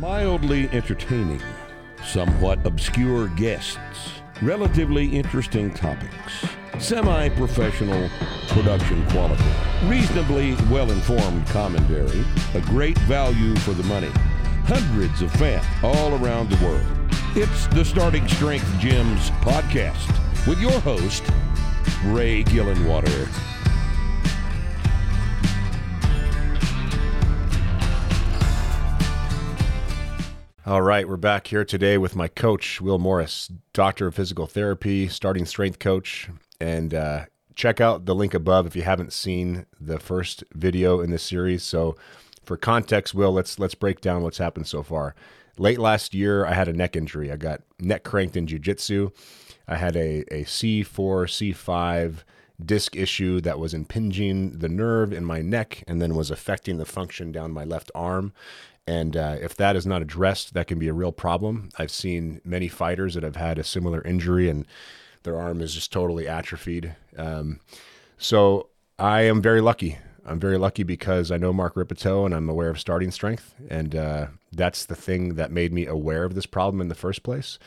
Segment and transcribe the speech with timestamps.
[0.00, 1.42] Mildly entertaining,
[2.02, 6.46] somewhat obscure guests, relatively interesting topics,
[6.78, 8.08] semi professional
[8.48, 9.44] production quality,
[9.84, 12.24] reasonably well informed commentary,
[12.54, 14.08] a great value for the money,
[14.64, 16.86] hundreds of fans all around the world.
[17.36, 21.24] It's the Starting Strength Gyms podcast with your host,
[22.06, 23.28] Ray Gillenwater.
[30.70, 35.08] All right, we're back here today with my coach, Will Morris, doctor of physical therapy,
[35.08, 36.28] starting strength coach.
[36.60, 37.24] And uh,
[37.56, 41.64] check out the link above if you haven't seen the first video in this series.
[41.64, 41.96] So,
[42.44, 45.16] for context, Will, let's let's break down what's happened so far.
[45.58, 47.32] Late last year, I had a neck injury.
[47.32, 49.12] I got neck cranked in jujitsu.
[49.66, 52.22] I had a, a C4, C5
[52.64, 56.84] disc issue that was impinging the nerve in my neck and then was affecting the
[56.84, 58.32] function down my left arm.
[58.86, 61.68] And uh, if that is not addressed, that can be a real problem.
[61.78, 64.66] I've seen many fighters that have had a similar injury and
[65.22, 66.96] their arm is just totally atrophied.
[67.16, 67.60] Um,
[68.18, 69.98] so I am very lucky.
[70.24, 73.54] I'm very lucky because I know Mark Rippetoe and I'm aware of starting strength.
[73.68, 77.22] And uh, that's the thing that made me aware of this problem in the first
[77.22, 77.58] place.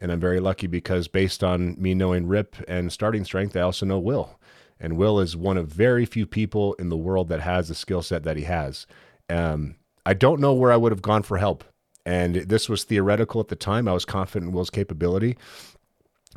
[0.00, 3.86] And I'm very lucky because based on me knowing Rip and starting strength, I also
[3.86, 4.38] know Will.
[4.78, 8.00] And Will is one of very few people in the world that has the skill
[8.02, 8.86] set that he has.
[9.28, 9.76] Um,
[10.10, 11.62] I don't know where I would have gone for help.
[12.04, 13.86] And this was theoretical at the time.
[13.86, 15.36] I was confident in Will's capability.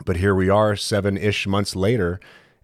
[0.06, 2.20] But here we are, seven ish months later,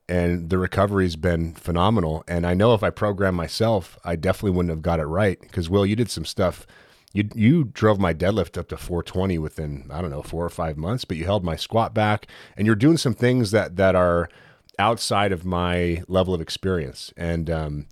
[0.07, 2.23] and the recovery's been phenomenal.
[2.27, 5.41] And I know if I programmed myself, I definitely wouldn't have got it right.
[5.41, 6.67] Because, Will, you did some stuff.
[7.11, 10.77] You, you drove my deadlift up to 420 within, I don't know, four or five
[10.77, 12.27] months, but you held my squat back.
[12.55, 14.29] And you're doing some things that, that are
[14.77, 17.11] outside of my level of experience.
[17.17, 17.87] And, um,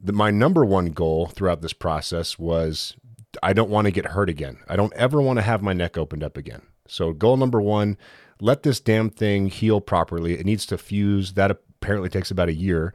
[0.00, 2.96] the, my number one goal throughout this process was
[3.42, 4.58] I don't want to get hurt again.
[4.68, 6.62] I don't ever want to have my neck opened up again.
[6.88, 7.96] So, goal number one,
[8.40, 10.38] let this damn thing heal properly.
[10.38, 11.32] It needs to fuse.
[11.32, 12.94] That apparently takes about a year.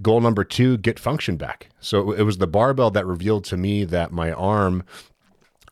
[0.00, 1.68] Goal number two, get function back.
[1.80, 4.84] So, it was the barbell that revealed to me that my arm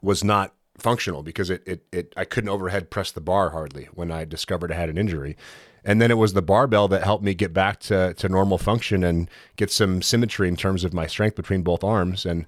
[0.03, 4.11] was not functional because it, it, it I couldn't overhead press the bar hardly when
[4.11, 5.37] I discovered I had an injury.
[5.85, 9.03] And then it was the barbell that helped me get back to, to normal function
[9.03, 12.27] and get some symmetry in terms of my strength between both arms.
[12.27, 12.47] And,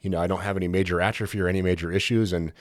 [0.00, 2.32] you know, I don't have any major atrophy or any major issues.
[2.32, 2.52] And,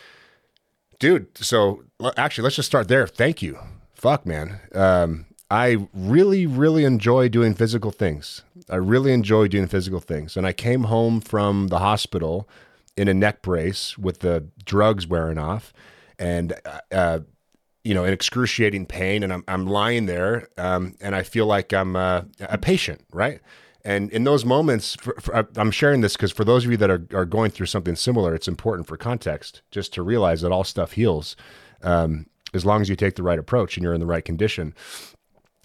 [0.99, 1.83] dude, so
[2.17, 3.07] actually, let's just start there.
[3.07, 3.59] Thank you.
[3.93, 4.59] Fuck, man.
[4.73, 8.43] Um, I really, really enjoy doing physical things.
[8.69, 10.35] I really enjoy doing physical things.
[10.35, 12.49] And I came home from the hospital
[12.97, 15.71] in a neck brace with the drugs wearing off.
[16.19, 16.55] And
[16.91, 17.19] uh,
[17.87, 21.71] you know, in excruciating pain, and I'm I'm lying there, um, and I feel like
[21.71, 23.39] I'm uh, a patient, right?
[23.85, 26.89] And in those moments, for, for, I'm sharing this because for those of you that
[26.89, 30.65] are, are going through something similar, it's important for context just to realize that all
[30.65, 31.37] stuff heals
[31.81, 34.73] um, as long as you take the right approach and you're in the right condition.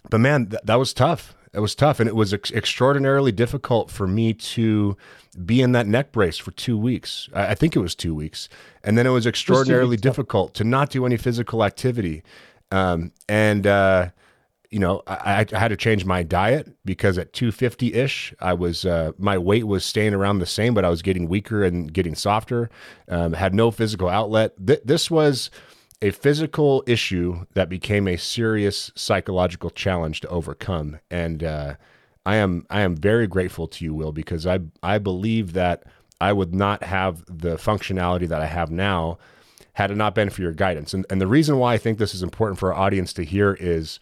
[0.08, 1.34] But man, th- that was tough.
[1.54, 4.96] It was tough, and it was ex- extraordinarily difficult for me to
[5.44, 7.28] be in that neck brace for two weeks.
[7.34, 8.48] I, I think it was two weeks,
[8.82, 12.22] and then it was extraordinarily difficult to not do any physical activity.
[12.70, 14.10] Um, and uh,
[14.72, 18.86] you know, I, I, had to change my diet because at 250 ish, I was
[18.86, 22.14] uh, my weight was staying around the same, but I was getting weaker and getting
[22.14, 22.70] softer.
[23.06, 24.54] Um, had no physical outlet.
[24.66, 25.50] Th- this was
[26.02, 30.98] a physical issue that became a serious psychological challenge to overcome.
[31.10, 31.76] And uh,
[32.26, 35.84] I am I am very grateful to you, Will, because I I believe that
[36.20, 39.18] I would not have the functionality that I have now
[39.74, 40.92] had it not been for your guidance.
[40.92, 43.56] And and the reason why I think this is important for our audience to hear
[43.58, 44.00] is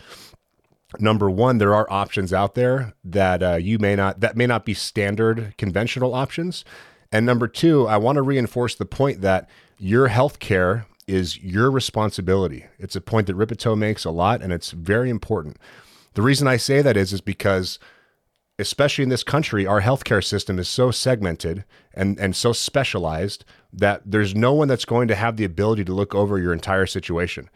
[0.99, 4.65] number one, there are options out there that uh, you may not that may not
[4.65, 6.65] be standard conventional options.
[7.13, 12.67] And number two, I want to reinforce the point that your healthcare is your responsibility.
[12.79, 15.57] It's a point that Rippetoe makes a lot, and it's very important.
[16.15, 17.79] The reason I say that is is because
[18.59, 24.03] especially in this country, our healthcare system is so segmented and, and so specialized that
[24.05, 27.49] there's no one that's going to have the ability to look over your entire situation.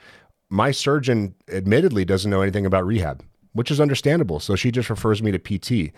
[0.49, 3.23] My surgeon admittedly doesn't know anything about rehab,
[3.53, 4.41] which is understandable.
[4.41, 5.93] So she just refers me to PT.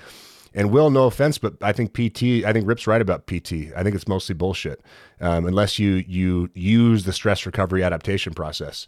[0.55, 3.73] And Will, no offense, but I think PT, I think Rip's right about PT.
[3.77, 4.81] I think it's mostly bullshit,
[5.21, 8.87] um, unless you you use the stress recovery adaptation process.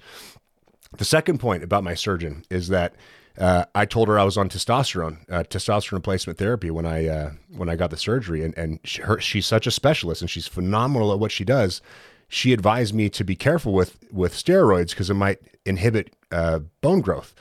[0.96, 2.94] The second point about my surgeon is that
[3.38, 7.30] uh, I told her I was on testosterone, uh, testosterone replacement therapy when I uh,
[7.50, 10.48] when I got the surgery, and and she, her, she's such a specialist and she's
[10.48, 11.80] phenomenal at what she does.
[12.28, 17.00] She advised me to be careful with with steroids because it might inhibit uh, bone
[17.00, 17.34] growth.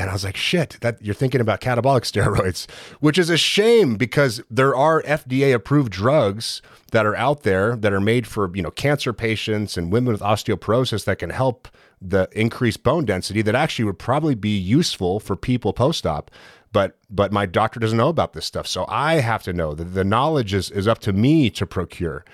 [0.00, 2.68] And I was like, shit, that you're thinking about catabolic steroids,
[3.00, 6.62] which is a shame because there are FDA approved drugs
[6.92, 10.22] that are out there that are made for, you know, cancer patients and women with
[10.22, 11.68] osteoporosis that can help
[12.00, 16.30] the increased bone density that actually would probably be useful for people post-op.
[16.72, 18.66] But but my doctor doesn't know about this stuff.
[18.66, 22.24] So I have to know that the knowledge is, is up to me to procure.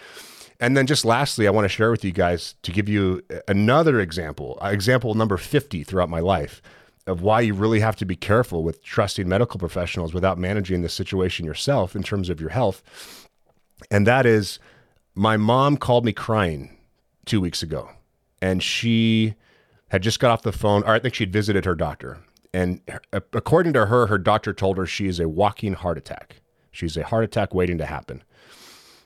[0.60, 3.98] And then just lastly, I want to share with you guys to give you another
[3.98, 6.62] example, example number 50 throughout my life
[7.06, 10.88] of why you really have to be careful with trusting medical professionals without managing the
[10.88, 12.82] situation yourself in terms of your health.
[13.90, 14.58] And that is
[15.14, 16.76] my mom called me crying
[17.24, 17.90] two weeks ago,
[18.42, 19.34] and she
[19.88, 22.18] had just got off the phone, or I think she'd visited her doctor.
[22.52, 22.80] And
[23.12, 26.40] according to her, her doctor told her she is a walking heart attack.
[26.72, 28.22] She's a heart attack waiting to happen.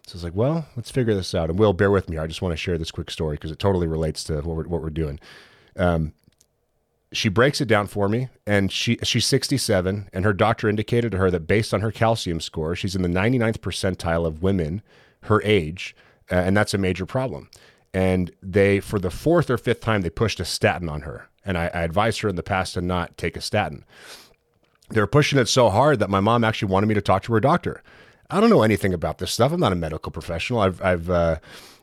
[0.06, 1.50] So I was like, well, let's figure this out.
[1.50, 2.18] And Will, bear with me.
[2.18, 4.68] I just want to share this quick story because it totally relates to what we're,
[4.68, 5.20] what we're doing.
[5.76, 6.12] Um,
[7.12, 11.18] she breaks it down for me and she she's 67 and her doctor indicated to
[11.18, 14.82] her that based on her calcium score she's in the 99th percentile of women
[15.22, 15.94] her age
[16.30, 17.50] uh, and that's a major problem.
[17.92, 21.58] And they for the fourth or fifth time they pushed a statin on her and
[21.58, 23.84] I, I advised her in the past to not take a statin.
[24.90, 27.32] They were pushing it so hard that my mom actually wanted me to talk to
[27.32, 27.82] her doctor.
[28.28, 29.52] I don't know anything about this stuff.
[29.52, 30.60] I'm not a medical professional.
[30.60, 31.38] I've i've uh,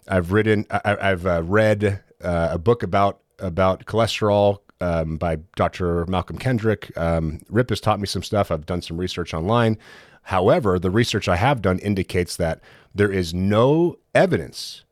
[0.08, 6.06] i've written I, have uh, read uh, a book about about cholesterol um, by Dr.
[6.08, 6.96] Malcolm Kendrick.
[6.98, 8.52] Um, Rip has taught me some stuff.
[8.52, 9.78] I've done some research online.
[10.24, 12.60] However, the research I have done indicates that
[12.94, 14.84] there is no evidence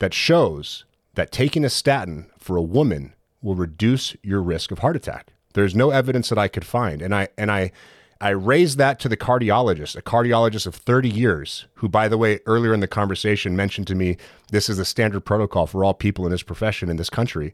[0.00, 0.84] that shows
[1.14, 5.32] that taking a statin for a woman will reduce your risk of heart attack.
[5.54, 7.02] There's no evidence that I could find.
[7.02, 7.72] And I and I
[8.20, 12.38] I raised that to the cardiologist, a cardiologist of 30 years, who, by the way,
[12.46, 14.16] earlier in the conversation mentioned to me
[14.52, 17.52] this is the standard protocol for all people in his profession in this country.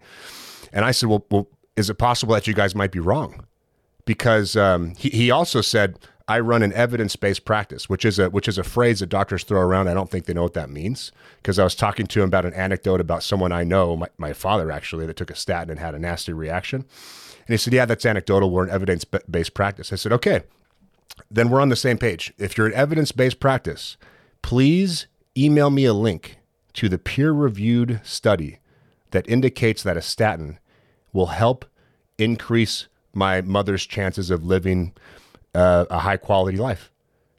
[0.70, 1.48] And I said, well, well
[1.78, 3.46] is it possible that you guys might be wrong?
[4.04, 8.48] Because um, he, he also said, I run an evidence-based practice, which is a which
[8.48, 9.88] is a phrase that doctors throw around.
[9.88, 11.10] I don't think they know what that means.
[11.36, 14.32] Because I was talking to him about an anecdote about someone I know, my, my
[14.34, 16.80] father actually, that took a statin and had a nasty reaction.
[16.80, 18.50] And he said, "Yeah, that's anecdotal.
[18.50, 20.42] We're an evidence-based practice." I said, "Okay,
[21.30, 22.34] then we're on the same page.
[22.36, 23.96] If you're an evidence-based practice,
[24.42, 26.38] please email me a link
[26.74, 28.58] to the peer-reviewed study
[29.12, 30.58] that indicates that a statin
[31.12, 31.64] will help
[32.18, 34.92] increase my mother's chances of living
[35.54, 36.90] uh, a high quality life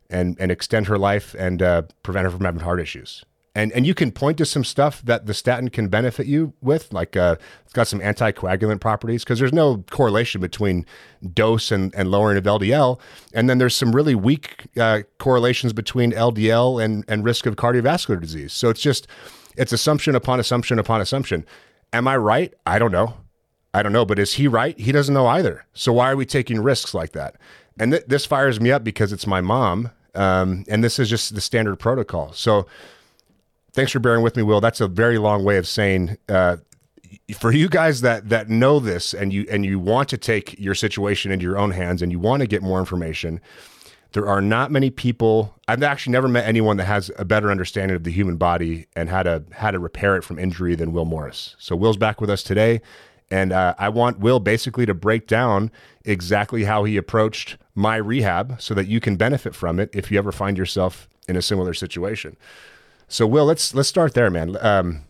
[0.10, 3.24] and, and extend her life and uh, prevent her from having heart issues.
[3.56, 6.94] And, and you can point to some stuff that the statin can benefit you with,
[6.94, 10.86] like uh, it's got some anticoagulant properties, because there's no correlation between
[11.34, 13.00] dose and, and lowering of LDL.
[13.34, 18.22] And then there's some really weak uh, correlations between LDL and, and risk of cardiovascular
[18.22, 18.54] disease.
[18.54, 19.08] So it's just,
[19.58, 21.46] it's assumption upon assumption upon assumption.
[21.92, 22.54] Am I right?
[22.66, 23.16] I don't know.
[23.74, 24.78] I don't know, but is he right?
[24.80, 25.66] He doesn't know either.
[25.74, 27.36] So why are we taking risks like that?
[27.80, 31.36] And th- this fires me up because it's my mom, um, and this is just
[31.36, 32.34] the standard protocol.
[32.34, 32.66] So
[33.72, 34.60] thanks for bearing with me, Will.
[34.60, 36.58] That's a very long way of saying uh,
[37.38, 40.76] for you guys that that know this and you and you want to take your
[40.76, 43.40] situation into your own hands and you want to get more information.
[44.14, 45.54] There are not many people.
[45.68, 49.08] I've actually never met anyone that has a better understanding of the human body and
[49.08, 51.56] how to how to repair it from injury than Will Morris.
[51.60, 52.82] So Will's back with us today.
[53.32, 55.72] And uh, I want Will basically to break down
[56.04, 60.18] exactly how he approached my rehab so that you can benefit from it if you
[60.18, 62.36] ever find yourself in a similar situation.
[63.08, 64.58] So, Will, let's let's start there, man.
[64.62, 65.04] Um,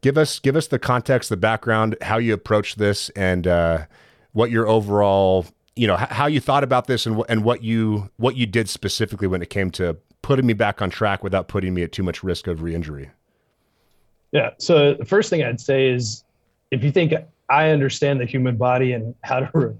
[0.00, 3.86] give us give us the context, the background, how you approached this, and uh,
[4.32, 8.36] what your overall, you know, how you thought about this, and and what you what
[8.36, 11.82] you did specifically when it came to putting me back on track without putting me
[11.82, 13.10] at too much risk of re-injury.
[14.32, 14.50] Yeah.
[14.58, 16.24] So the first thing I'd say is,
[16.72, 17.12] if you think
[17.48, 19.74] I understand the human body and how to re-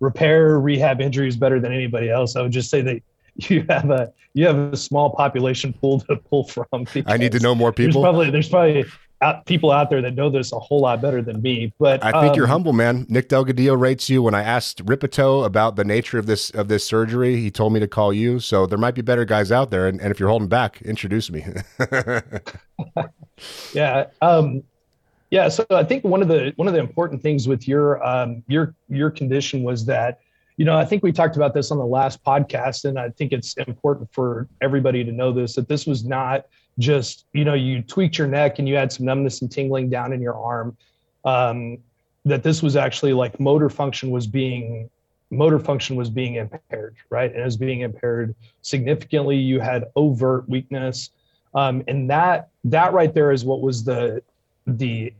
[0.00, 2.36] repair rehab injuries better than anybody else.
[2.36, 3.02] I would just say that
[3.36, 6.86] you have a you have a small population pool to pull from.
[7.06, 8.02] I need to know more people.
[8.02, 8.84] There's probably there's probably
[9.22, 11.72] out, people out there that know this a whole lot better than me.
[11.78, 13.06] But I think um, you're humble, man.
[13.08, 14.22] Nick Delgadillo rates you.
[14.22, 17.80] When I asked Rippetoe about the nature of this of this surgery, he told me
[17.80, 18.40] to call you.
[18.40, 19.86] So there might be better guys out there.
[19.86, 21.46] And, and if you're holding back, introduce me.
[23.72, 24.06] yeah.
[24.20, 24.62] Um,
[25.32, 28.44] yeah, so I think one of the one of the important things with your um,
[28.48, 30.20] your your condition was that,
[30.58, 33.32] you know, I think we talked about this on the last podcast, and I think
[33.32, 36.44] it's important for everybody to know this that this was not
[36.78, 40.12] just you know you tweaked your neck and you had some numbness and tingling down
[40.12, 40.76] in your arm,
[41.24, 41.78] um,
[42.26, 44.90] that this was actually like motor function was being
[45.30, 47.30] motor function was being impaired, right?
[47.30, 49.38] And it was being impaired significantly.
[49.38, 51.08] You had overt weakness,
[51.54, 54.22] um, and that that right there is what was the
[54.66, 55.12] the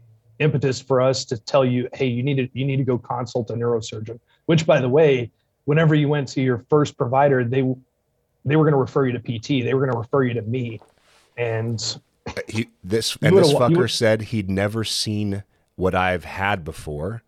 [0.42, 3.50] impetus for us to tell you, hey, you need to you need to go consult
[3.50, 4.18] a neurosurgeon.
[4.46, 5.30] Which, by the way,
[5.64, 7.62] whenever you went to your first provider, they
[8.44, 9.64] they were going to refer you to PT.
[9.64, 10.80] They were going to refer you to me,
[11.36, 11.80] and
[12.48, 15.44] he this and this fucker said he'd never seen
[15.76, 17.22] what I've had before,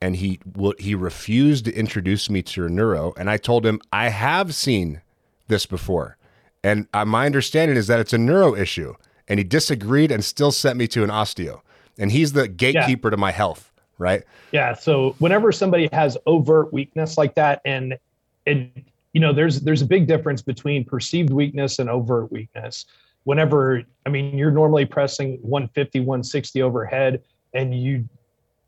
[0.00, 0.40] and he
[0.78, 3.14] he refused to introduce me to a neuro.
[3.16, 5.00] And I told him I have seen
[5.48, 6.16] this before,
[6.62, 8.94] and uh, my understanding is that it's a neuro issue.
[9.30, 11.60] And he disagreed and still sent me to an osteo.
[11.98, 13.12] And he's the gatekeeper yeah.
[13.12, 14.22] to my health, right?
[14.52, 14.74] Yeah.
[14.74, 17.98] So whenever somebody has overt weakness like that, and
[18.46, 18.70] it,
[19.12, 22.86] you know, there's there's a big difference between perceived weakness and overt weakness.
[23.24, 28.08] Whenever, I mean, you're normally pressing 150, 160 overhead, and you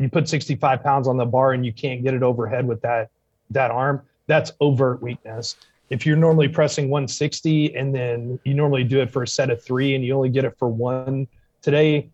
[0.00, 3.10] you put 65 pounds on the bar and you can't get it overhead with that
[3.50, 5.56] that arm that's overt weakness
[5.90, 9.62] if you're normally pressing 160 and then you normally do it for a set of
[9.62, 11.28] three and you only get it for one
[11.62, 12.08] today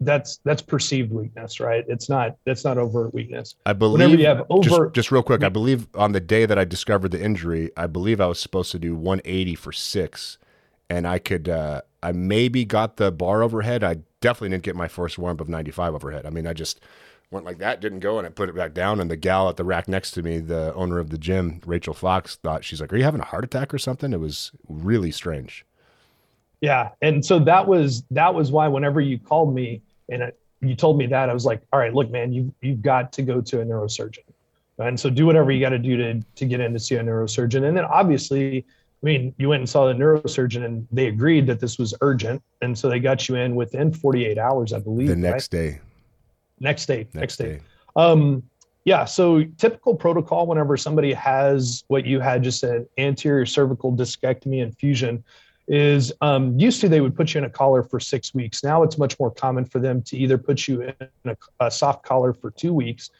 [0.00, 4.26] that's that's perceived weakness right it's not that's not overt weakness i believe Whenever you
[4.26, 7.22] have overt just, just real quick i believe on the day that i discovered the
[7.22, 10.38] injury i believe i was supposed to do 180 for six
[10.88, 14.88] and i could uh i maybe got the bar overhead i definitely didn't get my
[14.88, 16.80] first warm up of 95 overhead i mean i just
[17.30, 19.00] went like that, didn't go, and I put it back down.
[19.00, 21.94] And the gal at the rack next to me, the owner of the gym, Rachel
[21.94, 25.10] Fox, thought she's like, "Are you having a heart attack or something?" It was really
[25.10, 25.64] strange.
[26.60, 30.74] Yeah, and so that was that was why whenever you called me and it, you
[30.74, 33.40] told me that, I was like, "All right, look, man, you you've got to go
[33.40, 34.24] to a neurosurgeon."
[34.78, 37.02] And so do whatever you got to do to to get in to see a
[37.02, 37.64] neurosurgeon.
[37.66, 41.60] And then obviously, I mean, you went and saw the neurosurgeon and they agreed that
[41.60, 42.42] this was urgent.
[42.60, 45.08] And so they got you in within 48 hours, I believe.
[45.08, 45.70] The next right?
[45.70, 45.80] day
[46.60, 47.60] next day next, next day, day.
[47.96, 48.42] Um,
[48.84, 54.62] yeah so typical protocol whenever somebody has what you had just an anterior cervical discectomy
[54.62, 55.22] and fusion
[55.72, 58.82] is um, used to they would put you in a collar for six weeks now
[58.82, 62.34] it's much more common for them to either put you in a, a soft collar
[62.34, 63.10] for two weeks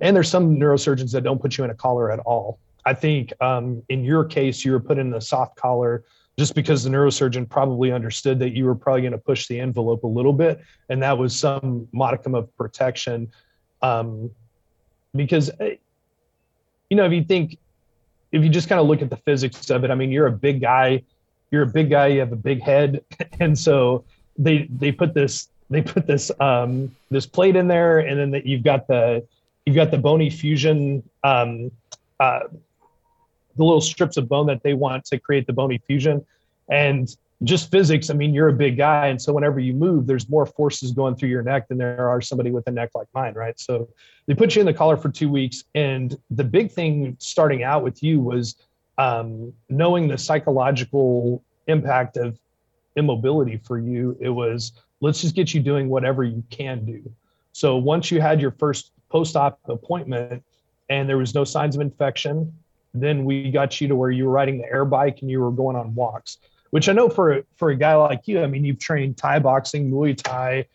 [0.00, 3.32] and there's some neurosurgeons that don't put you in a collar at all i think
[3.40, 6.02] um, in your case you were put in a soft collar
[6.38, 10.02] just because the neurosurgeon probably understood that you were probably going to push the envelope
[10.04, 13.30] a little bit, and that was some modicum of protection.
[13.82, 14.30] Um,
[15.14, 15.76] because, eh,
[16.88, 17.58] you know, if you think,
[18.30, 20.32] if you just kind of look at the physics of it, I mean, you're a
[20.32, 21.02] big guy,
[21.52, 23.04] you're a big guy, you have a big head,
[23.40, 24.04] and so
[24.36, 28.46] they they put this they put this um, this plate in there, and then that
[28.46, 29.24] you've got the
[29.64, 31.70] you've got the bony fusion um,
[32.18, 32.40] uh,
[33.56, 36.24] the little strips of bone that they want to create the bony fusion.
[36.68, 39.08] And just physics, I mean, you're a big guy.
[39.08, 42.20] And so whenever you move, there's more forces going through your neck than there are
[42.20, 43.58] somebody with a neck like mine, right?
[43.58, 43.88] So
[44.26, 45.64] they put you in the collar for two weeks.
[45.74, 48.56] And the big thing starting out with you was
[48.98, 52.38] um, knowing the psychological impact of
[52.96, 54.16] immobility for you.
[54.20, 57.02] It was, let's just get you doing whatever you can do.
[57.52, 60.42] So once you had your first post op appointment
[60.88, 62.52] and there was no signs of infection,
[62.94, 65.50] then we got you to where you were riding the air bike and you were
[65.50, 66.38] going on walks
[66.72, 69.90] which i know for for a guy like you i mean you've trained thai boxing
[69.90, 70.66] muay thai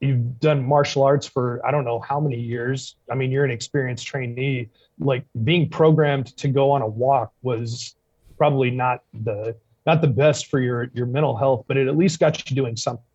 [0.00, 3.50] you've done martial arts for i don't know how many years i mean you're an
[3.50, 4.68] experienced trainee
[5.00, 7.96] like being programmed to go on a walk was
[8.38, 12.20] probably not the not the best for your your mental health but it at least
[12.20, 13.06] got you doing something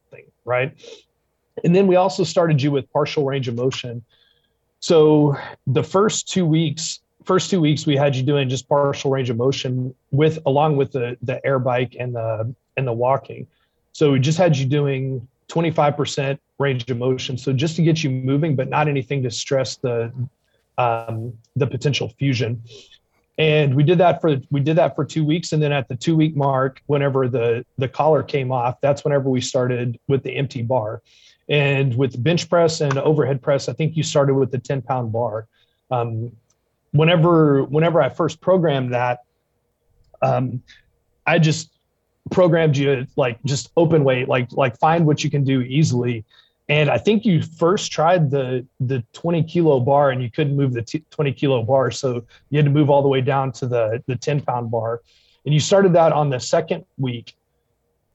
[0.45, 0.73] right?
[1.63, 4.03] And then we also started you with partial range of motion.
[4.79, 5.35] So
[5.67, 9.37] the first two weeks first two weeks we had you doing just partial range of
[9.37, 13.47] motion with along with the the air bike and the and the walking.
[13.93, 17.37] So we just had you doing 25% range of motion.
[17.37, 20.11] So just to get you moving but not anything to stress the
[20.77, 22.61] um, the potential fusion.
[23.37, 25.51] And we did that for we did that for two weeks.
[25.51, 29.29] And then at the two week mark whenever the the collar came off that's whenever
[29.29, 31.01] we started with the empty bar.
[31.49, 35.11] And with bench press and overhead press i think you started with the 10 pound
[35.11, 35.47] bar.
[35.91, 36.31] Um,
[36.91, 39.19] whenever whenever I first programmed that,
[40.21, 40.63] um,
[41.27, 41.71] I just
[42.31, 46.23] programmed you like just open weight, like like find what you can do easily.
[46.67, 50.73] And I think you first tried the the 20 kilo bar and you couldn't move
[50.73, 53.67] the t- 20 kilo bar, so you had to move all the way down to
[53.67, 55.01] the the 10 pound bar.
[55.45, 57.35] And you started that on the second week,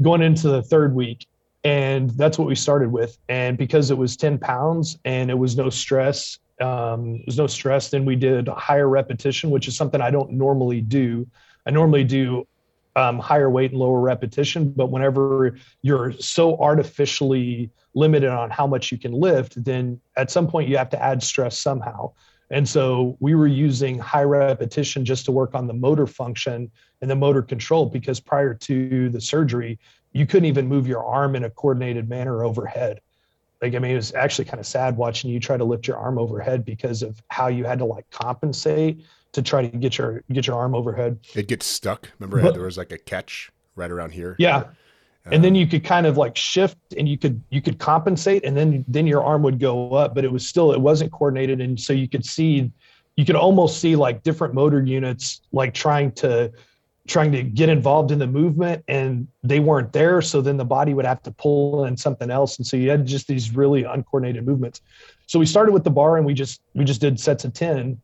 [0.03, 1.27] going into the third week,
[1.63, 3.19] and that's what we started with.
[3.29, 7.91] And because it was 10 pounds and it was no stress um, was no stress.
[7.91, 11.27] Then we did higher repetition, which is something I don't normally do.
[11.67, 12.47] I normally do
[12.97, 18.91] um, higher weight and lower repetition, but whenever you're so artificially limited on how much
[18.91, 22.13] you can lift, then at some point you have to add stress somehow.
[22.51, 26.71] And so we were using high repetition just to work on the motor function
[27.01, 29.79] and the motor control because prior to the surgery,
[30.13, 33.01] you couldn't even move your arm in a coordinated manner overhead.
[33.63, 35.97] like I mean, it was actually kind of sad watching you try to lift your
[35.97, 40.23] arm overhead because of how you had to like compensate to try to get your
[40.33, 41.19] get your arm overhead.
[41.35, 42.11] It gets stuck.
[42.19, 44.37] Remember, but, there was like a catch right around here.
[44.39, 44.65] Yeah,
[45.27, 48.57] and then you could kind of like shift and you could you could compensate and
[48.57, 51.61] then then your arm would go up but it was still it wasn't coordinated.
[51.61, 52.71] And so you could see
[53.17, 56.53] you could almost see like different motor units like trying to
[57.07, 60.23] trying to get involved in the movement and they weren't there.
[60.23, 62.59] So then the body would have to pull in something else.
[62.59, 64.81] And so you had just these really uncoordinated movements.
[65.27, 68.01] So we started with the bar and we just we just did sets of 10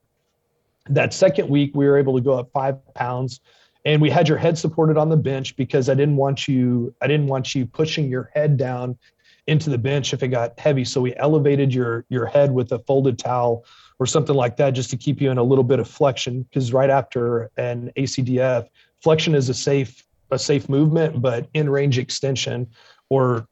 [0.90, 3.40] that second week we were able to go up five pounds
[3.84, 7.06] and we had your head supported on the bench because I didn't want you I
[7.06, 8.98] didn't want you pushing your head down
[9.46, 10.84] into the bench if it got heavy.
[10.84, 13.64] So we elevated your your head with a folded towel
[13.98, 16.72] or something like that just to keep you in a little bit of flexion because
[16.72, 18.68] right after an ACDF,
[19.02, 22.66] flexion is a safe a safe movement, but in range extension
[23.08, 23.46] or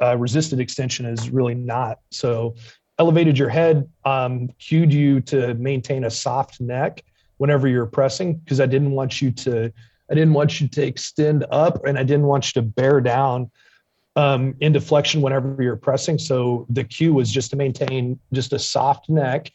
[0.00, 1.98] uh, resisted extension is really not.
[2.10, 2.54] So
[2.98, 7.04] elevated your head, um, cued you to maintain a soft neck
[7.38, 9.72] whenever you're pressing because I didn't want you to
[10.10, 13.50] I didn't want you to extend up and I didn't want you to bear down
[14.16, 16.18] um, into flexion whenever you're pressing.
[16.18, 19.50] So the cue was just to maintain just a soft neck,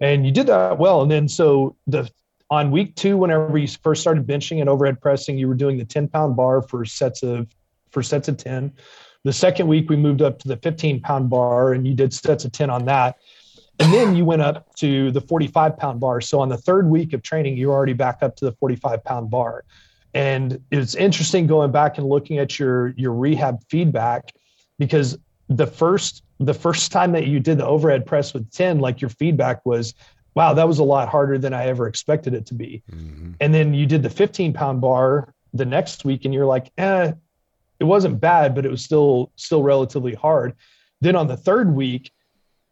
[0.00, 1.02] and you did that well.
[1.02, 2.10] And then so the
[2.50, 5.84] on week two, whenever you first started benching and overhead pressing, you were doing the
[5.84, 7.46] 10 pound bar for sets of
[7.90, 8.72] for sets of 10.
[9.24, 12.44] The second week we moved up to the 15 pound bar and you did sets
[12.44, 13.18] of 10 on that.
[13.78, 16.20] And then you went up to the 45 pound bar.
[16.20, 19.30] So on the third week of training, you're already back up to the 45 pound
[19.30, 19.64] bar.
[20.14, 24.32] And it's interesting going back and looking at your your rehab feedback
[24.78, 29.00] because the first the first time that you did the overhead press with 10, like
[29.00, 29.94] your feedback was,
[30.34, 32.82] wow, that was a lot harder than I ever expected it to be.
[32.90, 33.32] Mm-hmm.
[33.40, 37.12] And then you did the 15 pound bar the next week and you're like, eh,
[37.82, 40.54] it wasn't bad, but it was still still relatively hard.
[41.00, 42.12] Then on the third week,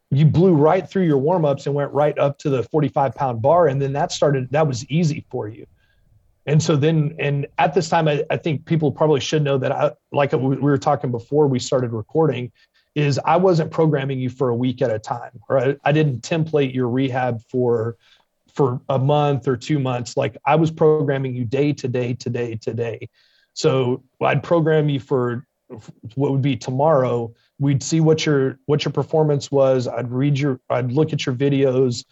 [0.09, 3.67] you blew right through your warm-ups and went right up to the 45 pound bar
[3.67, 5.67] and then that started that was easy for you.
[6.45, 9.73] And so then and at this time i, I think people probably should know that
[9.73, 12.51] i like we were talking before we started recording
[12.95, 16.73] is i wasn't programming you for a week at a time I, I didn't template
[16.73, 17.97] your rehab for
[18.53, 20.15] for a month or two months.
[20.15, 23.09] Like i was programming you day to day to day to day
[23.53, 25.45] so i'd program you for
[26.15, 27.33] what would be tomorrow.
[27.59, 29.87] We'd see what your what your performance was.
[29.87, 32.05] I'd read your i'd look at your videos.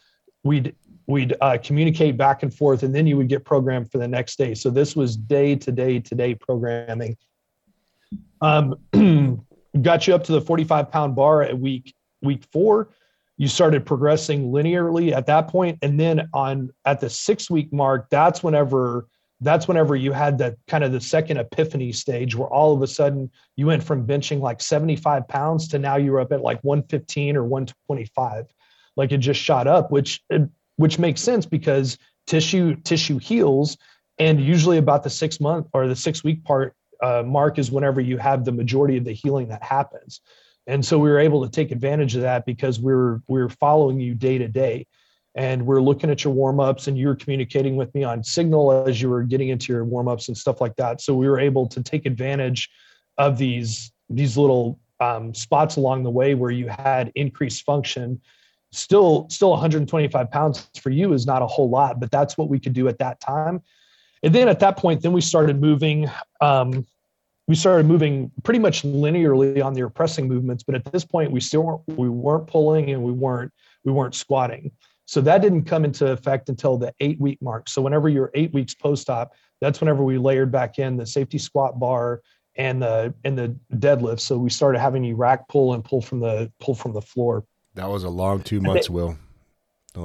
[0.43, 0.75] We'd
[1.07, 4.37] we'd uh, communicate back and forth and then you would get programmed for the next
[4.37, 4.53] day.
[4.53, 7.17] So this was day to day to day programming.
[8.41, 8.75] Um,
[9.81, 12.89] got you up to the 45 pound bar at week week four.
[13.37, 18.09] You started progressing linearly at that point and then on at the six week mark
[18.09, 19.07] that's whenever
[19.41, 22.87] that's whenever you had that kind of the second epiphany stage where all of a
[22.87, 27.37] sudden you went from benching like 75 pounds to now you're up at like 115
[27.37, 28.45] or 125
[28.97, 30.21] like it just shot up which
[30.75, 31.97] which makes sense because
[32.27, 33.77] tissue tissue heals
[34.19, 38.01] and usually about the six month or the six week part uh, mark is whenever
[38.01, 40.21] you have the majority of the healing that happens.
[40.67, 43.49] And so we were able to take advantage of that because we we're we we're
[43.49, 44.85] following you day to day
[45.35, 49.01] and we're looking at your warm ups and you're communicating with me on signal as
[49.01, 51.01] you were getting into your warm ups and stuff like that.
[51.01, 52.69] So we were able to take advantage
[53.17, 58.19] of these these little um, spots along the way where you had increased function.
[58.71, 62.59] Still, still 125 pounds for you is not a whole lot, but that's what we
[62.59, 63.61] could do at that time.
[64.21, 66.09] And then at that point, then we started moving.
[66.41, 66.85] Um,
[67.47, 71.39] we started moving pretty much linearly on the pressing movements, but at this point, we
[71.39, 73.51] still weren't we weren't pulling and we weren't
[73.83, 74.71] we weren't squatting.
[75.09, 77.67] So that didn't come into effect until the eight week mark.
[77.67, 81.39] So whenever you're eight weeks post op, that's whenever we layered back in the safety
[81.39, 82.21] squat bar
[82.57, 84.19] and the and the deadlift.
[84.19, 87.43] So we started having you rack pull and pull from the pull from the floor.
[87.73, 89.17] That was a long two months, it, Will.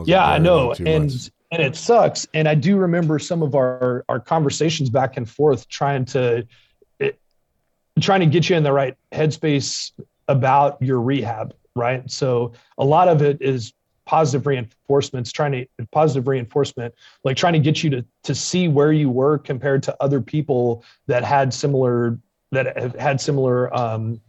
[0.07, 1.31] Yeah, I know, and months.
[1.53, 2.27] and it sucks.
[2.33, 6.49] And I do remember some of our our conversations back and forth trying to
[6.99, 7.21] it,
[8.01, 9.93] trying to get you in the right headspace
[10.29, 12.11] about your rehab, right?
[12.11, 13.75] So a lot of it is
[14.07, 18.93] positive reinforcements trying to positive reinforcement like trying to get you to to see where
[18.93, 22.19] you were compared to other people that had similar
[22.53, 24.21] that have had similar um,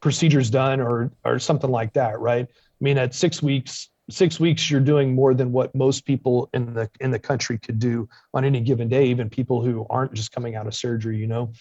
[0.00, 2.46] procedures done or or something like that right?
[2.48, 6.74] I mean at six weeks six weeks you're doing more than what most people in
[6.74, 10.32] the in the country could do on any given day even people who aren't just
[10.32, 11.52] coming out of surgery you know?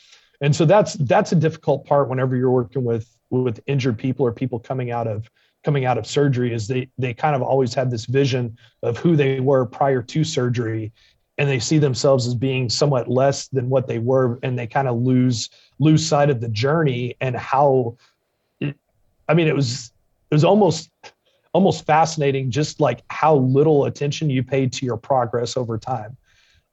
[0.42, 4.34] And so that's that's a difficult part whenever you're working with with injured people or
[4.34, 5.30] people coming out of
[5.64, 9.16] coming out of surgery is they they kind of always had this vision of who
[9.16, 10.92] they were prior to surgery
[11.38, 14.88] and they see themselves as being somewhat less than what they were and they kind
[14.88, 15.50] of lose
[15.80, 17.96] lose sight of the journey and how
[18.62, 19.92] i mean it was
[20.30, 20.90] it was almost
[21.54, 26.18] almost fascinating just like how little attention you paid to your progress over time.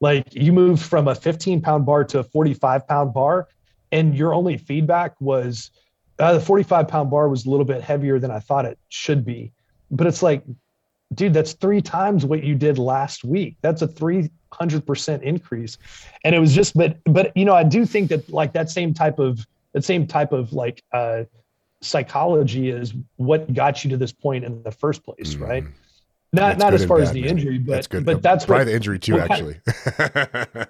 [0.01, 3.49] Like you moved from a 15 pound bar to a 45 pound bar
[3.93, 5.71] and your only feedback was
[6.21, 9.25] uh, the 45 pound bar was a little bit heavier than i thought it should
[9.25, 9.53] be
[9.91, 10.43] but it's like
[11.15, 15.79] dude that's three times what you did last week that's a 300% increase
[16.25, 18.95] and it was just but but you know i do think that like that same
[18.95, 21.25] type of that same type of like uh
[21.83, 25.41] psychology is what got you to this point in the first place mm.
[25.41, 25.65] right
[26.33, 27.31] not that's not as far bad, as the man.
[27.31, 28.05] injury but that's good.
[28.05, 29.61] but that's probably what, the injury too actually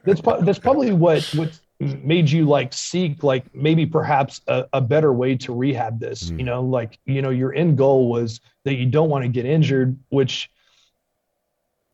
[0.05, 5.13] that's that's probably what what made you like seek like maybe perhaps a, a better
[5.13, 6.39] way to rehab this mm.
[6.39, 9.47] you know like you know your end goal was that you don't want to get
[9.47, 10.51] injured which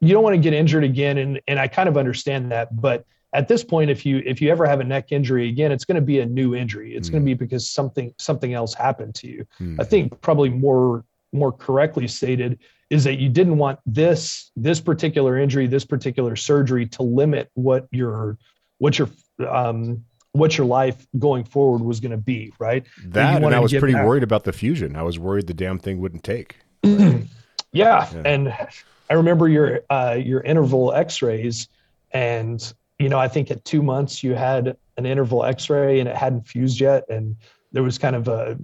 [0.01, 3.07] you don't want to get injured again and and I kind of understand that but
[3.33, 5.97] at this point if you if you ever have a neck injury again it's going
[5.97, 7.13] to be a new injury it's mm.
[7.13, 9.81] going to be because something something else happened to you mm.
[9.81, 12.59] i think probably more more correctly stated
[12.91, 17.87] is that you didn't want this this particular injury this particular surgery to limit what
[17.93, 18.37] your
[18.79, 19.09] what your
[19.49, 23.73] um what your life going forward was going to be right that and i was
[23.73, 24.07] pretty back.
[24.07, 27.25] worried about the fusion i was worried the damn thing wouldn't take yeah.
[27.73, 28.07] yeah.
[28.25, 28.55] and
[29.11, 31.69] i remember your uh your interval x-rays
[32.13, 36.17] and you know, I think at two months you had an interval X-ray and it
[36.17, 37.37] hadn't fused yet, and
[37.73, 38.59] there was kind of a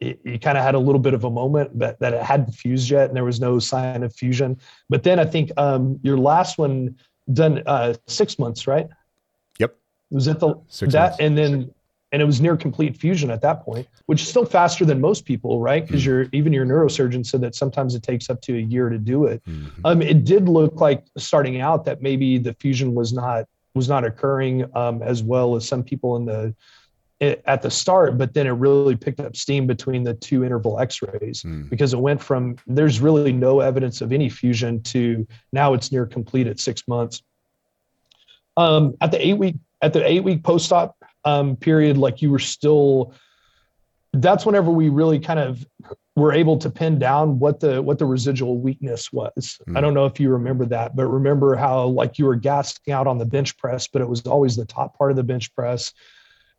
[0.00, 2.90] you kind of had a little bit of a moment that, that it hadn't fused
[2.90, 4.58] yet and there was no sign of fusion.
[4.90, 6.96] But then I think um, your last one
[7.32, 8.86] done uh, six months, right?
[10.10, 11.16] Was it the six that months.
[11.20, 11.74] and then
[12.14, 15.24] and it was near complete fusion at that point, which is still faster than most
[15.24, 15.84] people, right?
[15.84, 16.10] Because mm-hmm.
[16.10, 19.24] your even your neurosurgeon said that sometimes it takes up to a year to do
[19.24, 19.42] it.
[19.46, 19.80] Mm-hmm.
[19.84, 24.04] Um, it did look like starting out that maybe the fusion was not was not
[24.04, 26.54] occurring um, as well as some people in the
[27.20, 31.42] at the start, but then it really picked up steam between the two interval X-rays
[31.42, 31.68] mm.
[31.68, 36.06] because it went from there's really no evidence of any fusion to now it's near
[36.06, 37.22] complete at six months.
[38.56, 42.30] Um, at the eight week at the eight week post op um, period, like you
[42.30, 43.14] were still.
[44.14, 45.66] That's whenever we really kind of
[46.16, 49.58] were able to pin down what the what the residual weakness was.
[49.68, 49.76] Mm.
[49.76, 53.06] I don't know if you remember that, but remember how like you were gassing out
[53.06, 55.92] on the bench press, but it was always the top part of the bench press.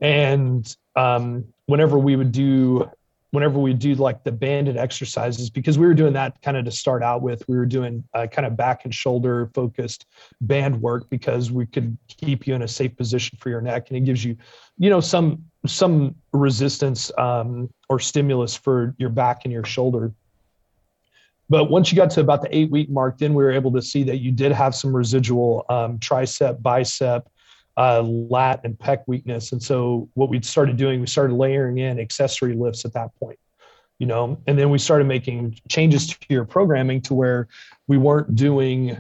[0.02, 2.90] And um, whenever we would do
[3.36, 6.72] whenever we do like the banded exercises because we were doing that kind of to
[6.72, 10.06] start out with we were doing uh, kind of back and shoulder focused
[10.40, 13.98] band work because we could keep you in a safe position for your neck and
[13.98, 14.38] it gives you
[14.78, 20.14] you know some some resistance um, or stimulus for your back and your shoulder.
[21.50, 23.82] But once you got to about the eight week mark then we were able to
[23.82, 27.28] see that you did have some residual um, tricep bicep
[27.78, 29.52] uh, lat and pec weakness.
[29.52, 33.40] And so what we started doing, we started layering in accessory lifts at that point,
[34.00, 37.48] you know, and then we started making changes to your programming to where
[37.88, 38.98] we weren't doing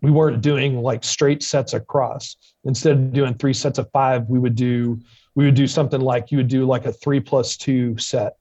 [0.00, 2.36] we weren't doing like straight sets across.
[2.62, 5.00] Instead of doing three sets of five, we would do
[5.34, 8.36] we would do something like you would do like a three plus two set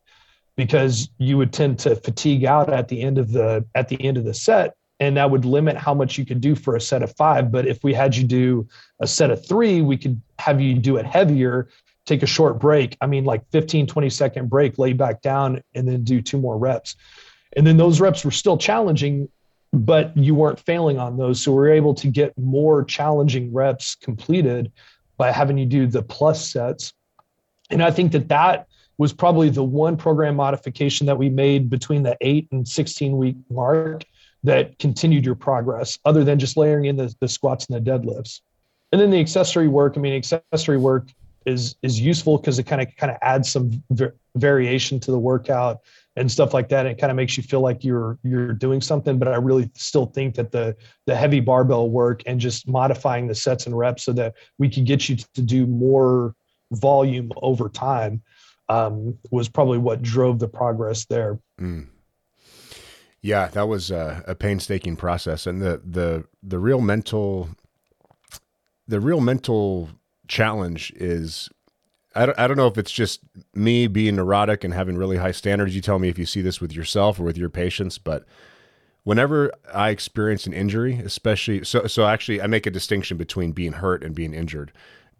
[0.56, 4.18] because you would tend to fatigue out at the end of the at the end
[4.18, 7.04] of the set and that would limit how much you could do for a set
[7.04, 7.52] of five.
[7.52, 8.68] But if we had you do
[9.02, 11.68] a set of three, we could have you do it heavier,
[12.06, 12.96] take a short break.
[13.02, 16.58] I mean, like 15, 20 second break, lay back down, and then do two more
[16.58, 16.96] reps.
[17.58, 19.30] And then those reps were still challenging,
[19.74, 21.42] but you weren't failing on those.
[21.42, 24.72] So we are able to get more challenging reps completed
[25.18, 26.94] by having you do the plus sets.
[27.70, 32.04] And I think that that was probably the one program modification that we made between
[32.04, 34.04] the eight and 16 week mark
[34.44, 38.42] that continued your progress other than just layering in the, the squats and the deadlifts
[38.92, 41.10] and then the accessory work i mean accessory work
[41.46, 43.84] is is useful because it kind of kind of adds some
[44.36, 45.82] variation to the workout
[46.16, 46.86] and stuff like that.
[46.86, 49.18] And it kind of makes you feel like you're you're doing something.
[49.18, 50.76] But I really still think that the
[51.06, 54.86] the heavy barbell work and just modifying the sets and reps so that we could
[54.86, 56.36] get you to do more
[56.72, 58.22] volume over time
[58.70, 61.40] um, was probably what drove the progress there.
[61.60, 61.88] Mm.
[63.24, 67.50] Yeah, that was a, a painstaking process, and the the the real mental
[68.86, 69.90] the real mental
[70.28, 71.50] challenge is
[72.14, 73.22] I don't, I don't know if it's just
[73.56, 75.74] me being neurotic and having really high standards.
[75.74, 78.26] You tell me if you see this with yourself or with your patients, but
[79.04, 83.74] whenever I experience an injury, especially so so actually I make a distinction between being
[83.74, 84.74] hurt and being injured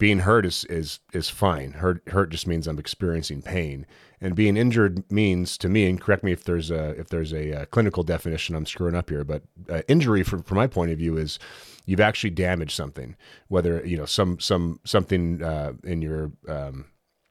[0.04, 1.72] being hurt is is is fine.
[1.72, 3.86] Hurt hurt just means I'm experiencing pain,
[4.20, 5.86] and being injured means to me.
[5.86, 8.96] And correct me if there's a if there's a, a uh, clinical definition I'm screwing
[8.96, 11.40] up here, but uh, injury from from my point of view is
[11.86, 13.16] you've actually damaged something,
[13.48, 16.84] whether you know some some something uh, in your um,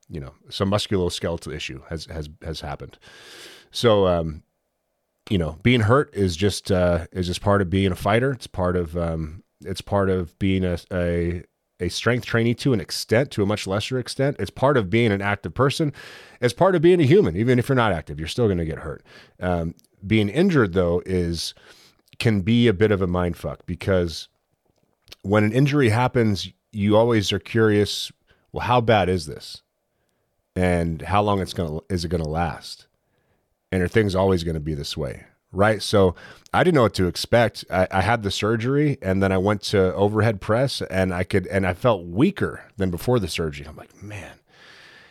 [0.08, 2.98] you know some musculoskeletal issue has has has happened.
[3.70, 4.44] So, um,
[5.28, 8.32] you know, being hurt is just uh, is just part of being a fighter.
[8.32, 11.42] It's part of um, it's part of being a, a
[11.82, 14.36] a strength trainee to an extent, to a much lesser extent.
[14.38, 15.92] It's part of being an active person.
[16.40, 17.36] It's part of being a human.
[17.36, 19.04] Even if you're not active, you're still going to get hurt.
[19.40, 19.74] Um,
[20.06, 21.54] being injured though is
[22.18, 24.28] can be a bit of a mind fuck because
[25.22, 28.10] when an injury happens, you always are curious.
[28.52, 29.62] Well, how bad is this?
[30.56, 32.86] And how long it's gonna is it gonna last?
[33.72, 35.24] and are things always going to be this way?
[35.52, 35.82] Right.
[35.82, 36.14] So
[36.54, 37.64] I didn't know what to expect.
[37.70, 41.46] I, I, had the surgery and then I went to overhead press and I could,
[41.46, 43.66] and I felt weaker than before the surgery.
[43.66, 44.38] I'm like, man.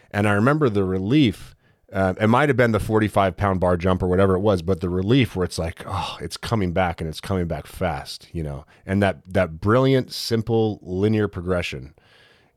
[0.09, 1.55] And I remember the relief.
[1.93, 4.81] Uh, it might have been the 45 pound bar jump or whatever it was, but
[4.81, 8.41] the relief where it's like, oh, it's coming back and it's coming back fast, you
[8.41, 11.93] know, and that, that brilliant, simple linear progression,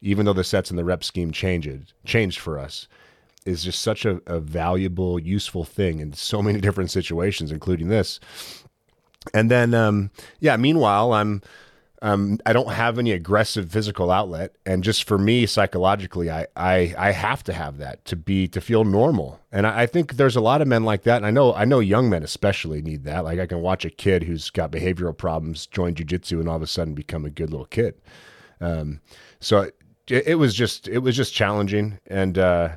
[0.00, 2.88] even though the sets and the rep scheme changed, changed for us
[3.44, 8.20] is just such a, a valuable, useful thing in so many different situations, including this.
[9.32, 10.56] And then, um, yeah.
[10.56, 11.42] Meanwhile, I'm
[12.04, 16.94] um, I don't have any aggressive physical outlet, and just for me psychologically, I, I
[16.98, 19.40] I have to have that to be to feel normal.
[19.50, 21.64] And I, I think there's a lot of men like that, and I know I
[21.64, 23.24] know young men especially need that.
[23.24, 26.62] Like I can watch a kid who's got behavioral problems join jujitsu and all of
[26.62, 27.94] a sudden become a good little kid.
[28.60, 29.00] Um,
[29.40, 29.70] so
[30.08, 32.76] it, it was just it was just challenging, and uh,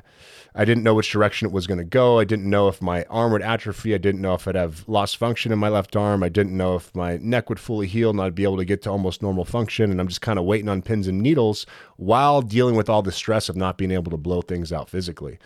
[0.54, 2.18] I didn't know which direction it was going to go.
[2.18, 3.94] I didn't know if my arm would atrophy.
[3.94, 6.22] I didn't know if I'd have lost function in my left arm.
[6.22, 8.82] I didn't know if my neck would fully heal and I'd be able to get
[8.82, 9.90] to almost normal function.
[9.90, 13.12] And I'm just kind of waiting on pins and needles while dealing with all the
[13.12, 15.38] stress of not being able to blow things out physically.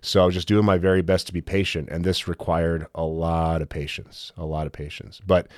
[0.00, 1.88] So I was just doing my very best to be patient.
[1.90, 5.20] And this required a lot of patience, a lot of patience.
[5.26, 5.48] But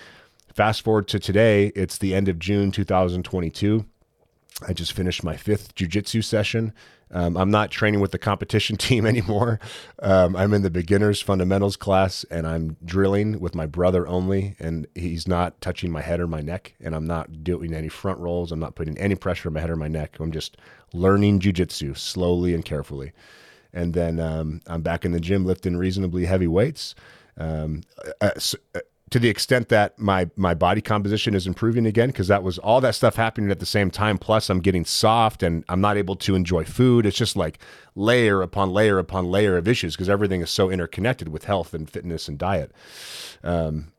[0.54, 3.84] fast forward to today, it's the end of June 2022.
[4.66, 6.72] I just finished my fifth jujitsu session.
[7.10, 9.60] Um, I'm not training with the competition team anymore.
[10.00, 14.56] Um, I'm in the beginners fundamentals class and I'm drilling with my brother only.
[14.58, 16.74] And he's not touching my head or my neck.
[16.80, 18.50] And I'm not doing any front rolls.
[18.52, 20.16] I'm not putting any pressure on my head or my neck.
[20.18, 20.56] I'm just
[20.92, 23.12] learning jujitsu slowly and carefully.
[23.72, 26.94] And then um, I'm back in the gym lifting reasonably heavy weights.
[27.36, 27.82] Um,
[28.20, 32.28] uh, so, uh, to the extent that my my body composition is improving again because
[32.28, 35.64] that was all that stuff happening at the same time plus i'm getting soft and
[35.68, 37.06] i'm not able to enjoy food.
[37.06, 37.58] It's just like
[37.94, 41.88] layer upon layer upon layer of issues because everything is so interconnected with health and
[41.88, 42.72] fitness and diet.
[43.44, 43.92] Um,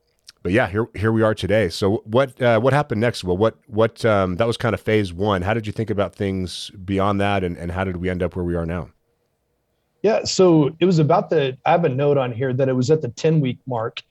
[0.44, 1.70] but yeah here here we are today.
[1.70, 3.24] So what uh, what happened next?
[3.24, 5.42] Well what what um, that was kind of phase one.
[5.42, 8.36] How did you think about things beyond that and, and how did we end up
[8.36, 8.90] where we are now?
[10.02, 12.92] Yeah so it was about the i have a note on here that it was
[12.92, 14.02] at the 10 week mark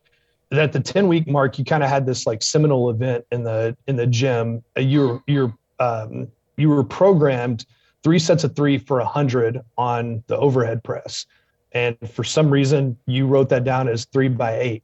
[0.52, 3.76] at the 10 week mark you kind of had this like seminal event in the
[3.86, 4.62] in the gym.
[4.76, 7.66] Uh, you you're um, you were programmed
[8.02, 11.26] three sets of three for a hundred on the overhead press.
[11.72, 14.82] And for some reason you wrote that down as three by eight.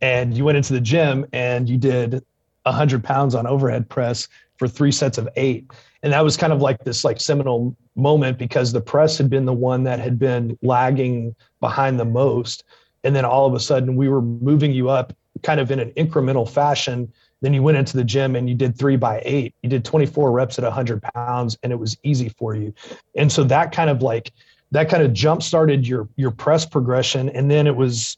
[0.00, 2.24] And you went into the gym and you did
[2.64, 5.70] a hundred pounds on overhead press for three sets of eight.
[6.02, 9.44] And that was kind of like this like seminal moment because the press had been
[9.44, 12.64] the one that had been lagging behind the most
[13.06, 15.12] and then all of a sudden we were moving you up
[15.44, 17.10] kind of in an incremental fashion.
[17.40, 19.54] Then you went into the gym and you did three by eight.
[19.62, 22.74] You did 24 reps at 100 pounds and it was easy for you.
[23.14, 24.32] And so that kind of like
[24.72, 27.28] that kind of jump started your your press progression.
[27.28, 28.16] And then it was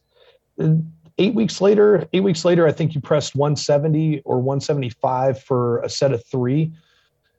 [0.59, 0.71] uh,
[1.19, 5.89] eight weeks later eight weeks later i think you pressed 170 or 175 for a
[5.89, 6.73] set of three.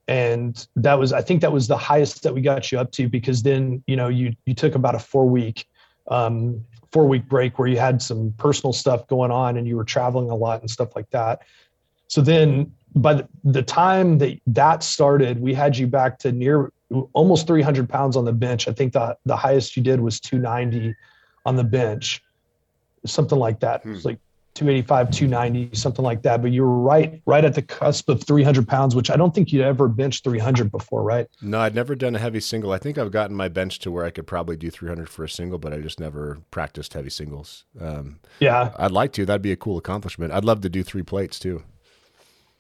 [0.08, 3.10] And that was i think that was the highest that we got you up to
[3.10, 5.66] because then you know you you took about a four week
[6.10, 9.84] um, four week break where you had some personal stuff going on and you were
[9.84, 11.42] traveling a lot and stuff like that.
[12.08, 16.72] So then by the, time that that started, we had you back to near
[17.14, 18.68] almost 300 pounds on the bench.
[18.68, 20.96] I think the, the highest you did was 290
[21.46, 22.24] on the bench,
[23.06, 23.84] something like that.
[23.84, 23.94] Hmm.
[23.94, 24.20] It's like
[24.60, 26.42] 285, 290, something like that.
[26.42, 29.54] But you were right, right at the cusp of 300 pounds, which I don't think
[29.54, 31.28] you'd ever bench 300 before, right?
[31.42, 32.74] No, I'd never done a heavy single.
[32.74, 35.30] I think I've gotten my bench to where I could probably do 300 for a
[35.30, 37.64] single, but I just never practiced heavy singles.
[37.80, 39.26] Um, yeah, I'd like to.
[39.26, 40.34] That'd be a cool accomplishment.
[40.34, 41.64] I'd love to do three plates too.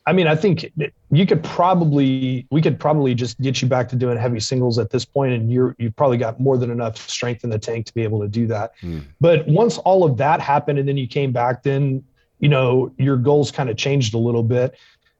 [0.09, 0.71] I mean, I think
[1.11, 4.89] you could probably we could probably just get you back to doing heavy singles at
[4.89, 7.93] this point, and you're you've probably got more than enough strength in the tank to
[7.93, 8.71] be able to do that.
[8.81, 9.03] Mm.
[9.21, 12.03] But once all of that happened, and then you came back, then
[12.39, 14.75] you know your goals kind of changed a little bit,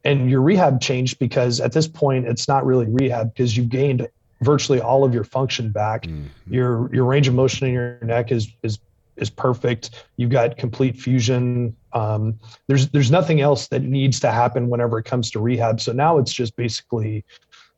[0.06, 4.10] and your rehab changed because at this point it's not really rehab because you've gained
[4.42, 6.02] virtually all of your function back.
[6.02, 6.52] Mm-hmm.
[6.52, 8.80] Your your range of motion in your neck is is
[9.20, 10.06] is perfect.
[10.18, 11.76] You've got complete fusion.
[11.94, 15.82] Um, there's there's nothing else that needs to happen whenever it comes to rehab.
[15.82, 17.24] So now it's just basically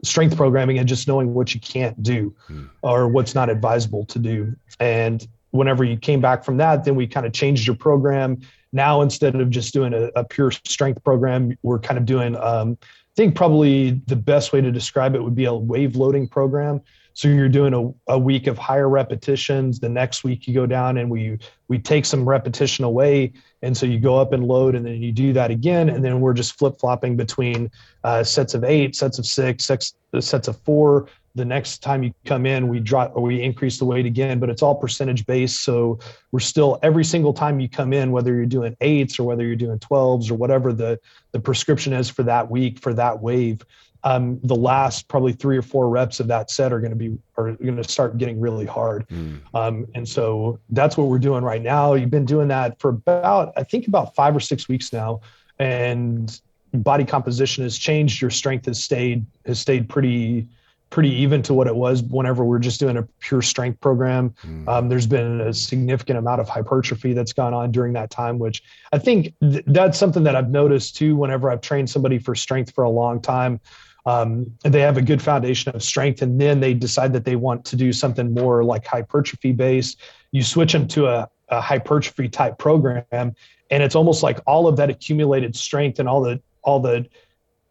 [0.03, 2.69] strength programming and just knowing what you can't do mm.
[2.81, 4.55] or what's not advisable to do.
[4.79, 8.39] And whenever you came back from that, then we kind of changed your program.
[8.73, 12.35] Now instead of just doing a, a pure strength program, we're kind of doing.
[12.37, 16.27] Um, I think probably the best way to describe it would be a wave loading
[16.27, 16.81] program.
[17.21, 19.79] So you're doing a, a week of higher repetitions.
[19.79, 23.85] The next week you go down and we we take some repetition away, and so
[23.85, 26.57] you go up and load, and then you do that again, and then we're just
[26.57, 27.69] flip flopping between
[28.03, 31.09] uh, sets of eight, sets of six, sets, sets of four.
[31.35, 34.49] The next time you come in, we drop or we increase the weight again, but
[34.49, 35.61] it's all percentage based.
[35.63, 35.99] So
[36.31, 39.55] we're still every single time you come in, whether you're doing eights or whether you're
[39.55, 40.99] doing twelves or whatever the
[41.33, 43.61] the prescription is for that week for that wave,
[44.03, 47.17] um, the last probably three or four reps of that set are going to be
[47.37, 49.07] are going to start getting really hard.
[49.09, 49.41] Mm.
[49.53, 51.93] Um, and so that's what we're doing right now.
[51.93, 55.21] You've been doing that for about I think about five or six weeks now,
[55.59, 56.39] and
[56.73, 58.21] body composition has changed.
[58.21, 60.47] Your strength has stayed has stayed pretty
[60.91, 64.35] pretty even to what it was whenever we're just doing a pure strength program.
[64.45, 64.67] Mm.
[64.67, 68.61] Um, there's been a significant amount of hypertrophy that's gone on during that time, which
[68.91, 71.15] I think th- that's something that I've noticed too.
[71.15, 73.61] Whenever I've trained somebody for strength for a long time,
[74.05, 77.65] um, they have a good foundation of strength and then they decide that they want
[77.65, 79.99] to do something more like hypertrophy based.
[80.31, 84.75] You switch them to a, a hypertrophy type program and it's almost like all of
[84.77, 87.07] that accumulated strength and all the all the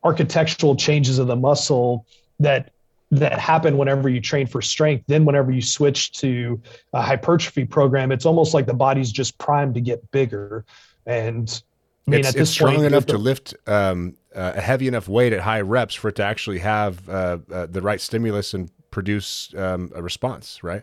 [0.02, 2.06] architectural changes of the muscle
[2.38, 2.72] that
[3.12, 5.04] that happen whenever you train for strength.
[5.08, 6.60] Then whenever you switch to
[6.92, 10.64] a hypertrophy program it's almost like the body's just primed to get bigger.
[11.06, 11.62] And
[12.06, 15.32] I mean, it's, it's strong point, enough to lift um, uh, a heavy enough weight
[15.32, 19.54] at high reps for it to actually have uh, uh, the right stimulus and produce
[19.56, 20.82] um, a response, right?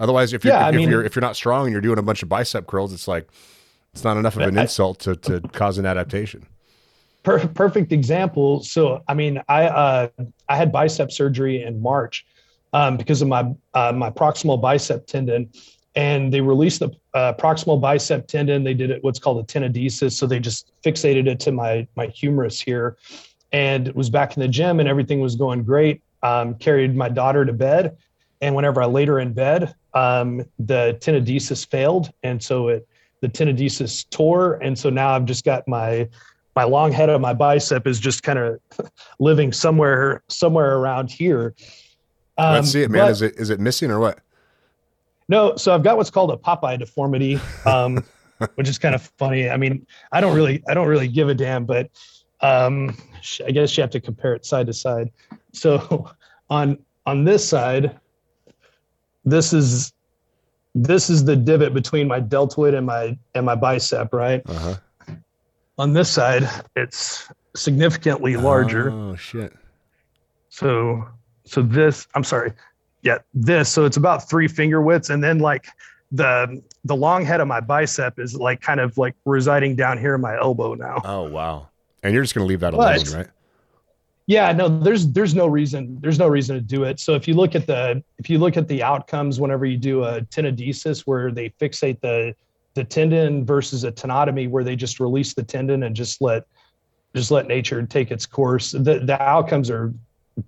[0.00, 2.02] Otherwise, if you're yeah, if mean, you're if you're not strong and you're doing a
[2.02, 3.28] bunch of bicep curls, it's like
[3.92, 6.46] it's not enough of an I, insult to to cause an adaptation.
[7.24, 8.62] Per- perfect example.
[8.62, 10.08] So, I mean, I uh,
[10.48, 12.24] I had bicep surgery in March
[12.72, 15.50] um, because of my uh, my proximal bicep tendon,
[15.98, 18.62] and they released the uh, proximal bicep tendon.
[18.62, 20.12] They did it what's called a tenodesis.
[20.12, 22.96] So they just fixated it to my my humerus here,
[23.52, 26.00] and was back in the gym, and everything was going great.
[26.22, 27.96] Um, carried my daughter to bed,
[28.40, 32.88] and whenever I laid her in bed, um, the tenodesis failed, and so it
[33.20, 36.08] the tenodesis tore, and so now I've just got my
[36.54, 38.60] my long head of my bicep is just kind of
[39.18, 41.56] living somewhere somewhere around here.
[42.36, 43.06] Um, Let's see it, man.
[43.06, 44.20] But, is it is it missing or what?
[45.28, 48.02] No, so I've got what's called a Popeye deformity, um,
[48.54, 49.50] which is kind of funny.
[49.50, 51.90] I mean, I don't really, I don't really give a damn, but
[52.40, 52.96] um,
[53.46, 55.10] I guess you have to compare it side to side.
[55.52, 56.10] So
[56.50, 57.98] on on this side,
[59.24, 59.92] this is
[60.74, 64.42] this is the divot between my deltoid and my and my bicep, right?
[64.46, 64.76] Uh-huh.
[65.76, 68.90] On this side, it's significantly larger.
[68.90, 69.52] Oh shit!
[70.48, 71.06] So
[71.44, 72.52] so this, I'm sorry
[73.08, 73.70] yeah, this.
[73.70, 75.66] So it's about three finger widths, and then like
[76.12, 80.14] the the long head of my bicep is like kind of like residing down here
[80.14, 81.00] in my elbow now.
[81.04, 81.68] Oh wow!
[82.02, 83.30] And you're just gonna leave that but, alone, right?
[84.26, 87.00] Yeah, no, there's there's no reason there's no reason to do it.
[87.00, 90.04] So if you look at the if you look at the outcomes whenever you do
[90.04, 92.34] a tenodesis where they fixate the
[92.74, 96.44] the tendon versus a tenotomy where they just release the tendon and just let
[97.16, 99.94] just let nature take its course, the the outcomes are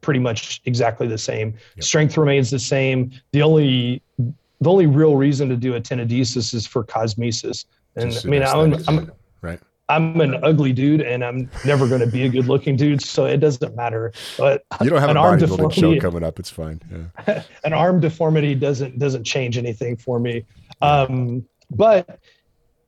[0.00, 1.54] pretty much exactly the same.
[1.76, 1.84] Yep.
[1.84, 3.10] Strength remains the same.
[3.32, 7.64] The only the only real reason to do a tenodesis is for cosmesis.
[7.96, 9.60] And I mean, I'm, I'm right.
[9.88, 13.24] I'm an ugly dude, and I'm never going to be a good looking dude, so
[13.24, 14.12] it doesn't matter.
[14.38, 16.80] But you don't have an a arm deformity show coming up; it's fine.
[17.26, 17.42] Yeah.
[17.64, 20.44] an arm deformity doesn't doesn't change anything for me.
[20.80, 22.20] Um, but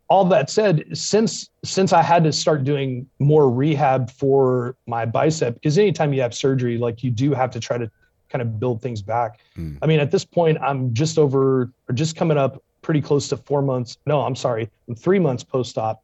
[0.09, 5.55] all that said, since since I had to start doing more rehab for my bicep,
[5.55, 7.91] because anytime you have surgery, like you do have to try to
[8.29, 9.41] kind of build things back.
[9.57, 9.79] Mm.
[9.83, 13.37] I mean, at this point, I'm just over or just coming up pretty close to
[13.37, 13.97] four months.
[14.07, 16.03] No, I'm sorry, I'm three months post op.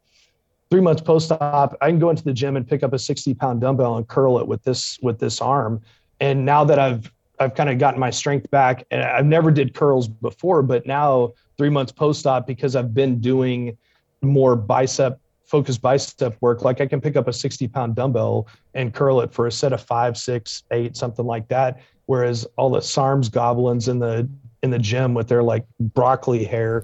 [0.70, 3.34] Three months post op, I can go into the gym and pick up a 60
[3.34, 5.82] pound dumbbell and curl it with this with this arm.
[6.20, 9.74] And now that I've I've kind of gotten my strength back, and I've never did
[9.74, 13.76] curls before, but now three months post op because I've been doing
[14.22, 18.92] more bicep focused bicep work like i can pick up a 60 pound dumbbell and
[18.92, 22.80] curl it for a set of five six eight something like that whereas all the
[22.80, 24.28] sarms goblins in the
[24.62, 26.82] in the gym with their like broccoli hair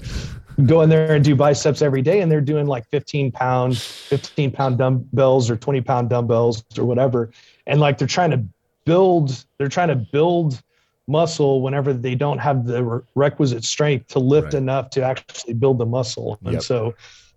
[0.67, 4.51] go in there and do biceps every day and they're doing like 15 pound 15
[4.53, 7.31] pound dumbbells or 20 pound dumbbells or whatever
[7.67, 8.43] and like they're trying to
[8.85, 10.63] build they're trying to build
[11.07, 14.55] muscle whenever they don't have the requisite strength to lift right.
[14.55, 16.63] enough to actually build the muscle and yep.
[16.63, 16.95] so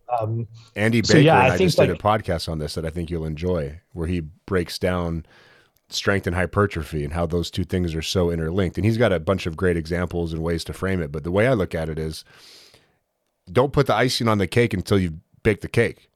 [0.10, 2.76] um, Andy Baker so yeah, and I, I just like, did a podcast on this
[2.76, 5.26] that I think you'll enjoy, where he breaks down
[5.90, 8.78] strength and hypertrophy and how those two things are so interlinked.
[8.78, 11.12] And he's got a bunch of great examples and ways to frame it.
[11.12, 12.26] But the way I look at it is
[13.52, 16.10] don't put the icing on the cake until you bake the cake.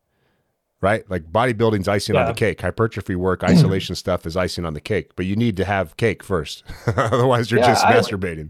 [0.82, 1.10] Right?
[1.10, 2.22] Like bodybuilding's icing yeah.
[2.22, 2.60] on the cake.
[2.60, 5.16] Hypertrophy work, isolation stuff is icing on the cake.
[5.16, 6.64] But you need to have cake first.
[6.98, 8.50] Otherwise you're yeah, just I, masturbating.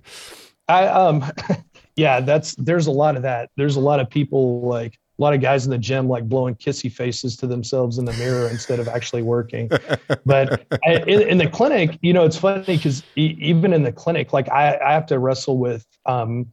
[0.68, 1.24] I um
[1.96, 3.50] yeah, that's there's a lot of that.
[3.58, 6.56] There's a lot of people like a lot of guys in the gym like blowing
[6.56, 9.70] kissy faces to themselves in the mirror instead of actually working.
[10.26, 13.92] But I, in, in, the clinic, you know, it's funny because e- even in the
[13.92, 16.46] clinic, like I, I have to wrestle with um,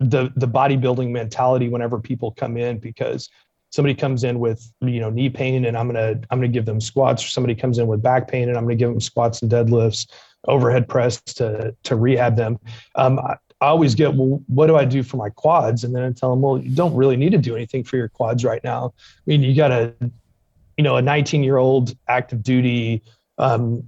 [0.00, 3.28] the the bodybuilding mentality whenever people come in because
[3.70, 6.80] somebody comes in with you know knee pain and I'm gonna I'm gonna give them
[6.80, 9.50] squats, or somebody comes in with back pain and I'm gonna give them squats and
[9.50, 10.10] deadlifts,
[10.48, 12.58] overhead press to to rehab them.
[12.96, 13.20] Um,
[13.64, 15.84] I always get, well, what do I do for my quads?
[15.84, 18.08] And then I tell them, well, you don't really need to do anything for your
[18.08, 18.92] quads right now.
[18.98, 19.94] I mean, you got a,
[20.76, 23.02] you know, a 19 year old active duty
[23.38, 23.82] um,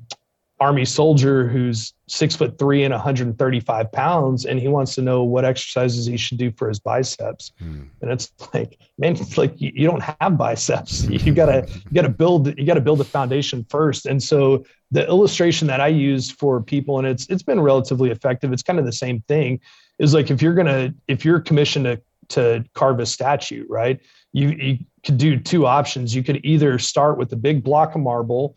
[0.59, 5.45] army soldier who's six foot three and 135 pounds, and he wants to know what
[5.45, 7.53] exercises he should do for his biceps.
[7.61, 7.89] Mm.
[8.01, 11.05] And it's like, man, it's like you, you don't have biceps.
[11.27, 14.07] You gotta, you gotta build, you gotta build a foundation first.
[14.07, 18.53] And so the illustration that I use for people, and it's it's been relatively effective.
[18.53, 19.61] It's kind of the same thing.
[19.99, 24.01] Is like if you're gonna if you're commissioned to to carve a statue, right?
[24.33, 26.15] You you could do two options.
[26.15, 28.57] You could either start with a big block of marble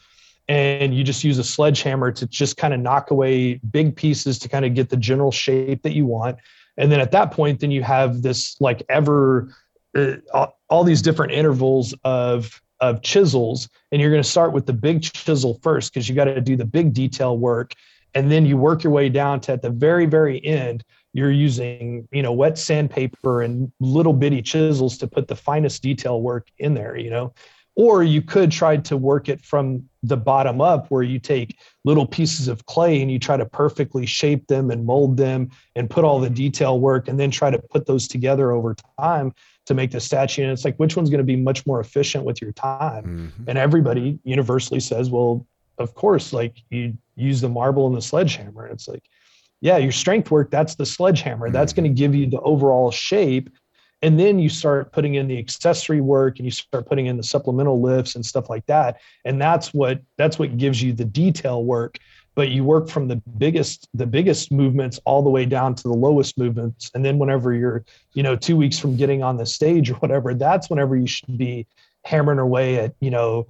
[0.49, 4.49] and you just use a sledgehammer to just kind of knock away big pieces to
[4.49, 6.37] kind of get the general shape that you want.
[6.75, 9.53] And then at that point, then you have this like ever
[9.95, 14.73] uh, all these different intervals of of chisels and you're going to start with the
[14.73, 17.73] big chisel first because you got to do the big detail work
[18.13, 22.07] and then you work your way down to at the very very end you're using
[22.13, 26.73] you know wet sandpaper and little bitty chisels to put the finest detail work in
[26.73, 27.33] there you know
[27.79, 32.05] or you could try to work it from the bottom up where you take little
[32.05, 36.03] pieces of clay and you try to perfectly shape them and mold them and put
[36.03, 39.33] all the detail work and then try to put those together over time
[39.65, 40.43] to make the statue.
[40.43, 43.05] And it's like, which one's going to be much more efficient with your time?
[43.05, 43.43] Mm-hmm.
[43.49, 48.65] And everybody universally says, well, of course, like you use the marble and the sledgehammer.
[48.65, 49.05] And it's like,
[49.61, 51.47] yeah, your strength work, that's the sledgehammer.
[51.47, 51.53] Mm-hmm.
[51.53, 53.49] That's going to give you the overall shape.
[54.01, 57.23] And then you start putting in the accessory work and you start putting in the
[57.23, 58.99] supplemental lifts and stuff like that.
[59.25, 61.99] And that's what that's what gives you the detail work
[62.39, 65.93] but you work from the biggest the biggest movements all the way down to the
[65.93, 67.83] lowest movements and then whenever you're
[68.13, 71.37] you know two weeks from getting on the stage or whatever that's whenever you should
[71.37, 71.67] be
[72.05, 73.45] hammering away at you know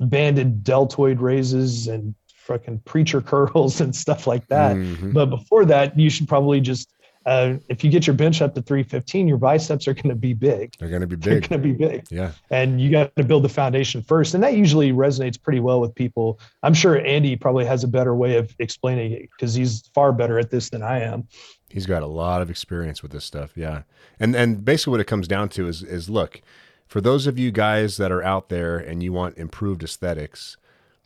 [0.00, 5.12] banded deltoid raises and fucking preacher curls and stuff like that mm-hmm.
[5.12, 6.92] but before that you should probably just
[7.28, 10.32] uh, if you get your bench up to 315, your biceps are going to be
[10.32, 10.74] big.
[10.78, 11.24] They're going to be big.
[11.24, 12.06] They're going to be big.
[12.10, 12.32] Yeah.
[12.50, 14.32] And you got to build the foundation first.
[14.32, 16.40] And that usually resonates pretty well with people.
[16.62, 20.38] I'm sure Andy probably has a better way of explaining it because he's far better
[20.38, 21.28] at this than I am.
[21.68, 23.52] He's got a lot of experience with this stuff.
[23.54, 23.82] Yeah.
[24.18, 26.40] And, and basically what it comes down to is, is look,
[26.86, 30.56] for those of you guys that are out there and you want improved aesthetics,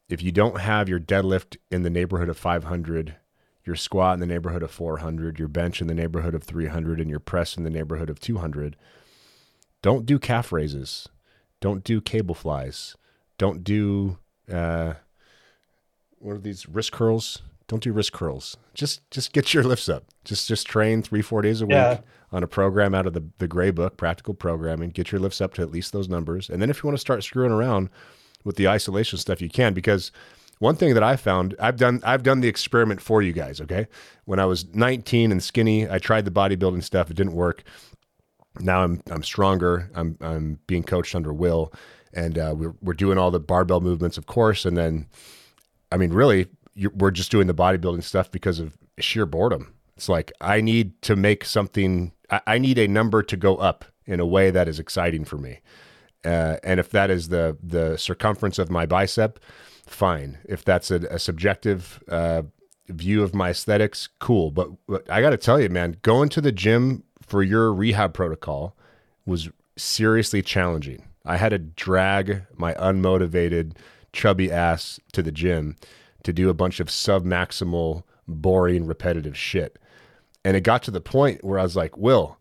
[0.09, 3.16] if you don't have your deadlift in the neighborhood of 500,
[3.65, 7.09] your squat in the neighborhood of 400, your bench in the neighborhood of 300, and
[7.09, 8.77] your press in the neighborhood of 200.
[9.83, 11.09] Don't do calf raises.
[11.61, 12.97] Don't do cable flies.
[13.39, 14.19] Don't do
[14.51, 14.95] uh,
[16.19, 17.43] what are these wrist curls?
[17.69, 18.57] Don't do wrist curls.
[18.75, 20.05] Just just get your lifts up.
[20.25, 22.01] Just just train three four days a week yeah.
[22.31, 24.91] on a program out of the the gray book, practical programming.
[24.91, 27.01] Get your lifts up to at least those numbers, and then if you want to
[27.01, 27.89] start screwing around
[28.45, 30.13] with the isolation stuff, you can because
[30.63, 33.87] one thing that I found, I've done I've done the experiment for you guys, okay?
[34.25, 37.63] When I was 19 and skinny, I tried the bodybuilding stuff, it didn't work.
[38.61, 39.91] Now I'm I'm stronger.
[39.95, 41.73] I'm I'm being coached under Will
[42.13, 45.07] and uh, we're we're doing all the barbell movements, of course, and then
[45.91, 46.49] I mean, really,
[46.95, 49.75] we're just doing the bodybuilding stuff because of sheer boredom.
[49.97, 52.13] It's like I need to make something.
[52.31, 55.39] I, I need a number to go up in a way that is exciting for
[55.39, 55.61] me,
[56.25, 59.39] uh, and if that is the the circumference of my bicep,
[59.87, 60.39] fine.
[60.45, 62.43] If that's a, a subjective uh,
[62.89, 64.51] view of my aesthetics, cool.
[64.51, 68.14] But, but I got to tell you, man, going to the gym for your rehab
[68.14, 68.76] protocol
[69.26, 71.05] was seriously challenging.
[71.24, 73.76] I had to drag my unmotivated,
[74.12, 75.76] chubby ass to the gym
[76.24, 79.78] to do a bunch of sub-maximal, boring, repetitive shit.
[80.45, 82.39] And it got to the point where I was like, Will,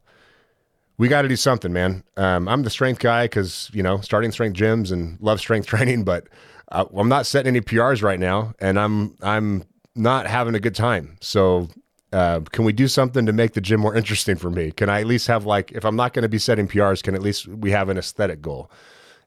[0.97, 2.03] we got to do something, man.
[2.17, 6.03] Um, I'm the strength guy because, you know, starting strength gyms and love strength training,
[6.03, 6.27] but
[6.71, 9.63] uh, I'm not setting any PRs right now, and I'm I'm
[9.95, 11.17] not having a good time.
[11.19, 11.67] So,
[12.13, 14.71] uh, can we do something to make the gym more interesting for me?
[14.71, 17.13] Can I at least have like, if I'm not going to be setting PRs, can
[17.13, 18.71] at least we have an aesthetic goal?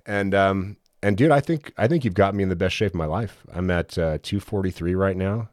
[0.07, 2.93] And um, and dude, I think I think you've got me in the best shape
[2.93, 3.45] of my life.
[3.53, 5.51] I'm at uh, 243 right now,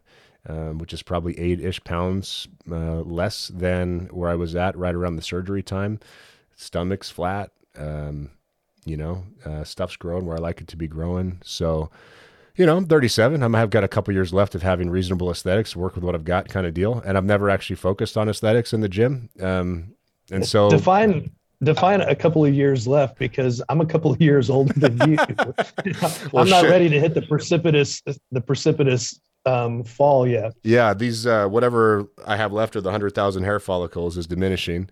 [0.48, 4.96] um, which is probably eight ish pounds uh, less than where I was at right
[4.96, 6.00] around the surgery time.
[6.56, 7.52] stomach's flat.
[7.78, 8.32] Um,
[8.86, 11.40] you know, uh, stuff's growing where I like it to be growing.
[11.44, 11.90] So,
[12.56, 13.42] you know, I'm 37.
[13.42, 16.26] I'm, I've got a couple years left of having reasonable aesthetics, work with what I've
[16.26, 17.02] got, kind of deal.
[17.06, 19.30] And I've never actually focused on aesthetics in the gym.
[19.40, 19.94] Um,
[20.32, 21.30] and so define
[21.64, 25.18] define a couple of years left because I'm a couple of years older than you.
[26.32, 26.70] well, I'm not shit.
[26.70, 28.02] ready to hit the precipitous
[28.32, 30.54] the precipitous um, fall yet.
[30.64, 34.90] Yeah, these uh, whatever I have left of the hundred thousand hair follicles is diminishing.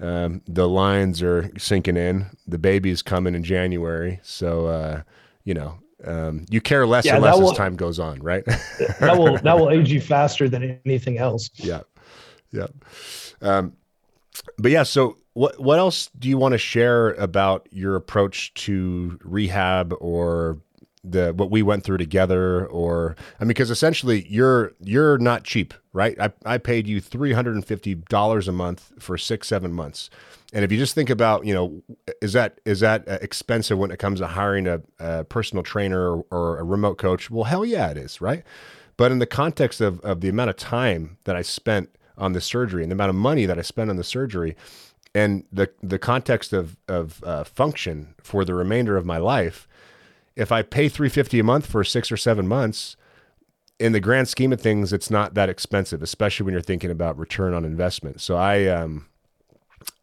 [0.00, 2.26] Um, the lines are sinking in.
[2.46, 5.02] The baby's coming in January, so uh,
[5.44, 8.44] you know um, you care less yeah, and less will, as time goes on, right?
[9.00, 11.50] that will that will age you faster than anything else.
[11.54, 11.80] Yeah,
[12.52, 12.68] yeah.
[13.42, 13.74] Um,
[14.58, 19.18] but yeah, so what what else do you want to share about your approach to
[19.24, 20.58] rehab or
[21.04, 25.74] the what we went through together or I mean because essentially you're you're not cheap,
[25.92, 26.18] right?
[26.20, 30.10] I, I paid you three hundred and fifty dollars a month for six, seven months.
[30.52, 31.82] And if you just think about, you know,
[32.22, 36.24] is that is that expensive when it comes to hiring a, a personal trainer or,
[36.30, 37.30] or, a remote coach?
[37.30, 38.42] Well, hell yeah, it is, right?
[38.96, 42.40] But in the context of, of the amount of time that I spent on the
[42.40, 44.56] surgery and the amount of money that I spent on the surgery,
[45.14, 49.67] and the the context of of uh, function for the remainder of my life,
[50.38, 52.96] if I pay 350 a month for 6 or 7 months,
[53.78, 57.18] in the grand scheme of things it's not that expensive, especially when you're thinking about
[57.18, 58.20] return on investment.
[58.20, 59.06] So I um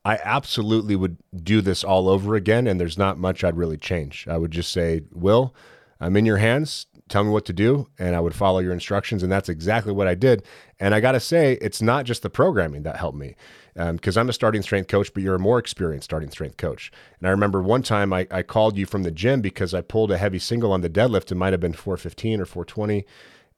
[0.03, 4.27] I absolutely would do this all over again and there's not much I'd really change.
[4.29, 5.53] I would just say, "Will,
[5.99, 6.85] I'm in your hands.
[7.07, 10.07] Tell me what to do and I would follow your instructions." And that's exactly what
[10.07, 10.43] I did.
[10.79, 13.35] And I got to say, it's not just the programming that helped me
[13.75, 16.91] because um, I'm a starting strength coach, but you're a more experienced starting strength coach.
[17.19, 20.11] And I remember one time I, I called you from the gym because I pulled
[20.11, 21.31] a heavy single on the deadlift.
[21.31, 23.05] It might have been 415 or 420.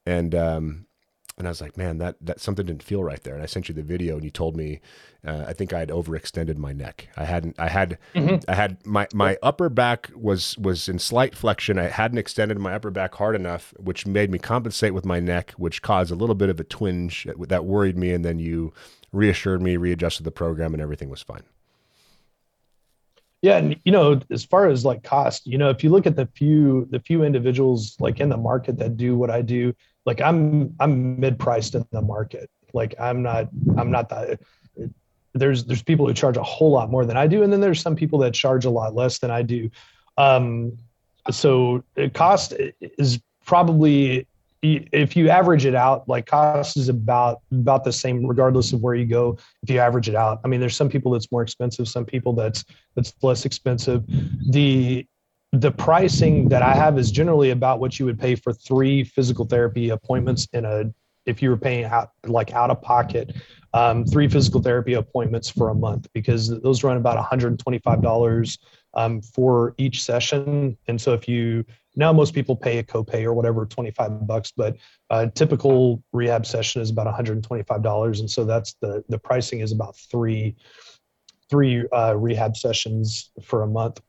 [0.06, 0.87] And, um,
[1.38, 3.36] and I was like, man, that, that something didn't feel right there.
[3.36, 4.82] And I sent you the video and you told me,
[5.26, 7.10] uh, I think I had overextended my neck.
[7.16, 8.50] I hadn't, I had, mm-hmm.
[8.50, 11.78] I had my, my upper back was, was in slight flexion.
[11.78, 15.52] I hadn't extended my upper back hard enough, which made me compensate with my neck,
[15.58, 18.12] which caused a little bit of a twinge that worried me.
[18.14, 18.74] And then you
[19.12, 21.44] reassured me, readjusted the program, and everything was fine.
[23.42, 26.16] Yeah, and you know, as far as like cost, you know, if you look at
[26.16, 29.74] the few the few individuals like in the market that do what I do,
[30.06, 32.50] like I'm I'm mid priced in the market.
[32.74, 34.40] Like I'm not I'm not that.
[35.34, 37.82] There's there's people who charge a whole lot more than I do, and then there's
[37.82, 39.70] some people that charge a lot less than I do.
[40.18, 40.78] Um,
[41.30, 41.84] so
[42.14, 44.28] cost is probably
[44.62, 48.95] if you average it out, like cost is about about the same regardless of where
[48.95, 49.38] you go.
[49.64, 52.34] If you average it out, I mean, there's some people that's more expensive, some people
[52.34, 54.03] that's that's less expensive.
[54.49, 55.05] The
[55.53, 59.45] the pricing that I have is generally about what you would pay for three physical
[59.45, 60.91] therapy appointments in a
[61.26, 63.36] if you were paying out like out of pocket
[63.74, 68.58] um, three physical therapy appointments for a month because those run about $125
[68.93, 70.78] um, for each session.
[70.88, 71.66] And so if you
[71.98, 74.78] now most people pay a copay or whatever, 25 bucks, but
[75.10, 78.20] a typical rehab session is about $125.
[78.20, 80.56] And so that's the, the pricing is about three,
[81.50, 84.00] three uh, rehab sessions for a month.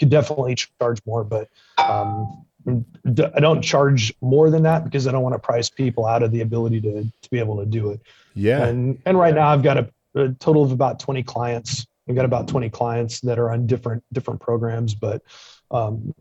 [0.00, 5.22] Could definitely charge more, but um, I don't charge more than that because I don't
[5.22, 8.00] want to price people out of the ability to, to be able to do it.
[8.34, 8.64] Yeah.
[8.64, 11.86] And, and right now I've got a, a total of about 20 clients.
[12.08, 15.22] I've got about 20 clients that are on different, different programs, but
[15.70, 16.12] um,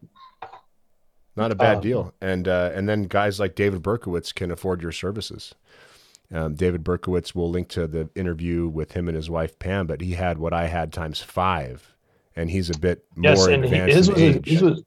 [1.39, 2.13] not a bad um, deal.
[2.21, 5.55] And uh, and then guys like David Berkowitz can afford your services.
[6.31, 10.01] Um, David Berkowitz will link to the interview with him and his wife Pam, but
[10.01, 11.95] he had what I had times five,
[12.35, 14.47] and he's a bit yes, more and advanced his, was, age.
[14.47, 14.83] His was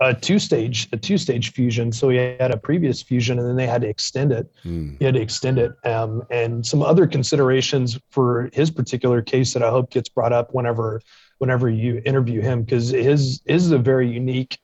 [0.00, 1.90] a two stage a two stage fusion.
[1.90, 4.52] So he had a previous fusion, and then they had to extend it.
[4.64, 4.98] Mm.
[4.98, 9.62] He had to extend it, um, and some other considerations for his particular case that
[9.62, 11.00] I hope gets brought up whenever
[11.38, 14.58] whenever you interview him because his, his is a very unique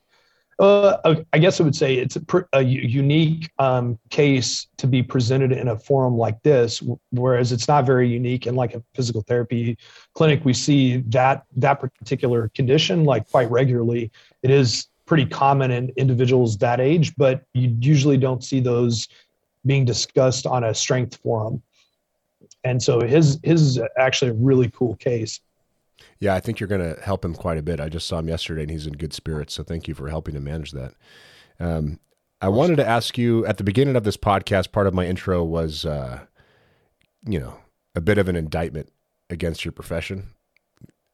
[0.60, 5.52] uh, I guess I would say it's a, a unique um, case to be presented
[5.52, 6.82] in a forum like this,
[7.12, 9.78] whereas it's not very unique in like a physical therapy
[10.12, 10.44] clinic.
[10.44, 14.10] We see that that particular condition like quite regularly.
[14.42, 19.08] It is pretty common in individuals that age, but you usually don't see those
[19.64, 21.62] being discussed on a strength forum.
[22.64, 25.40] And so his his is actually a really cool case.
[26.18, 27.80] Yeah, I think you're going to help him quite a bit.
[27.80, 29.54] I just saw him yesterday and he's in good spirits.
[29.54, 30.94] So thank you for helping him manage that.
[31.58, 32.00] Um,
[32.40, 35.44] I wanted to ask you at the beginning of this podcast, part of my intro
[35.44, 36.20] was, uh,
[37.26, 37.58] you know,
[37.94, 38.90] a bit of an indictment
[39.28, 40.28] against your profession.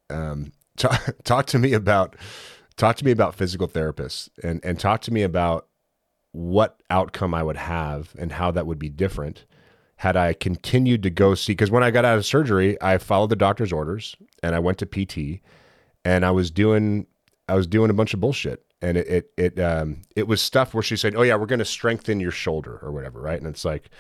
[0.09, 2.16] Um, talk, talk to me about,
[2.76, 5.68] talk to me about physical therapists and, and talk to me about
[6.32, 9.47] what outcome I would have and how that would be different
[9.97, 13.31] had I continued to go see, because when I got out of surgery, I followed
[13.31, 15.41] the doctor's orders and I went to PT,
[16.05, 17.07] and I was doing
[17.49, 20.75] I was doing a bunch of bullshit, and it it it um it was stuff
[20.75, 23.39] where she said, "Oh yeah, we're going to strengthen your shoulder or whatever," right?
[23.39, 23.91] And it's like.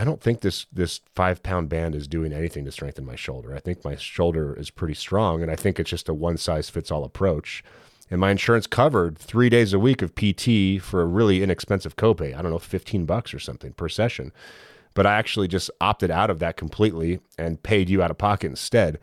[0.00, 3.52] I don't think this this five pound band is doing anything to strengthen my shoulder.
[3.52, 6.70] I think my shoulder is pretty strong, and I think it's just a one size
[6.70, 7.64] fits all approach.
[8.08, 12.32] And my insurance covered three days a week of PT for a really inexpensive copay.
[12.32, 14.30] I don't know, fifteen bucks or something per session
[14.98, 18.48] but I actually just opted out of that completely and paid you out of pocket
[18.48, 18.98] instead.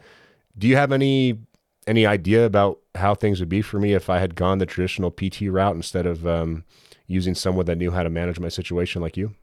[0.58, 1.40] Do you have any
[1.88, 5.10] any idea about how things would be for me if I had gone the traditional
[5.10, 6.66] PT route instead of um,
[7.08, 9.36] using someone that knew how to manage my situation like you?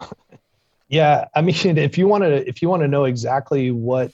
[0.88, 4.10] Yeah, I mean, if you want to, if you want to know exactly what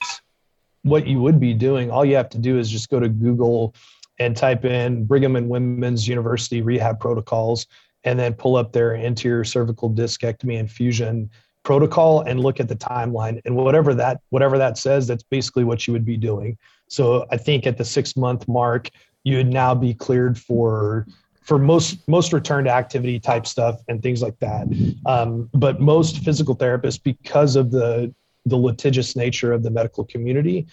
[0.83, 3.73] what you would be doing, all you have to do is just go to Google
[4.19, 7.65] and type in Brigham and Women's University rehab protocols,
[8.03, 11.31] and then pull up their anterior cervical discectomy and fusion
[11.67, 15.85] protocol and look at the timeline and whatever that whatever that says that's basically what
[15.85, 16.57] you would be doing.
[16.87, 18.89] So i think at the six month mark
[19.25, 21.05] you would now be cleared for
[21.41, 24.65] for most most return to activity type stuff and things like that.
[25.05, 28.15] Um, but most physical therapists because of the
[28.45, 30.67] the litigious nature of the medical community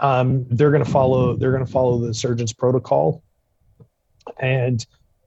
[0.00, 3.22] um, they're going to follow they're going to follow the surgeon's protocol.
[4.40, 4.78] And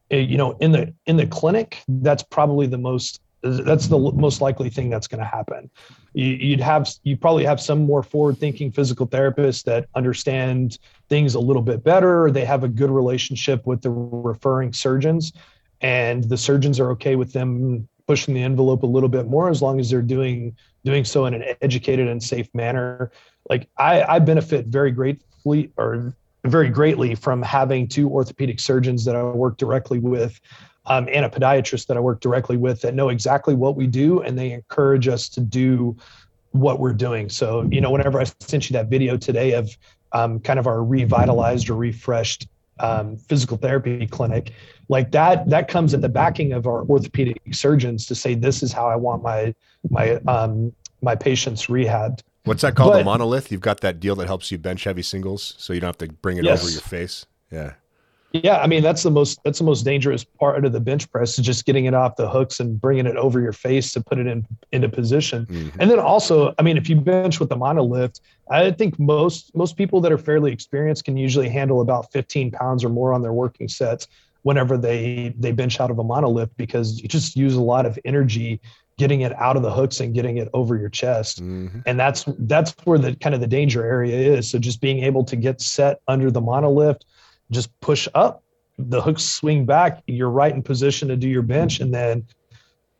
[0.09, 4.41] eh, you know in the in the clinic that's probably the most that's the most
[4.41, 5.69] likely thing that's going to happen.
[6.13, 10.77] You, would have you probably have some more forward-thinking physical therapists that understand
[11.09, 12.29] things a little bit better.
[12.29, 15.33] They have a good relationship with the referring surgeons,
[15.81, 19.61] and the surgeons are okay with them pushing the envelope a little bit more as
[19.61, 23.11] long as they're doing doing so in an educated and safe manner.
[23.49, 26.15] Like I, I benefit very greatly or
[26.45, 30.39] very greatly from having two orthopedic surgeons that I work directly with
[30.91, 34.21] um, and a podiatrist that I work directly with that know exactly what we do
[34.21, 35.95] and they encourage us to do
[36.51, 37.29] what we're doing.
[37.29, 39.77] So, you know, whenever I sent you that video today of
[40.11, 44.51] um, kind of our revitalized or refreshed um, physical therapy clinic,
[44.89, 48.73] like that, that comes at the backing of our orthopedic surgeons to say, this is
[48.73, 49.55] how I want my,
[49.89, 52.19] my, um, my patients rehabbed.
[52.43, 52.91] What's that called?
[52.91, 53.49] But, the monolift?
[53.49, 56.13] You've got that deal that helps you bench heavy singles so you don't have to
[56.15, 56.61] bring it yes.
[56.61, 57.25] over your face.
[57.49, 57.75] Yeah.
[58.33, 61.37] Yeah, I mean that's the most that's the most dangerous part of the bench press
[61.37, 64.19] is just getting it off the hooks and bringing it over your face to put
[64.19, 65.45] it in into position.
[65.47, 65.81] Mm-hmm.
[65.81, 69.75] And then also, I mean, if you bench with the monolift, I think most most
[69.75, 73.33] people that are fairly experienced can usually handle about 15 pounds or more on their
[73.33, 74.07] working sets
[74.43, 77.99] whenever they they bench out of a monolift because you just use a lot of
[78.05, 78.61] energy
[78.97, 81.41] getting it out of the hooks and getting it over your chest.
[81.41, 81.79] Mm-hmm.
[81.85, 84.49] And that's that's where the kind of the danger area is.
[84.49, 87.01] So just being able to get set under the monolift
[87.51, 88.43] just push up,
[88.77, 92.25] the hooks swing back, you're right in position to do your bench, and then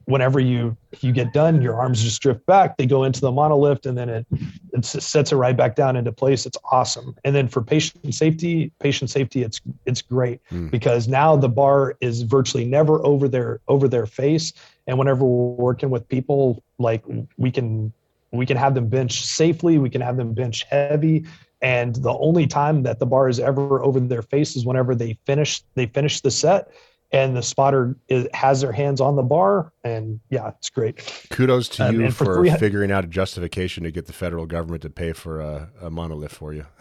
[0.06, 2.78] whenever you you get done, your arms just drift back.
[2.78, 4.26] They go into the monolift, and then it
[4.74, 6.46] it sets it right back down into place.
[6.46, 7.16] It's awesome.
[7.24, 10.70] And then for patient safety, patient safety, it's it's great mm.
[10.70, 14.54] because now the bar is virtually never over their over their face.
[14.88, 17.04] And whenever we're working with people, like
[17.38, 17.94] we can
[18.32, 21.26] we can have them bench safely, we can have them bench heavy,
[21.62, 25.18] and the only time that the bar is ever over their face is whenever they
[25.26, 26.72] finish they finish the set
[27.12, 29.74] and the spotter is, has their hands on the bar.
[29.84, 31.28] And yeah it's great.
[31.30, 34.84] Kudos to um, you for, for figuring out a justification to get the federal government
[34.84, 36.66] to pay for a, a monolift for you.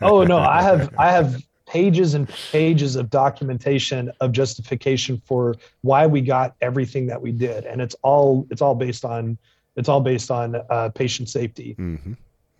[0.00, 6.06] Oh no i have i have pages and pages of documentation of justification for why
[6.06, 7.64] we got everything that we did.
[7.64, 9.38] And it's all it's all based on
[9.76, 11.76] it's all based on uh, patient safety.
[11.78, 12.12] Mm-hmm.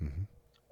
[0.03, 0.23] Mm-hmm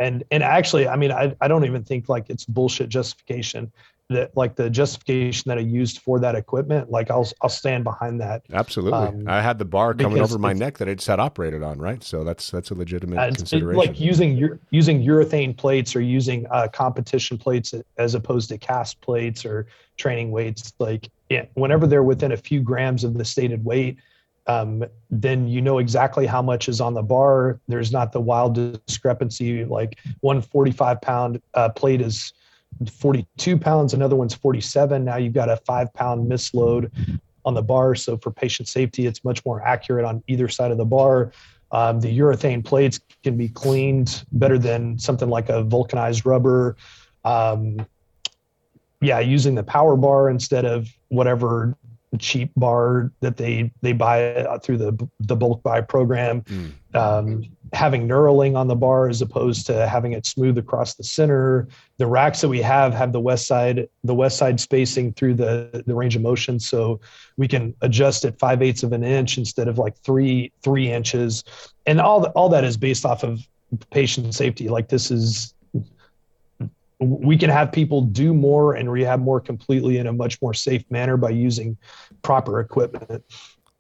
[0.00, 3.70] and and actually i mean I, I don't even think like it's bullshit justification
[4.08, 8.20] that like the justification that i used for that equipment like i'll i'll stand behind
[8.20, 8.42] that.
[8.52, 8.98] Absolutely.
[8.98, 11.78] Um, i had the bar coming over my neck that i just had operated on
[11.78, 12.02] right?
[12.02, 16.66] So that's that's a legitimate consideration like using your using urethane plates or using uh,
[16.72, 22.32] competition plates as opposed to cast plates or training weights like yeah, whenever they're within
[22.32, 23.96] a few grams of the stated weight
[24.50, 27.60] um, then you know exactly how much is on the bar.
[27.68, 29.64] There's not the wild discrepancy.
[29.64, 32.32] Like one 45 pound uh, plate is
[32.90, 35.04] 42 pounds, another one's 47.
[35.04, 36.90] Now you've got a five pound misload
[37.44, 37.94] on the bar.
[37.94, 41.32] So for patient safety, it's much more accurate on either side of the bar.
[41.70, 46.76] Um, the urethane plates can be cleaned better than something like a vulcanized rubber.
[47.24, 47.86] Um,
[49.00, 51.76] yeah, using the power bar instead of whatever
[52.18, 56.42] cheap bar that they they buy uh, through the the bulk buy program.
[56.42, 56.72] Mm.
[56.92, 61.68] Um, having knurling on the bar as opposed to having it smooth across the center.
[61.98, 66.16] The racks that we have have the Westside the Westside spacing through the the range
[66.16, 67.00] of motion, so
[67.36, 71.44] we can adjust at five eighths of an inch instead of like three three inches,
[71.86, 73.40] and all the, all that is based off of
[73.90, 74.68] patient safety.
[74.68, 75.54] Like this is
[77.00, 80.84] we can have people do more and rehab more completely in a much more safe
[80.90, 81.76] manner by using
[82.22, 83.24] proper equipment.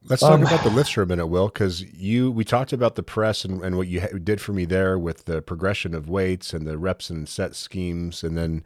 [0.04, 2.94] Let's talk um, about the lifts for a minute, Will, because you we talked about
[2.94, 6.08] the press and, and what you ha- did for me there with the progression of
[6.08, 8.64] weights and the reps and set schemes, and then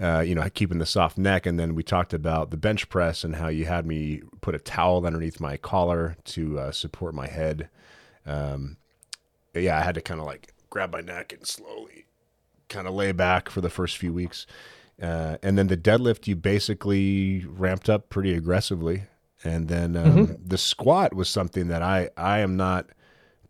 [0.00, 3.24] uh, you know keeping the soft neck, and then we talked about the bench press
[3.24, 7.26] and how you had me put a towel underneath my collar to uh, support my
[7.26, 7.68] head.
[8.24, 8.76] Um,
[9.52, 12.03] yeah, I had to kind of like grab my neck and slowly
[12.68, 14.46] kind of lay back for the first few weeks.
[15.00, 19.04] Uh, and then the deadlift, you basically ramped up pretty aggressively.
[19.42, 20.34] And then um, mm-hmm.
[20.46, 22.86] the squat was something that I, I am not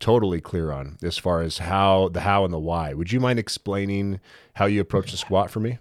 [0.00, 2.94] totally clear on as far as how the how and the why.
[2.94, 4.20] Would you mind explaining
[4.54, 5.78] how you approach the squat for me?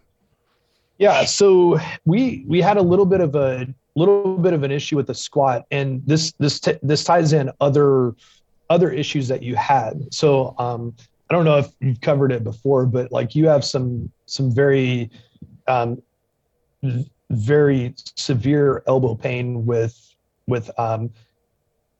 [0.97, 4.95] Yeah, so we we had a little bit of a little bit of an issue
[4.95, 8.15] with the squat, and this this t- this ties in other
[8.69, 10.13] other issues that you had.
[10.13, 10.95] So um,
[11.33, 15.09] I don't know if you've covered it before, but like you have some some very
[15.67, 15.99] um,
[17.31, 19.97] very severe elbow pain with
[20.45, 21.09] with um,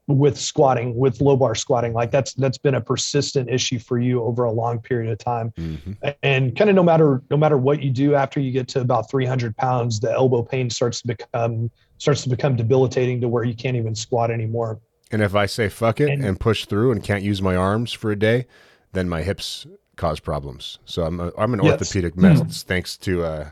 [0.06, 1.94] with squatting with low bar squatting.
[1.94, 5.52] Like that's that's been a persistent issue for you over a long period of time.
[5.58, 6.10] Mm-hmm.
[6.22, 9.10] and kind of no matter no matter what you do after you get to about
[9.10, 13.56] 300 pounds the elbow pain starts to become starts to become debilitating to where you
[13.56, 14.80] can't even squat anymore.
[15.10, 17.94] And if i say fuck it and, and push through and can't use my arms
[17.94, 18.46] for a day
[18.94, 21.74] then my hips cause problems so i'm a, i'm an yes.
[21.74, 22.50] orthopedic mess mm-hmm.
[22.50, 23.50] thanks to uh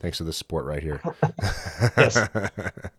[0.00, 1.00] thanks to the sport right here
[1.96, 2.28] yes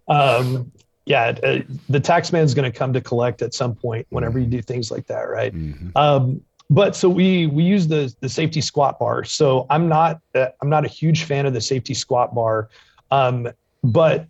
[0.07, 0.71] um
[1.09, 1.59] yeah, uh,
[1.89, 4.91] the tax man's going to come to collect at some point whenever you do things
[4.91, 5.53] like that, right?
[5.53, 5.89] Mm-hmm.
[5.95, 9.23] Um, but so we we use the the safety squat bar.
[9.23, 12.69] So I'm not uh, I'm not a huge fan of the safety squat bar,
[13.09, 13.49] um,
[13.83, 14.27] but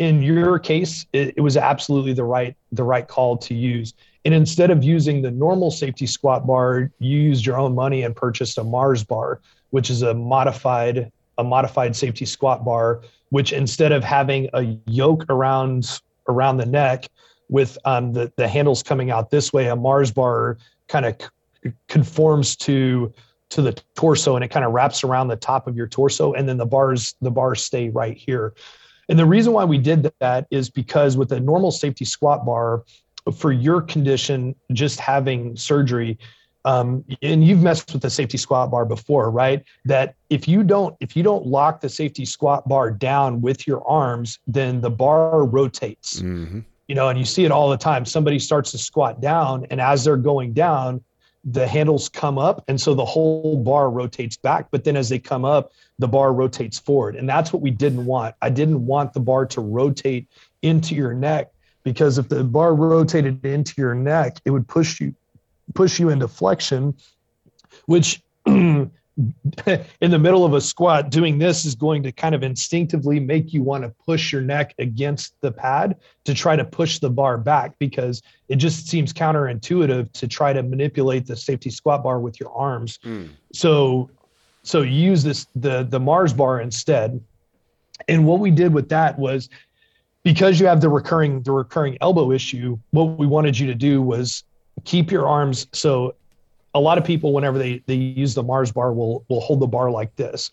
[0.00, 3.94] in your case, it, it was absolutely the right the right call to use.
[4.24, 8.14] And instead of using the normal safety squat bar, you used your own money and
[8.14, 9.40] purchased a Mars bar,
[9.70, 13.00] which is a modified a modified safety squat bar
[13.30, 17.08] which instead of having a yoke around around the neck
[17.48, 20.58] with um, the the handles coming out this way, a Mars bar
[20.88, 21.16] kind of
[21.64, 23.12] c- conforms to
[23.50, 26.48] to the torso and it kind of wraps around the top of your torso, and
[26.48, 28.52] then the bars the bars stay right here.
[29.08, 32.84] And the reason why we did that is because with a normal safety squat bar,
[33.32, 36.18] for your condition, just having surgery,
[36.64, 39.64] um, and you've messed with the safety squat bar before right?
[39.84, 43.86] That if you don't if you don't lock the safety squat bar down with your
[43.88, 46.20] arms then the bar rotates.
[46.20, 46.60] Mm-hmm.
[46.88, 48.04] you know and you see it all the time.
[48.04, 51.02] Somebody starts to squat down and as they're going down
[51.44, 54.66] the handles come up and so the whole bar rotates back.
[54.70, 57.16] But then as they come up the bar rotates forward.
[57.16, 58.34] And that's what we didn't want.
[58.42, 60.28] I didn't want the bar to rotate
[60.62, 61.50] into your neck
[61.82, 65.14] because if the bar rotated into your neck it would push you
[65.74, 66.94] push you into flexion,
[67.86, 68.90] which in
[69.66, 73.62] the middle of a squat, doing this is going to kind of instinctively make you
[73.62, 77.78] want to push your neck against the pad to try to push the bar back
[77.78, 82.52] because it just seems counterintuitive to try to manipulate the safety squat bar with your
[82.52, 82.98] arms.
[83.04, 83.30] Mm.
[83.52, 84.10] So,
[84.62, 87.20] so use this the the Mars bar instead.
[88.08, 89.50] And what we did with that was
[90.22, 94.02] because you have the recurring the recurring elbow issue, what we wanted you to do
[94.02, 94.44] was
[94.84, 95.66] keep your arms.
[95.72, 96.14] So
[96.74, 99.66] a lot of people whenever they they use the mars bar will will hold the
[99.66, 100.50] bar like this.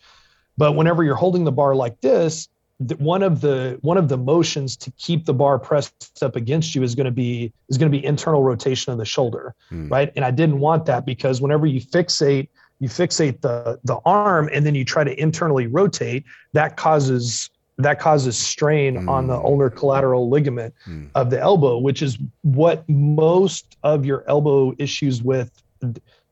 [0.57, 2.47] But whenever you're holding the bar like this
[2.79, 6.83] one of the one of the motions to keep the bar pressed up against you
[6.83, 9.89] is going to be is going to be internal rotation of the shoulder mm.
[9.89, 10.11] right?
[10.15, 12.49] And i didn't want that because whenever you fixate
[12.79, 17.99] you fixate the the arm and then you try to internally rotate that causes that
[17.99, 19.09] causes strain mm.
[19.09, 21.09] on the ulnar collateral ligament mm.
[21.15, 25.51] of the elbow, which is what most of your elbow issues with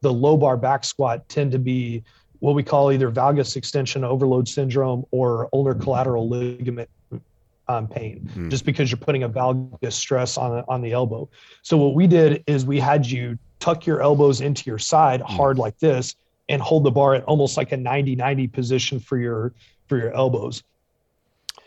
[0.02, 2.04] the low bar back squat tend to be
[2.40, 6.90] what we call either valgus extension overload syndrome or ulnar collateral ligament
[7.68, 8.50] um, pain, mm.
[8.50, 11.28] just because you're putting a valgus stress on on the elbow.
[11.62, 15.26] So what we did is we had you tuck your elbows into your side mm.
[15.26, 16.16] hard like this
[16.50, 19.54] and hold the bar at almost like a 90-90 position for your
[19.88, 20.64] for your elbows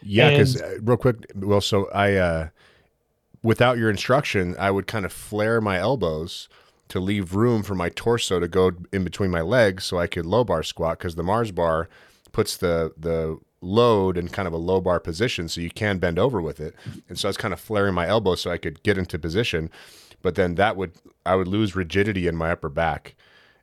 [0.08, 2.48] yeah, because uh, real quick, well, so I, uh,
[3.42, 6.48] without your instruction, I would kind of flare my elbows
[6.88, 10.26] to leave room for my torso to go in between my legs, so I could
[10.26, 10.98] low bar squat.
[10.98, 11.88] Because the Mars bar
[12.32, 16.18] puts the the load in kind of a low bar position so you can bend
[16.18, 16.74] over with it.
[17.08, 19.70] And so I was kind of flaring my elbow so I could get into position.
[20.22, 20.92] But then that would,
[21.26, 23.14] I would lose rigidity in my upper back.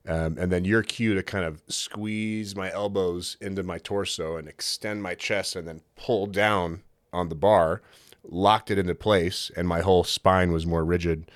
[0.08, 4.48] Um, and then your cue to kind of squeeze my elbows into my torso and
[4.48, 7.82] extend my chest and then pull down on the bar,
[8.24, 11.32] locked it into place, and my whole spine was more rigid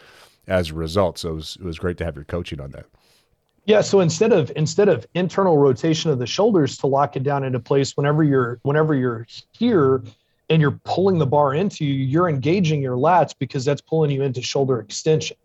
[0.47, 1.17] as a result.
[1.17, 2.86] So it was, it was great to have your coaching on that.
[3.65, 3.82] Yeah.
[3.82, 7.59] So instead of instead of internal rotation of the shoulders to lock it down into
[7.59, 10.03] place, whenever you're whenever you're here
[10.49, 14.24] and you're pulling the bar into you, you're engaging your lats because that's pulling you
[14.24, 15.38] into shoulder extension.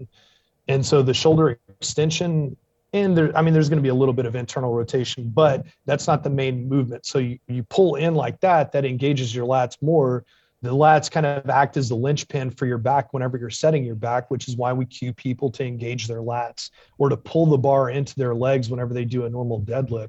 [0.69, 2.57] And so the shoulder extension
[2.95, 5.67] and there, I mean, there's going to be a little bit of internal rotation, but
[5.85, 7.05] that's not the main movement.
[7.05, 10.25] So you, you pull in like that, that engages your lats more
[10.65, 13.95] the lats kind of act as the linchpin for your back whenever you're setting your
[13.95, 17.59] back, which is why we cue people to engage their lats or to pull the
[17.59, 20.09] bar into their legs whenever they do a normal deadlift.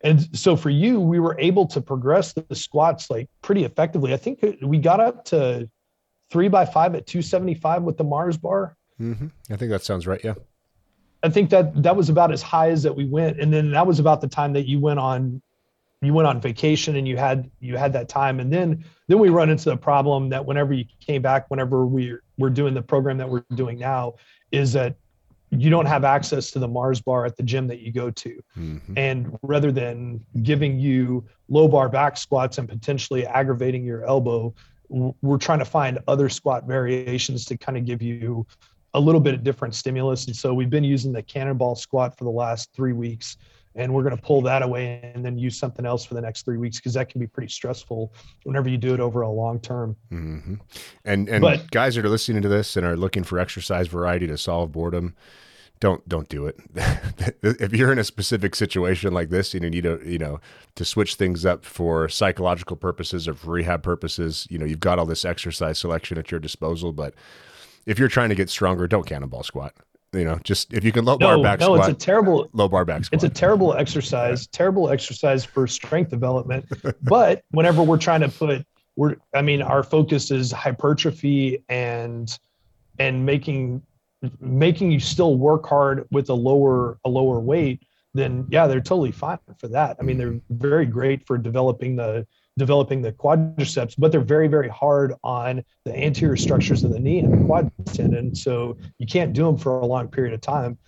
[0.00, 4.12] And so for you, we were able to progress the squats like pretty effectively.
[4.12, 5.70] I think we got up to
[6.28, 8.76] three by five at 275 with the Mars bar.
[9.00, 9.28] Mm-hmm.
[9.50, 10.22] I think that sounds right.
[10.24, 10.34] Yeah.
[11.24, 13.40] I think that that was about as high as that we went.
[13.40, 15.42] And then that was about the time that you went on
[16.02, 19.30] you went on vacation and you had you had that time and then then we
[19.30, 23.16] run into the problem that whenever you came back whenever we're we're doing the program
[23.16, 24.14] that we're doing now
[24.52, 24.96] is that
[25.50, 28.38] you don't have access to the mars bar at the gym that you go to
[28.58, 28.98] mm-hmm.
[28.98, 34.52] and rather than giving you low bar back squats and potentially aggravating your elbow
[35.22, 38.46] we're trying to find other squat variations to kind of give you
[38.94, 42.24] a little bit of different stimulus and so we've been using the cannonball squat for
[42.24, 43.36] the last three weeks
[43.76, 46.44] and we're going to pull that away and then use something else for the next
[46.44, 48.12] three weeks because that can be pretty stressful
[48.44, 49.96] whenever you do it over a long term.
[50.12, 50.54] Mm-hmm.
[51.04, 54.26] And and but, guys that are listening to this and are looking for exercise variety
[54.28, 55.14] to solve boredom,
[55.80, 56.60] don't don't do it.
[57.42, 60.40] if you're in a specific situation like this and you need to you know
[60.76, 64.98] to switch things up for psychological purposes or for rehab purposes, you know you've got
[64.98, 67.14] all this exercise selection at your disposal, but
[67.86, 69.74] if you're trying to get stronger, don't cannonball squat
[70.14, 71.70] you know, just if you can low bar back squat.
[71.70, 71.90] no, squat.
[71.90, 73.16] it's a terrible low bar back squat.
[73.16, 76.66] It's a terrible exercise, terrible exercise for strength development.
[77.02, 78.66] but whenever we're trying to put,
[78.96, 82.36] we're, I mean, our focus is hypertrophy and
[82.98, 83.82] and making
[84.40, 87.82] making you still work hard with a lower a lower weight.
[88.14, 89.96] Then yeah, they're totally fine for that.
[89.98, 90.56] I mean, they're mm-hmm.
[90.58, 92.26] very great for developing the
[92.56, 97.18] developing the quadriceps, but they're very, very hard on the anterior structures of the knee
[97.18, 98.34] and the quad tendon.
[98.34, 100.78] So you can't do them for a long period of time.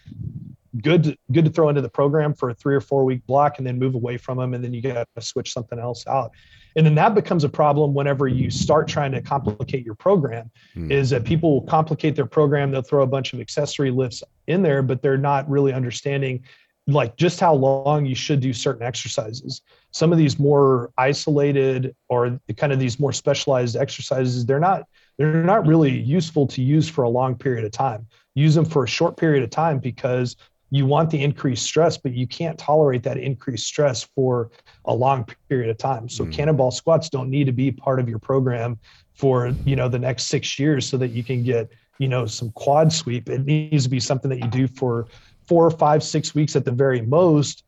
[0.83, 3.59] Good, to, good to throw into the program for a three or four week block
[3.59, 4.53] and then move away from them.
[4.55, 6.33] And then you got to switch something else out.
[6.77, 10.93] And then that becomes a problem whenever you start trying to complicate your program hmm.
[10.93, 12.71] is that people will complicate their program.
[12.71, 16.45] They'll throw a bunch of accessory lifts in there, but they're not really understanding
[16.87, 19.63] like just how long you should do certain exercises.
[19.91, 24.85] Some of these more isolated or kind of these more specialized exercises, they're not
[25.19, 28.07] they're not really useful to use for a long period of time.
[28.35, 30.37] Use them for a short period of time because
[30.71, 34.51] you want the increased stress, but you can't tolerate that increased stress for
[34.85, 36.09] a long period of time.
[36.09, 36.33] So mm.
[36.33, 38.79] cannonball squats don't need to be part of your program
[39.15, 42.51] for you know the next six years so that you can get you know some
[42.53, 43.29] quad sweep.
[43.29, 45.07] It needs to be something that you do for
[45.47, 47.65] four, five, six weeks at the very most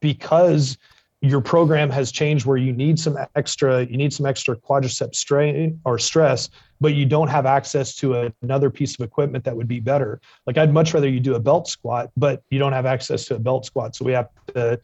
[0.00, 0.76] because
[1.22, 5.80] your program has changed where you need some extra you need some extra quadricep strain
[5.84, 6.50] or stress
[6.80, 10.20] but you don't have access to another piece of equipment that would be better.
[10.46, 13.36] Like i'd much rather you do a belt squat but you don't have access to
[13.36, 13.94] a belt squat.
[13.94, 14.80] So we have to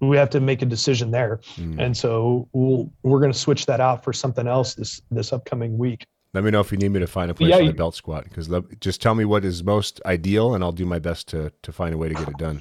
[0.00, 1.40] we have to make a decision there.
[1.56, 1.80] Mm.
[1.80, 5.78] and so we'll, we're going to switch that out for something else this this upcoming
[5.78, 7.72] week let me know if you need me to find a place yeah, for the
[7.72, 8.50] belt squat because
[8.80, 11.94] just tell me what is most ideal and I'll do my best to to find
[11.94, 12.60] a way to get it done.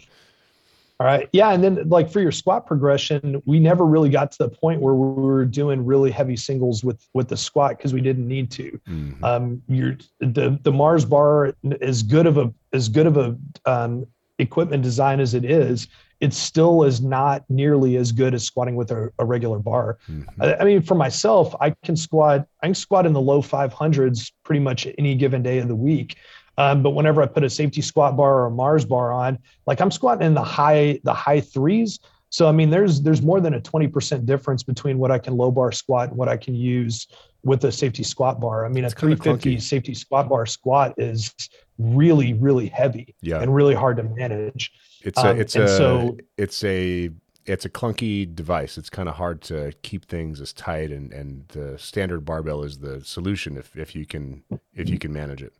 [0.99, 1.30] All right.
[1.32, 1.51] Yeah.
[1.51, 4.95] And then like for your squat progression, we never really got to the point where
[4.95, 8.80] we were doing really heavy singles with with the squat because we didn't need to.
[8.89, 9.24] Mm-hmm.
[9.24, 14.07] Um, your the the Mars bar is good of a as good of a um,
[14.39, 15.88] equipment design as it is,
[16.20, 19.97] it still is not nearly as good as squatting with a, a regular bar.
[20.09, 20.41] Mm-hmm.
[20.41, 24.32] I, I, mean, for myself, I can squat, I can squat in the low 500s
[24.43, 26.15] pretty much any given day of the week.
[26.57, 29.38] Um, but whenever I put a safety squat bar or a Mars bar on,
[29.68, 31.99] like I'm squatting in the high, the high threes.
[32.30, 35.51] So I mean, there's there's more than a 20% difference between what I can low
[35.51, 37.07] bar squat and what I can use
[37.43, 38.65] with a safety squat bar.
[38.65, 41.34] I mean, a 350 safety squat bar squat is
[41.78, 43.41] really, really heavy yeah.
[43.41, 44.72] and really hard to manage.
[45.01, 47.09] It's a, um, it's a, so, it's a,
[47.45, 48.77] it's a clunky device.
[48.77, 52.79] It's kind of hard to keep things as tight and, and the standard barbell is
[52.79, 54.43] the solution if, if you can,
[54.73, 55.53] if you can manage it.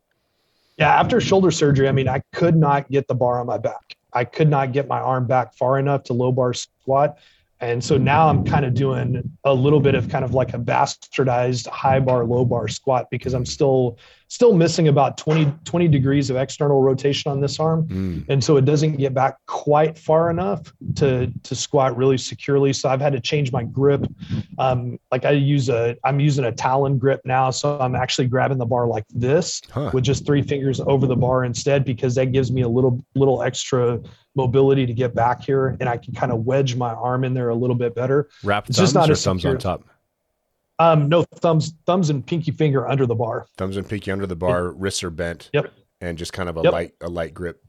[0.76, 0.94] Yeah.
[0.94, 3.96] After shoulder surgery, I mean, I could not get the bar on my back.
[4.12, 7.18] I could not get my arm back far enough to low bar squat.
[7.60, 10.58] And so now I'm kind of doing a little bit of kind of like a
[10.58, 13.98] bastardized high bar, low bar squat because I'm still
[14.28, 17.88] still missing about 20, 20 degrees of external rotation on this arm.
[17.88, 18.24] Mm.
[18.28, 22.72] And so it doesn't get back quite far enough to to squat really securely.
[22.72, 24.06] So I've had to change my grip.
[24.58, 27.50] Um, like I use a I'm using a talon grip now.
[27.50, 29.90] So I'm actually grabbing the bar like this huh.
[29.92, 33.42] with just three fingers over the bar instead because that gives me a little little
[33.42, 34.00] extra
[34.36, 37.48] mobility to get back here and I can kind of wedge my arm in there
[37.48, 38.28] a little bit better.
[38.44, 39.84] Wrap it's just not or thumbs on top?
[40.78, 43.46] Um, no thumbs, thumbs and pinky finger under the bar.
[43.56, 45.50] Thumbs and pinky under the bar, wrists are bent.
[45.52, 45.72] Yep.
[46.00, 46.72] And just kind of a yep.
[46.72, 47.64] light, a light grip.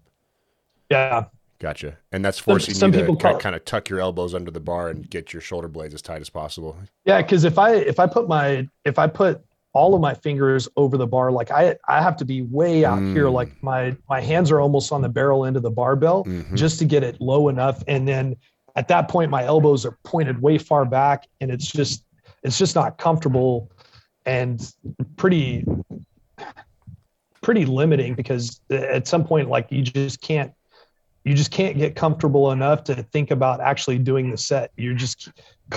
[0.89, 1.26] Yeah.
[1.60, 1.97] Gotcha.
[2.12, 4.62] And that's forcing some, some you to kind, kind of tuck your elbows under the
[4.62, 6.78] bar and get your shoulder blades as tight as possible.
[7.05, 9.43] Yeah, because if I if I put my if I put
[9.74, 12.99] all of my fingers over the bar like i i have to be way out
[12.99, 13.14] mm.
[13.14, 16.55] here like my my hands are almost on the barrel end of the barbell mm-hmm.
[16.55, 18.36] just to get it low enough and then
[18.76, 22.03] at that point my elbows are pointed way far back and it's just
[22.44, 23.72] it's just not comfortable
[24.26, 24.74] and
[25.18, 25.66] pretty
[27.42, 30.52] pretty limiting because at some point like you just can't
[31.24, 35.30] you just can't get comfortable enough to think about actually doing the set you're just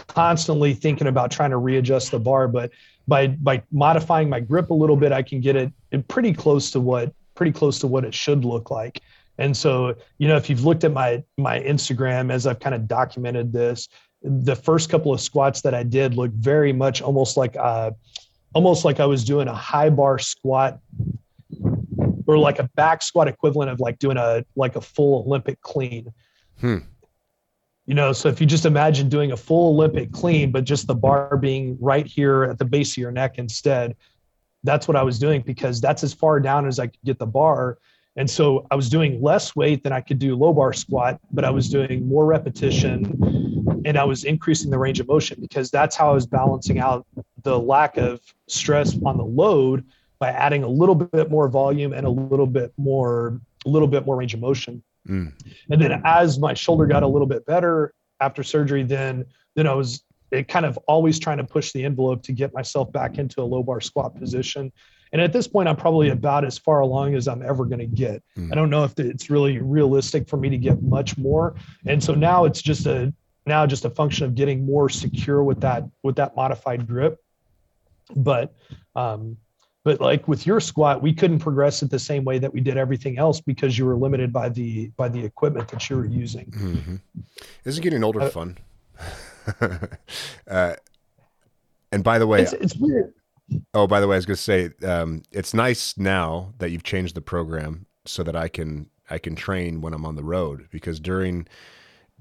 [0.09, 2.71] constantly thinking about trying to readjust the bar but
[3.09, 5.73] by by modifying my grip a little bit, I can get it
[6.09, 9.01] pretty close to what pretty close to what it should look like.
[9.39, 12.87] And so, you know, if you've looked at my my Instagram as I've kind of
[12.87, 13.89] documented this,
[14.23, 17.91] the first couple of squats that I did look very much almost like uh
[18.55, 20.79] almost like I was doing a high bar squat
[22.27, 26.13] or like a back squat equivalent of like doing a like a full Olympic clean.
[26.61, 26.79] Hmm.
[27.87, 30.95] You know, so if you just imagine doing a full Olympic clean, but just the
[30.95, 33.97] bar being right here at the base of your neck instead,
[34.63, 37.27] that's what I was doing because that's as far down as I could get the
[37.27, 37.79] bar.
[38.17, 41.45] And so I was doing less weight than I could do low bar squat, but
[41.45, 45.97] I was doing more repetition and I was increasing the range of motion because that's
[45.97, 47.07] how I was balancing out
[47.43, 49.85] the lack of stress on the load
[50.19, 54.05] by adding a little bit more volume and a little bit more a little bit
[54.05, 54.83] more range of motion.
[55.09, 55.33] Mm.
[55.71, 59.25] And then as my shoulder got a little bit better after surgery, then
[59.57, 62.91] then I was it kind of always trying to push the envelope to get myself
[62.93, 64.73] back into a low bar squat position.
[65.13, 67.87] And at this point, I'm probably about as far along as I'm ever going to
[67.87, 68.23] get.
[68.37, 68.51] Mm.
[68.51, 71.55] I don't know if it's really realistic for me to get much more.
[71.87, 73.13] And so now it's just a
[73.45, 77.19] now just a function of getting more secure with that with that modified grip.
[78.15, 78.55] But
[78.97, 79.37] um,
[79.85, 82.77] but like with your squat we couldn't progress it the same way that we did
[82.77, 86.47] everything else because you were limited by the by the equipment that you were using
[86.47, 86.97] mm-hmm.
[87.65, 88.59] isn't getting older uh, fun
[90.49, 90.75] uh,
[91.91, 93.13] and by the way it's, it's, weird
[93.75, 96.83] oh by the way i was going to say um, it's nice now that you've
[96.83, 100.69] changed the program so that i can i can train when i'm on the road
[100.71, 101.47] because during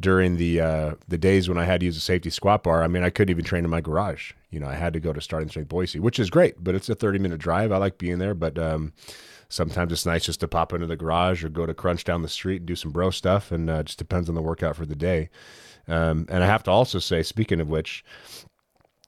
[0.02, 2.88] during the uh, the days when I had to use a safety squat bar, I
[2.88, 4.34] mean, I couldn't even train in my garage.
[4.50, 6.90] You know, I had to go to starting strength Boise, which is great, but it's
[6.90, 7.72] a 30 minute drive.
[7.72, 8.94] I like being there, but um,
[9.48, 12.28] sometimes it's nice just to pop into the garage or go to Crunch down the
[12.28, 14.96] street and do some bro stuff, and uh, just depends on the workout for the
[14.96, 15.30] day.
[15.88, 18.04] Um, and I have to also say, speaking of which,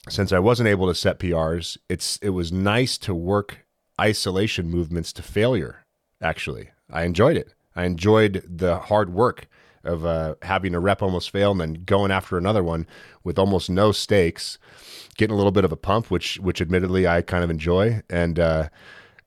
[0.09, 3.65] since I wasn't able to set PRs, it's it was nice to work
[3.99, 5.85] isolation movements to failure.
[6.21, 7.53] Actually, I enjoyed it.
[7.75, 9.47] I enjoyed the hard work
[9.83, 12.87] of uh, having a rep almost fail and then going after another one
[13.23, 14.57] with almost no stakes,
[15.17, 18.01] getting a little bit of a pump, which which admittedly I kind of enjoy.
[18.09, 18.69] And uh,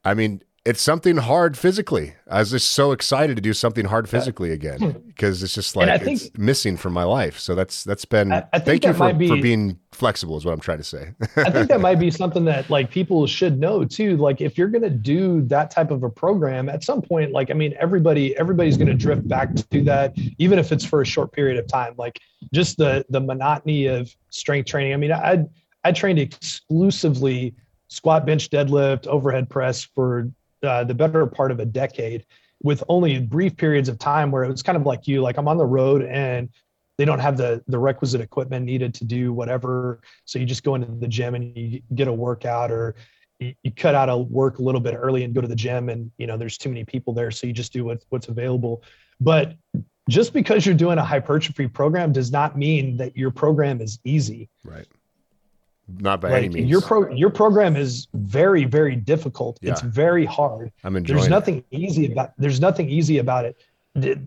[0.04, 2.14] I mean, it's something hard physically.
[2.28, 4.98] I was just so excited to do something hard physically again hmm.
[5.06, 7.38] because it's just like think, it's missing from my life.
[7.38, 8.32] So that's that's been.
[8.32, 10.36] I, I thank you for, be, for being flexible.
[10.36, 11.12] Is what I'm trying to say.
[11.36, 14.16] I think that might be something that like people should know too.
[14.16, 17.52] Like if you're going to do that type of a program at some point, like
[17.52, 21.06] I mean, everybody everybody's going to drift back to that, even if it's for a
[21.06, 21.94] short period of time.
[21.96, 22.18] Like
[22.52, 24.94] just the the monotony of strength training.
[24.94, 25.44] I mean, I
[25.84, 27.54] I trained exclusively
[27.86, 30.28] squat, bench, deadlift, overhead press for
[30.62, 32.24] uh, the better part of a decade
[32.62, 35.46] with only brief periods of time where it was kind of like you like i'm
[35.46, 36.48] on the road and
[36.98, 40.00] they don't have the the requisite equipment needed to do whatever.
[40.24, 42.94] So you just go into the gym and you get a workout or
[43.38, 45.88] you, you cut out a work a little bit early and go to the gym
[45.88, 47.30] and you know there's too many people there.
[47.30, 48.82] So you just do what, what's available.
[49.20, 49.56] But
[50.08, 54.48] just because you're doing a hypertrophy program does not mean that your program is easy.
[54.64, 54.86] Right
[55.88, 56.70] not by like any means.
[56.70, 59.58] Your pro your program is very very difficult.
[59.62, 59.72] Yeah.
[59.72, 60.72] It's very hard.
[60.84, 61.18] I'm enjoying.
[61.18, 61.78] There's nothing it.
[61.78, 62.32] easy about.
[62.38, 64.18] There's nothing easy about it.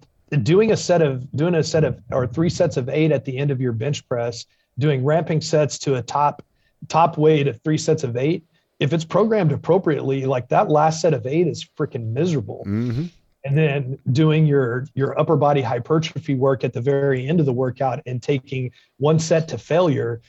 [0.43, 3.37] Doing a set of doing a set of or three sets of eight at the
[3.37, 4.45] end of your bench press,
[4.77, 6.43] doing ramping sets to a top
[6.87, 8.45] top weight of three sets of eight.
[8.79, 12.63] If it's programmed appropriately, like that last set of eight is freaking miserable.
[12.65, 13.05] Mm-hmm.
[13.43, 17.53] and then doing your your upper body hypertrophy work at the very end of the
[17.53, 20.21] workout and taking one set to failure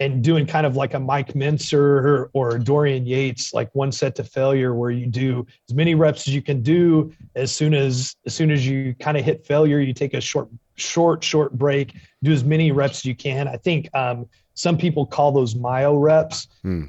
[0.00, 4.24] and doing kind of like a Mike Mentzer or Dorian Yates, like one set to
[4.24, 7.12] failure, where you do as many reps as you can do.
[7.34, 10.48] As soon as as soon as you kind of hit failure, you take a short,
[10.76, 11.94] short, short break.
[12.22, 13.48] Do as many reps as you can.
[13.48, 16.46] I think um, some people call those myo reps.
[16.62, 16.84] Hmm.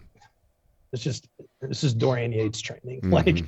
[0.91, 1.27] It's just
[1.61, 3.01] this is Dorian Yates training.
[3.01, 3.13] Mm-hmm.
[3.13, 3.45] Like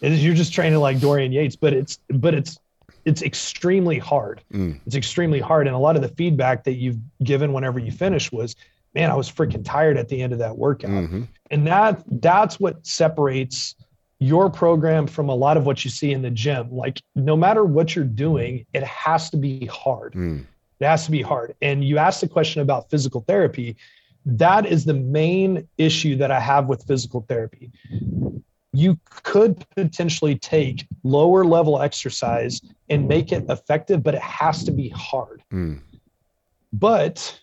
[0.00, 2.58] you're just training like Dorian Yates, but it's but it's
[3.06, 4.42] it's extremely hard.
[4.52, 4.80] Mm.
[4.84, 5.68] It's extremely hard.
[5.68, 8.56] And a lot of the feedback that you've given whenever you finish was,
[8.94, 10.90] man, I was freaking tired at the end of that workout.
[10.90, 11.22] Mm-hmm.
[11.52, 13.76] And that that's what separates
[14.18, 16.68] your program from a lot of what you see in the gym.
[16.72, 20.14] Like no matter what you're doing, it has to be hard.
[20.14, 20.44] Mm.
[20.80, 21.54] It has to be hard.
[21.62, 23.76] And you asked the question about physical therapy.
[24.24, 27.70] That is the main issue that I have with physical therapy
[28.76, 32.60] you could potentially take lower level exercise
[32.90, 35.42] and make it effective, but it has to be hard.
[35.52, 35.80] Mm.
[36.72, 37.40] But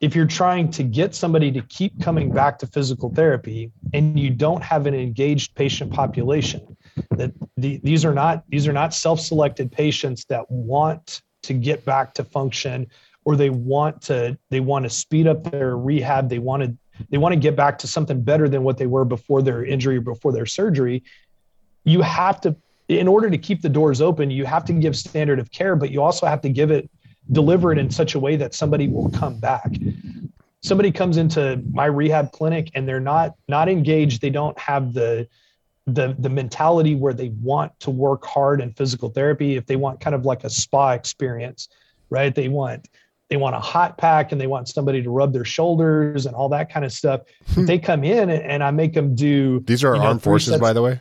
[0.00, 4.30] if you're trying to get somebody to keep coming back to physical therapy and you
[4.30, 6.76] don't have an engaged patient population,
[7.12, 12.14] that the, these are not these are not self-selected patients that want to get back
[12.14, 12.86] to function
[13.24, 16.76] or they want to they want to speed up their rehab they want to
[17.10, 19.98] they want to get back to something better than what they were before their injury
[19.98, 21.02] or before their surgery.
[21.84, 22.56] You have to
[22.88, 25.90] in order to keep the doors open you have to give standard of care but
[25.90, 26.90] you also have to give it
[27.30, 29.72] deliver it in such a way that somebody will come back.
[30.60, 34.20] Somebody comes into my rehab clinic and they're not not engaged.
[34.20, 35.28] They don't have the
[35.86, 39.56] the the mentality where they want to work hard in physical therapy.
[39.56, 41.68] If they want kind of like a spa experience
[42.12, 42.34] right?
[42.34, 42.88] They want
[43.32, 46.50] they want a hot pack and they want somebody to rub their shoulders and all
[46.50, 47.22] that kind of stuff.
[47.54, 47.64] Hmm.
[47.64, 49.60] they come in and I make them do.
[49.60, 51.00] These are armed know, forces, by the way.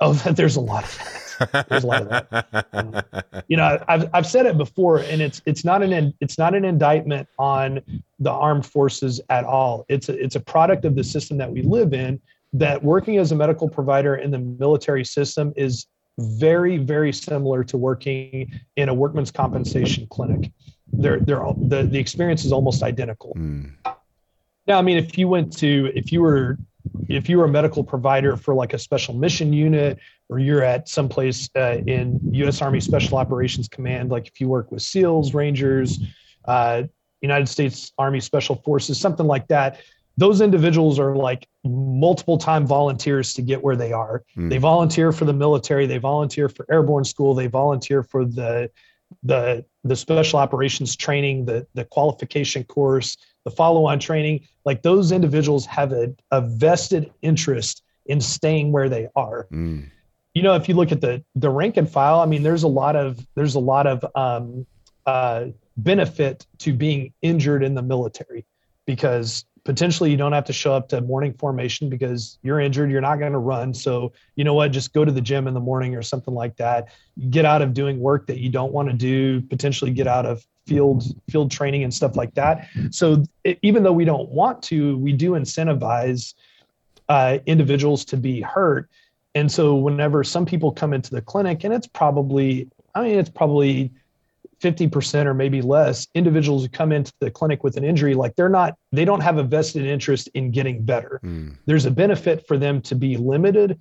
[0.00, 0.98] Oh, there's a lot of
[1.38, 1.68] that.
[1.70, 2.66] There's a lot of that.
[2.74, 2.94] Um,
[3.48, 6.66] you know, I've I've said it before, and it's it's not an it's not an
[6.66, 7.80] indictment on
[8.18, 9.86] the armed forces at all.
[9.88, 12.20] It's a it's a product of the system that we live in.
[12.52, 15.86] That working as a medical provider in the military system is
[16.18, 20.50] very very similar to working in a workman's compensation clinic
[20.92, 23.34] they're they're all, the the experience is almost identical.
[23.36, 23.72] Mm.
[24.66, 26.58] Now, I mean, if you went to if you were
[27.08, 29.98] if you were a medical provider for like a special mission unit
[30.28, 32.62] or you're at someplace uh, in U.S.
[32.62, 35.98] Army Special Operations Command, like if you work with SEALs, Rangers,
[36.46, 36.84] uh,
[37.20, 39.80] United States Army Special Forces, something like that,
[40.16, 44.24] those individuals are like multiple time volunteers to get where they are.
[44.36, 44.50] Mm.
[44.50, 48.70] They volunteer for the military, they volunteer for airborne school, they volunteer for the
[49.22, 55.66] the the special operations training, the the qualification course, the follow-on training, like those individuals
[55.66, 59.46] have a, a vested interest in staying where they are.
[59.52, 59.90] Mm.
[60.34, 62.68] You know, if you look at the the rank and file, I mean, there's a
[62.68, 64.66] lot of there's a lot of um,
[65.06, 65.46] uh,
[65.76, 68.44] benefit to being injured in the military
[68.86, 73.00] because potentially you don't have to show up to morning formation because you're injured you're
[73.00, 73.74] not going to run.
[73.74, 74.70] So you know what?
[74.70, 76.88] Just go to the gym in the morning or something like that.
[77.30, 80.46] Get out of doing work that you don't want to do potentially get out of
[80.68, 82.68] field field training and stuff like that.
[82.92, 86.34] So it, even though we don't want to we do incentivize
[87.08, 88.88] uh, individuals to be hurt.
[89.34, 93.30] And so whenever some people come into the clinic and it's probably i mean it's
[93.30, 93.90] probably
[94.62, 98.48] 50% or maybe less individuals who come into the clinic with an injury like they're
[98.48, 101.20] not they don't have a vested interest in getting better.
[101.22, 101.56] Mm.
[101.66, 103.78] there's a benefit for them to be limited.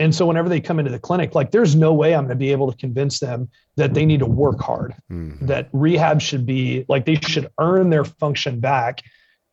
[0.00, 2.36] And so whenever they come into the clinic like there's no way i'm going to
[2.36, 5.38] be able to convince them that they need to work hard mm.
[5.46, 9.02] that rehab should be like they should earn their function back.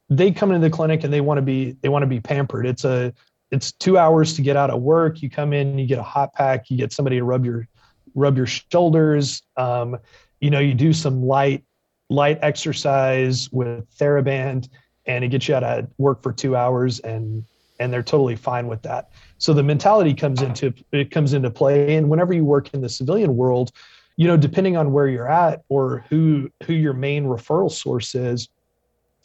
[0.09, 2.65] They come into the clinic and they want to be they want to be pampered.
[2.65, 3.13] It's a
[3.51, 5.21] it's two hours to get out of work.
[5.21, 7.67] You come in you get a hot pack you get somebody to rub your
[8.15, 9.41] rub your shoulders.
[9.57, 9.97] Um,
[10.41, 11.63] you know, you do some light
[12.09, 14.67] light exercise with TheraBand
[15.05, 17.45] and it gets you out of work for two hours and
[17.79, 19.09] and they're totally fine with that.
[19.39, 21.95] So the mentality comes into it comes into play.
[21.95, 23.71] And whenever you work in the civilian world,
[24.17, 28.49] you know, depending on where you're at or who who your main referral source is,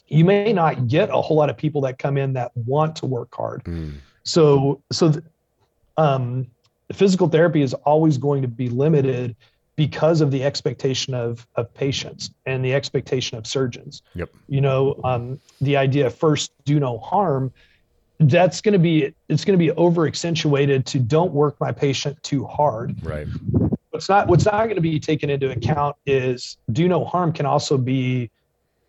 [0.09, 3.06] you may not get a whole lot of people that come in that want to
[3.06, 3.64] work hard.
[3.64, 3.94] Mm.
[4.22, 5.12] So so
[5.97, 6.47] um,
[6.93, 9.34] physical therapy is always going to be limited
[9.77, 14.03] because of the expectation of of patients and the expectation of surgeons.
[14.15, 14.31] Yep.
[14.48, 17.53] You know, um, the idea first do no harm.
[18.19, 22.20] That's going to be it's going to be over accentuated to don't work my patient
[22.23, 22.97] too hard.
[23.05, 23.28] Right.
[23.90, 27.44] What's not what's not going to be taken into account is do no harm can
[27.44, 28.31] also be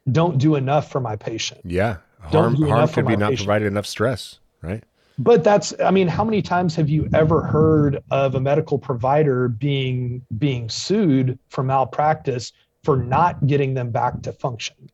[0.09, 1.61] don't do enough for my patient.
[1.65, 1.97] Yeah.
[2.21, 3.45] Harm harm could be not patient.
[3.45, 4.83] provided enough stress, right?
[5.17, 9.47] But that's i mean how many times have you ever heard of a medical provider
[9.47, 12.51] being being sued for malpractice
[12.83, 14.89] for not getting them back to function?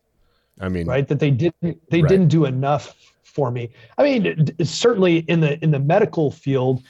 [0.59, 1.07] I mean, right?
[1.07, 2.09] That they didn't they Right.
[2.09, 3.69] didn't do enough for me.
[3.99, 6.83] I mean certainly in the in the medical field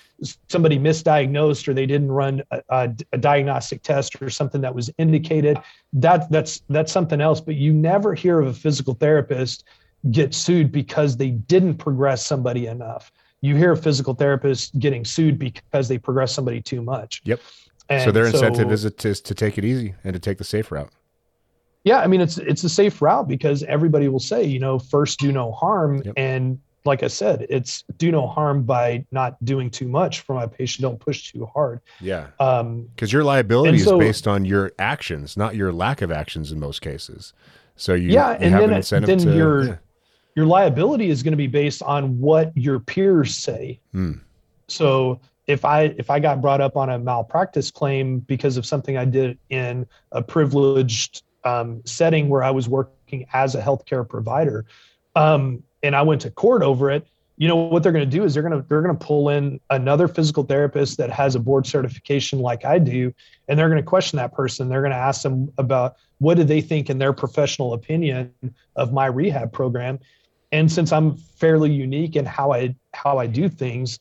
[0.50, 4.90] somebody misdiagnosed or they didn't run a, a, a diagnostic test or something that was
[4.98, 5.58] indicated
[5.92, 7.42] that that's that's something else.
[7.42, 9.66] But you never hear of a physical therapist
[10.12, 13.12] get sued because they didn't progress somebody enough
[13.44, 17.41] you hear physical therapists getting sued because they progress somebody too much Yep.
[17.90, 20.44] and so their incentive is, it, is to take it easy and to take the
[20.45, 20.90] safe route.
[21.84, 25.20] yeah i mean it's it's a safe route because everybody will say you know first
[25.20, 26.14] do no harm Yep.
[26.18, 30.48] and like i said it's do no harm by not doing too much for my
[30.48, 32.28] patient don't push too hard Yeah.
[32.40, 36.11] um Because your liability And is so- based on your actions, not your lack of
[36.11, 37.34] actions in most cases.
[37.76, 39.36] So you, Yeah, you and have then an incentive then to.
[39.36, 39.76] you're- yeah.
[40.36, 43.80] Your liability is going to be based on what your peers say.
[43.92, 44.14] Hmm.
[44.68, 48.98] so if i if i got brought up on a malpractice claim because of something
[48.98, 54.66] i did in a privileged um, setting where i was working as a healthcare provider
[55.16, 57.06] um, and i went to court over it
[57.36, 59.28] you know what they're going to do is they're going to they're going to pull
[59.28, 63.14] in another physical therapist that has a board certification like i do
[63.48, 64.70] and they're going to question that person.
[64.70, 68.34] They're going to ask them about what do they think in their professional opinion
[68.76, 70.00] of my rehab program
[70.54, 74.00] and since i'm fairly unique in how i how i do things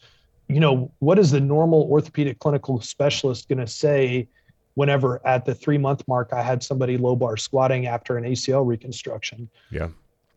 [0.48, 4.28] you know what is the normal orthopedic clinical specialist going to say
[4.74, 8.64] whenever at the three month mark i had somebody low bar squatting after an acl
[8.66, 9.88] reconstruction Yeah.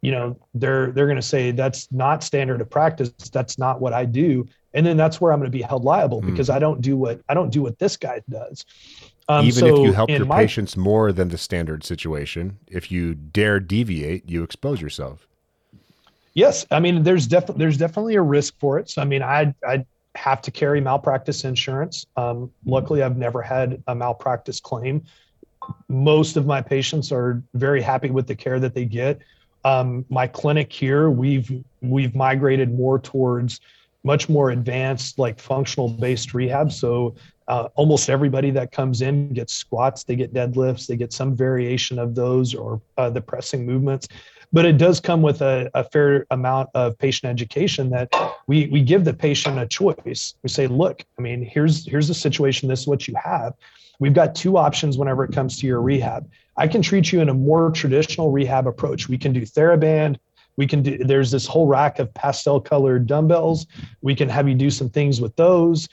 [0.02, 3.94] you know they're they're going to say that's not standard of practice that's not what
[3.94, 6.32] i do and then that's where i'm going to be held liable Hmm.
[6.32, 8.66] because i don't do what i don't do what this guy does
[9.28, 12.92] um, Even if so you help your my- patients more than the standard situation, if
[12.92, 15.28] you dare deviate, you expose yourself.
[16.36, 18.90] Yes, I mean there's definitely there's definitely a risk for it.
[18.90, 19.86] So I mean I I
[20.16, 22.06] have to carry malpractice insurance.
[22.16, 25.04] Um, luckily, I've never had a malpractice claim.
[25.90, 29.20] Most of my patients are very happy with the care that they get.
[29.64, 33.62] Um, my clinic here, we've we've migrated more towards
[34.04, 36.72] much more advanced, like functional based rehab.
[36.72, 37.16] So
[37.48, 41.98] uh, almost everybody that comes in gets squats, they get deadlifts, they get some variation
[41.98, 44.08] of those or uh, the pressing movements
[44.56, 48.08] but it does come with a, a fair amount of patient education that
[48.48, 50.34] we we give the patient a choice.
[50.44, 52.70] We say, look, I mean, here's here's the situation.
[52.70, 53.54] This is what you have.
[54.00, 56.30] We've got two options whenever it comes to your rehab.
[56.56, 59.10] I can treat you in a more traditional rehab approach.
[59.10, 60.16] We can do TheraBand.
[60.56, 61.00] We can do.
[61.00, 63.68] There's this whole rack of pastel colored dumbbells.
[64.02, 65.90] We can have you do some things with those.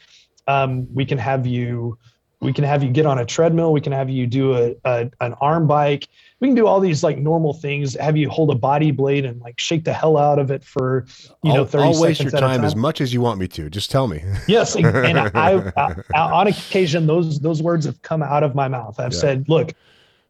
[0.47, 1.99] Um, we can have you.
[2.41, 3.73] We can have you get on a treadmill.
[3.73, 6.07] We can have you do a, a an arm bike
[6.43, 9.41] we can do all these like normal things have you hold a body blade and
[9.41, 11.07] like shake the hell out of it for
[11.45, 13.21] you know I'll, 30 I'll seconds waste your at a time as much as you
[13.21, 13.71] want me to.
[13.71, 14.25] Just tell me.
[14.49, 14.87] yes and
[15.35, 19.13] I, I, I on occasion those those words have come out of my mouth i've
[19.15, 19.21] Yeah.
[19.21, 19.73] said look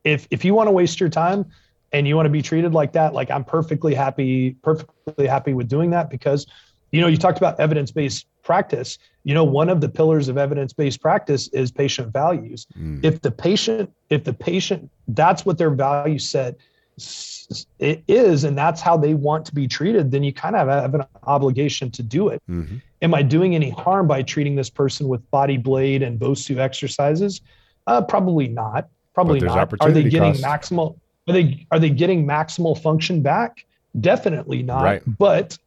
[0.04, 1.46] if if you want to waste your time
[1.92, 5.66] and you want to be treated like that like i'm perfectly happy perfectly happy with
[5.68, 6.46] doing that because
[6.90, 11.00] you know you talked about evidence-based practice you know one of the pillars of evidence-based
[11.00, 13.04] practice is patient values Mm.
[13.04, 16.56] if the patient if the patient that's what their value set
[17.78, 20.94] it is and that's how they want to be treated then you kind of have
[20.94, 22.80] an obligation to do it Mhm.
[23.00, 27.40] am i doing any harm by treating this person with body blade and bosu exercises
[27.86, 30.42] uh, probably not probably not are they getting costs.
[30.44, 30.96] maximal
[31.28, 33.64] are they are they getting maximal function back
[34.00, 35.02] definitely not Right.
[35.18, 35.58] but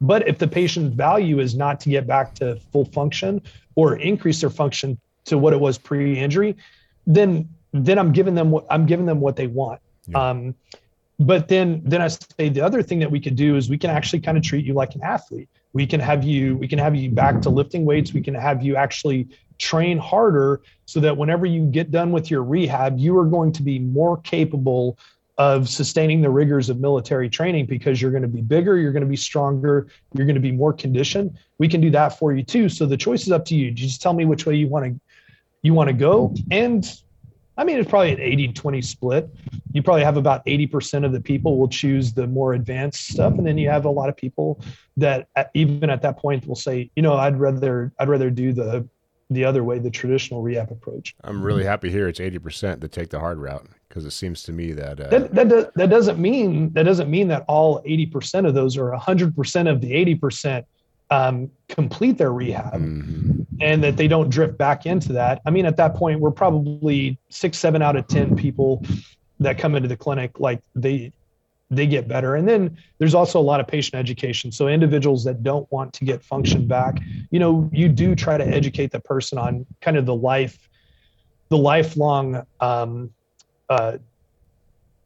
[0.00, 3.42] but if the patient's value is not to get back to full function
[3.74, 6.56] or increase their function to what it was pre-injury,
[7.06, 9.80] then then I'm giving them what I'm giving them what they want.
[10.06, 10.30] Yeah.
[10.30, 10.54] Um,
[11.18, 13.90] but then then I say the other thing that we could do is we can
[13.90, 15.48] actually kind of treat you like an athlete.
[15.72, 18.12] We can have you we can have you back to lifting weights.
[18.12, 19.28] We can have you actually
[19.58, 23.62] train harder so that whenever you get done with your rehab, you are going to
[23.62, 24.98] be more capable
[25.40, 29.02] of sustaining the rigors of military training because you're going to be bigger, you're going
[29.02, 31.34] to be stronger, you're going to be more conditioned.
[31.56, 32.68] We can do that for you too.
[32.68, 33.70] So the choice is up to you.
[33.70, 35.00] Just tell me which way you want to
[35.62, 36.34] you want to go.
[36.50, 36.86] And
[37.56, 39.30] I mean, it's probably an 80 20 split.
[39.72, 43.32] You probably have about 80% of the people will choose the more advanced stuff.
[43.32, 44.62] And then you have a lot of people
[44.98, 48.52] that at, even at that point will say, you know, I'd rather, I'd rather do
[48.52, 48.86] the,
[49.30, 51.14] the other way, the traditional rehab approach.
[51.24, 52.08] I'm really happy here.
[52.08, 55.34] It's 80% to take the hard route because it seems to me that, uh, That,
[55.34, 59.80] that, that doesn't mean, that doesn't mean that all 80% of those or 100% of
[59.80, 60.64] the 80%
[61.10, 63.44] um, complete their rehab mhm.
[63.60, 65.42] and that they don't drift back into that.
[65.44, 68.84] I mean, at that point, we're probably six, seven out of 10 people
[69.40, 71.12] that come into the clinic, like they,
[71.68, 75.44] they get better and then there's also a lot of patient education so individuals that
[75.44, 76.98] don't want to get function back
[77.30, 80.68] you know you do try to educate the person on kind of the life
[81.48, 83.08] the lifelong um,
[83.70, 83.96] uh,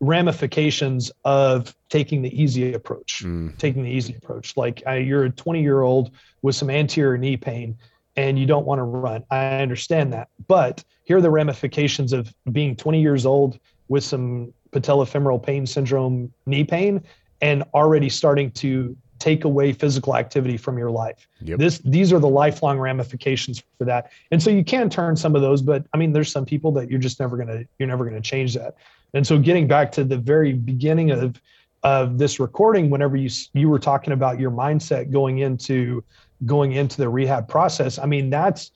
[0.00, 3.56] ramifications of taking the easy approach mm.
[3.58, 4.56] taking the easy approach.
[4.56, 6.10] Like uh, you're a 20 year old
[6.42, 7.78] with some anterior knee pain
[8.16, 9.24] and you don't want to run.
[9.30, 10.28] I understand that.
[10.46, 13.58] But here are the ramifications of being 20 years old
[13.88, 17.02] with some patellofemoral pain syndrome knee pain
[17.40, 21.28] and already starting to take away physical activity from your life.
[21.40, 21.58] Yep.
[21.58, 24.10] This these are the lifelong ramifications for that.
[24.30, 26.90] And so you can turn some of those, but I mean there's some people that
[26.90, 28.76] you're just never going to you're never to change that.
[29.14, 31.40] And so getting back to the very beginning of
[31.82, 36.02] of this recording whenever you you were talking about your mindset going into
[36.44, 38.72] going into the rehab process, I mean that's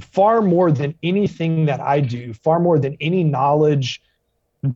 [0.00, 4.02] far more than anything that I do, far more than any knowledge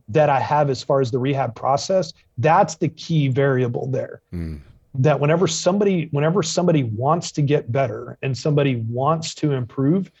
[0.07, 4.21] that I have as far as the rehab process, that's the key variable there.
[4.33, 4.61] Mm.
[4.95, 10.11] That whenever somebody whenever somebody wants to get better and somebody wants to improve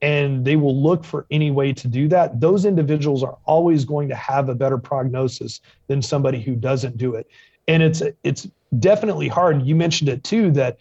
[0.00, 4.08] and they will look for any way to do that, those individuals are always going
[4.10, 7.28] to have a better prognosis than somebody who doesn't do it.
[7.66, 8.46] And it's it's
[8.78, 9.62] definitely hard.
[9.62, 10.78] You mentioned it too that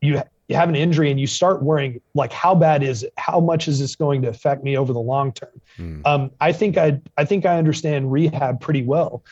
[0.00, 3.12] you you have an injury and you start worrying like how bad is it?
[3.16, 5.60] How much is this going to affect me over the long term?
[5.78, 6.06] Mm.
[6.06, 9.22] um, i think i i think i understand rehab pretty well.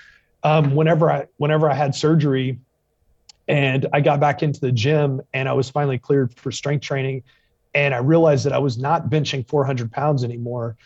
[0.42, 2.58] Um, whenever i whenever i had surgery
[3.48, 7.22] and i got back into the gym and i was finally cleared for strength training
[7.74, 10.76] and i realized that i was not benching 400 pounds anymore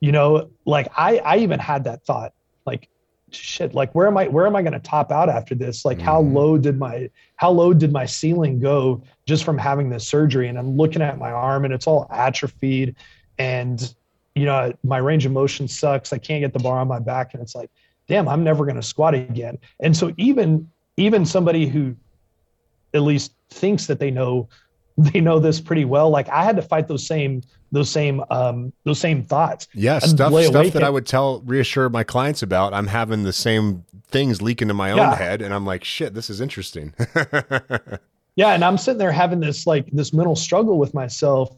[0.00, 2.32] you know like i i even had that thought
[2.66, 2.88] like
[3.34, 5.84] shit like where am i where am i going to top out after this?
[5.84, 6.36] Like how mm-hmm.
[6.36, 10.48] low did my how low did my ceiling go just from having this surgery?
[10.48, 12.96] And i'm looking at my arm and it's all atrophied
[13.38, 13.94] and
[14.34, 16.12] you know my range of motion sucks.
[16.12, 17.70] I can't get the bar on my back and it's like
[18.08, 19.58] damn i'm never going to squat again.
[19.80, 21.96] And so even even somebody who
[22.94, 24.48] at least thinks that they know
[24.98, 27.42] they know this pretty well like i had to fight those same
[27.72, 29.66] those same um, those same thoughts.
[29.72, 32.74] Yeah, stuff stuff that I would tell reassure my clients about.
[32.74, 35.16] I'm having the same things leak into my own yeah.
[35.16, 36.92] head, and I'm like, shit, this is interesting.
[38.36, 41.56] yeah, and I'm sitting there having this like this mental struggle with myself.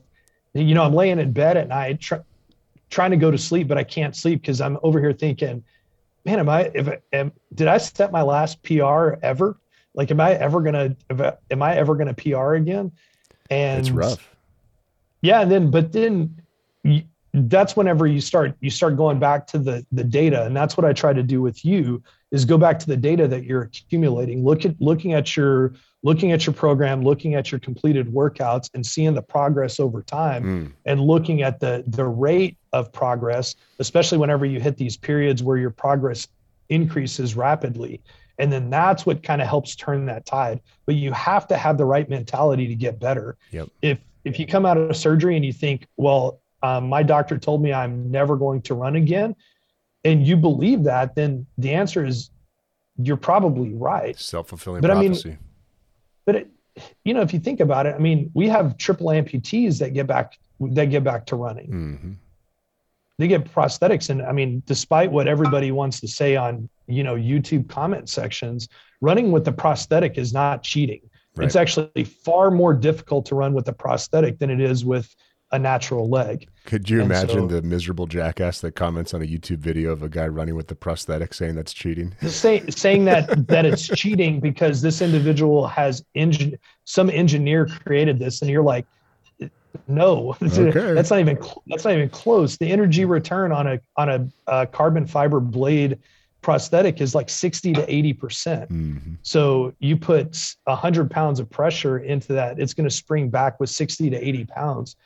[0.55, 2.23] You know, I'm laying in bed at night tr-
[2.91, 5.65] trying to go to sleep, but I can't sleep because I'm over here thinking,
[6.25, 9.59] man, am I if am, did I set my last PR ever?
[9.95, 10.97] Like, am I ever gonna
[11.51, 12.93] am I ever gonna PR again?
[13.51, 14.29] And it's rough.
[15.23, 16.41] Yeah and then but then
[16.83, 17.03] you,
[17.33, 20.85] that's whenever you start you start going back to the the data and that's what
[20.85, 22.03] i try to do with you
[22.35, 24.45] is go back to the data that you're accumulating.
[24.45, 25.73] Look at looking at your
[26.03, 30.45] looking at your program looking at your completed workouts and seeing the progress over time
[30.45, 30.73] mm.
[30.85, 35.57] and looking at the the rate of progress especially whenever you hit these periods where
[35.57, 36.29] your progress
[36.69, 38.03] increases rapidly
[38.39, 41.79] and then that's what kind of helps turn that tide but you have to have
[41.79, 43.69] the right mentality to get better yep.
[43.83, 47.63] if if you come out of surgery and you think, well, um, my doctor told
[47.63, 49.37] me I'm never going to run again,
[50.03, 52.31] and you believe that, then the answer is
[52.97, 54.19] you're probably right.
[54.19, 55.29] Self fulfilling prophecy.
[55.29, 55.39] I mean,
[56.25, 56.51] but it,
[57.05, 60.07] you know, if you think about it, I mean, we have triple amputees that get
[60.07, 61.71] back that get back to running.
[61.71, 62.13] Mm-hmm.
[63.19, 67.15] They get prosthetics, and I mean, despite what everybody wants to say on you know
[67.15, 68.69] YouTube comment sections,
[69.01, 71.01] running with the prosthetic is not cheating.
[71.37, 71.47] Right.
[71.47, 75.15] It's actually far more difficult to run with a prosthetic than it is with
[75.55, 76.49] a natural leg.
[76.65, 80.03] Could you and imagine so, the miserable jackass that comments on a YouTube video of
[80.03, 82.15] a guy running with the prosthetic saying that's cheating?
[82.27, 88.43] Say, saying that that it's cheating because this individual has engine some engineer created this,
[88.43, 88.87] and you're like,
[89.89, 90.95] no, okay.
[90.95, 92.57] that's not even that's not even close.
[92.57, 95.99] The energy return on a on a, a carbon fiber blade
[96.45, 99.15] prosthetic is like 60 to 80 percent mm-hmm.
[99.23, 103.71] so you put 100 pounds of pressure into that it's going to spring back with
[103.71, 104.97] 60 to 80 pounds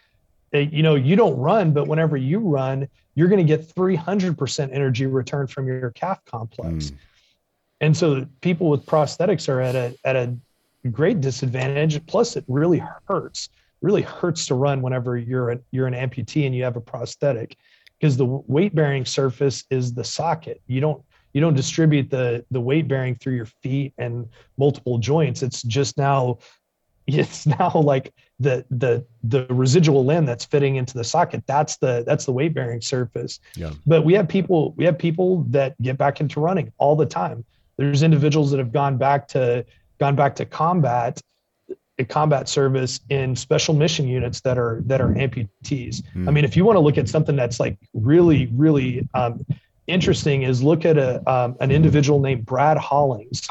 [0.53, 4.73] you know you don't run but whenever you run you're going to get 300 percent
[4.75, 6.97] energy return from your calf complex mm.
[7.81, 10.35] and so people with prosthetics are at a at a
[10.91, 13.49] great disadvantage plus it really hurts
[13.81, 17.57] really hurts to run whenever you're a, you're an amputee and you have a prosthetic
[17.99, 20.61] because the weight bearing surface is the socket.
[20.67, 21.03] You don't
[21.33, 25.43] you don't distribute the the weight bearing through your feet and multiple joints.
[25.43, 26.39] It's just now
[27.07, 31.45] it's now like the the the residual limb that's fitting into the socket.
[31.47, 33.41] That's the that's the weight bearing surface.
[33.57, 33.71] Yeah.
[33.87, 37.45] But we have people we have people that get back into running all the time.
[37.77, 39.65] There's individuals that have gone back to
[39.99, 41.21] gone back to combat
[42.05, 46.29] combat service in special mission units that are that are amputees mm.
[46.29, 49.45] i mean if you want to look at something that's like really really um,
[49.89, 53.49] interesting is look at a um, an individual named Brad Halling.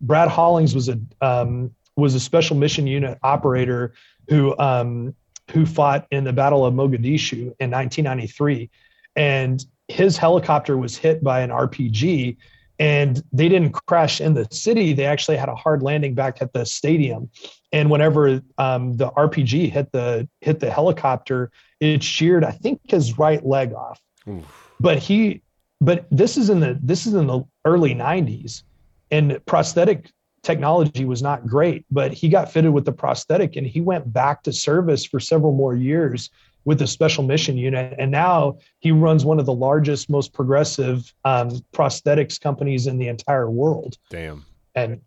[0.00, 3.94] Brad Halling was a um, was a special mission unit operator
[4.28, 5.14] who um,
[5.50, 8.70] who fought in the Battle of Mogadishu in 1993,
[9.16, 12.36] and his helicopter was hit by an RPG,
[12.78, 14.92] and they didn't crash in the city.
[14.92, 17.30] They actually had a hard landing back at the stadium,
[17.72, 21.50] and whenever um, the RPG hit the hit the helicopter,
[21.80, 24.00] it sheared I think his right leg off.
[24.28, 24.44] Oof.
[24.80, 25.42] But he,
[25.80, 28.62] but this is in the this is in the early 90s,
[29.10, 30.10] and prosthetic
[30.42, 34.42] technology was not great, but he got fitted with the prosthetic and he went back
[34.44, 36.30] to service for several more years
[36.68, 37.94] with the special mission unit.
[37.98, 43.08] And now he runs one of the largest, most progressive um, prosthetics companies in the
[43.08, 43.96] entire world.
[44.10, 44.44] Damn.
[44.74, 45.00] And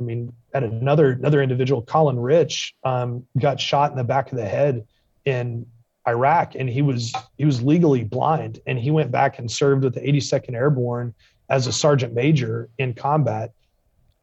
[0.00, 4.38] I mean, at another another individual, Colin Rich, um, got shot in the back of
[4.38, 4.84] the head
[5.24, 5.64] in
[6.08, 9.94] Iraq, and he was he was legally blind, and he went back and served with
[9.94, 11.14] the 82nd Airborne
[11.48, 13.52] as a sergeant major in combat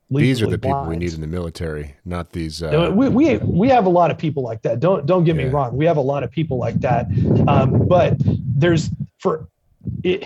[0.10, 2.64] these are the people we need in the military, not these.
[2.64, 4.80] Uh, we, we we have a lot of people like that.
[4.80, 5.46] Don't don't get yeah.
[5.46, 5.76] me wrong.
[5.76, 7.08] We have a lot of people like that.
[7.48, 8.90] Um, but there's
[9.20, 9.48] for
[10.04, 10.26] it.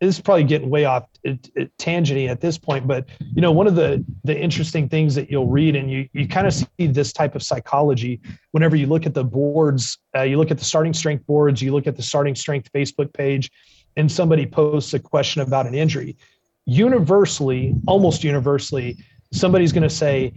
[0.00, 3.52] This is probably getting way off it, it, tangenty at this point, but you know
[3.52, 6.86] one of the the interesting things that you'll read and you you kind of see
[6.86, 8.20] this type of psychology
[8.50, 11.72] whenever you look at the boards, uh, you look at the starting strength boards, you
[11.72, 13.50] look at the starting strength Facebook page,
[13.96, 16.18] and somebody posts a question about an injury
[16.66, 18.96] universally, almost universally,
[19.32, 20.32] somebody's going to say,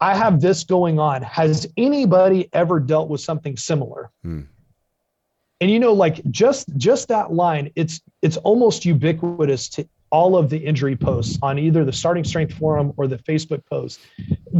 [0.00, 1.22] I have this going on.
[1.22, 4.10] Has anybody ever dealt with something similar?
[4.22, 4.42] Hmm.
[5.60, 10.50] And you know, like just just that line, it's it's almost ubiquitous to all of
[10.50, 13.98] the injury posts on either the starting strength forum or the Facebook post.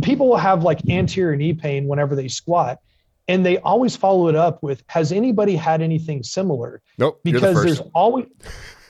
[0.03, 2.81] People will have like anterior knee pain whenever they squat,
[3.29, 7.21] and they always follow it up with, "Has anybody had anything similar?" Nope.
[7.23, 8.27] Because the there's always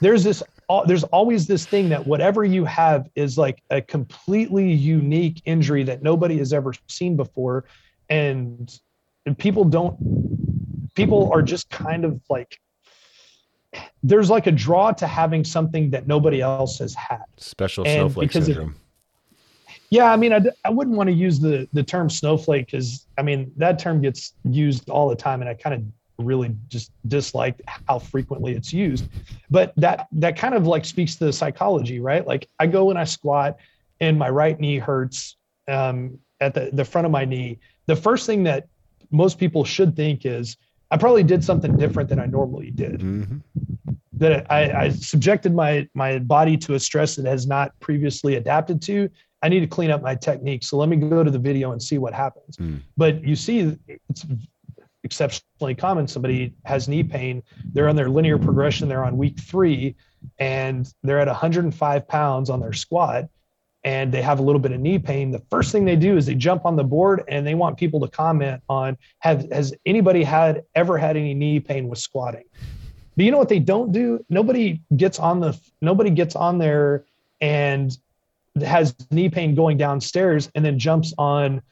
[0.01, 0.43] there's this
[0.87, 6.03] there's always this thing that whatever you have is like a completely unique injury that
[6.03, 7.65] nobody has ever seen before.
[8.11, 8.71] And,
[9.27, 9.97] and people don't
[10.95, 12.59] people are just kind of like
[14.03, 17.25] there's like a draw to having something that nobody else has had.
[17.37, 18.77] Special and snowflake syndrome it,
[19.91, 23.23] yeah i mean I, I wouldn't want to use the the term snowflake because i
[23.23, 25.83] mean that term gets used all the time and i kind of
[26.19, 29.07] really just dislike how frequently it's used
[29.51, 32.99] but that that kind of like speaks to the psychology right like i go and
[32.99, 33.57] i squat
[34.01, 35.37] and my right knee hurts
[35.69, 38.67] um, at the, the front of my knee the first thing that
[39.11, 40.57] most people should think is
[40.91, 43.39] i probably did something different than i normally did mm-hmm.
[44.13, 48.83] that I, I subjected my my body to a stress that has not previously adapted
[48.83, 49.09] to
[49.41, 50.65] I need to clean up my technique.
[50.65, 52.57] So let me go to the video and see what happens.
[52.57, 52.81] Mm.
[52.97, 54.27] But you see, it's
[55.09, 56.07] exceptionally common.
[56.07, 59.97] Somebody has knee pain, they're on their linear progression, they're on week three,
[60.39, 63.31] and they're at 105 pounds on their squat,
[63.85, 65.31] and they have a little bit of knee pain.
[65.31, 68.01] The first thing they do is they jump on the board and they want people
[68.01, 72.45] to comment on have has anybody had ever had any knee pain with squatting?
[73.17, 74.25] But you know what they don't do?
[74.29, 77.05] Nobody gets on the nobody gets on there
[77.41, 77.97] and
[78.63, 81.63] has knee pain going downstairs and then jumps on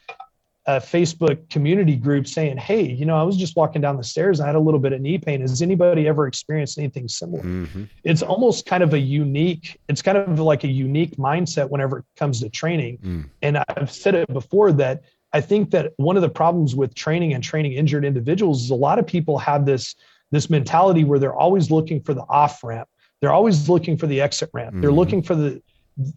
[0.67, 4.41] a Facebook community group saying, Hey, you know, I was just walking down the stairs.
[4.41, 5.41] I had a little bit of knee pain.
[5.41, 7.45] Has anybody ever experienced anything similar?
[7.45, 7.85] Mm-hmm.
[8.03, 12.05] It's almost kind of a unique, it's kind of like a unique mindset whenever it
[12.17, 12.99] comes to training.
[12.99, 13.29] Mm.
[13.43, 15.03] And I've said it before that
[15.33, 18.75] I think that one of the problems with training and training injured individuals is a
[18.75, 19.95] lot of people have this,
[20.31, 22.89] this mentality where they're always looking for the off ramp.
[23.21, 24.73] They're always looking for the exit ramp.
[24.73, 24.81] Mm-hmm.
[24.81, 25.63] They're looking for the,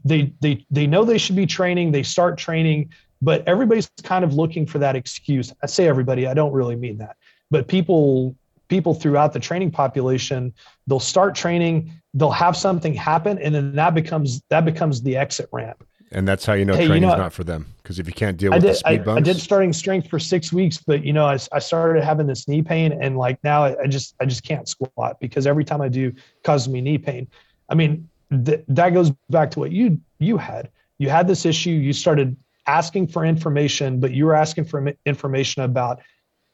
[0.06, 1.92] they, they, they know they should be training.
[1.92, 5.54] They start training but everybody's kind of looking for that excuse.
[5.62, 7.18] I say everybody, I don't really mean that,
[7.52, 8.36] but people
[8.70, 10.54] people throughout the training population,
[10.88, 15.50] they'll start training, they'll have something happen, and then that becomes that becomes the exit
[15.52, 15.84] ramp.
[16.12, 18.14] And that's how you know hey, training's you know, not for them because if you
[18.14, 19.18] can't deal with did, the speed bumps.
[19.18, 22.26] I, I, did starting strength for six weeks, but you know, I, I started having
[22.26, 25.66] this knee pain, and like now I, I just I just can't squat because every
[25.66, 26.14] time I do,
[26.44, 27.28] causes me knee pain.
[27.70, 28.10] I mean,
[28.46, 30.70] th- that goes back to what you you had.
[30.98, 31.70] You had this issue.
[31.70, 32.36] You started
[32.70, 36.02] asking for information, but you were asking for information about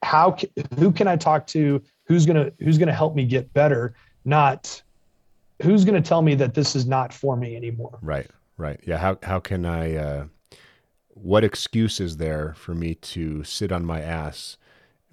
[0.02, 0.38] how
[0.80, 4.82] who can I talk to, who's gonna who's gonna help me get better, not
[5.62, 8.00] who's gonna tell me that this is not for me anymore.
[8.02, 8.98] Right, right, yeah.
[8.98, 9.96] How how can I?
[9.96, 10.26] Uh,
[11.10, 14.58] what excuse is there for me to sit on my ass,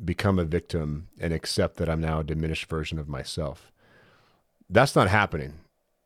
[0.05, 3.73] become a victim, and accept that I'm now a diminished version of myself?
[4.71, 5.55] That's not happening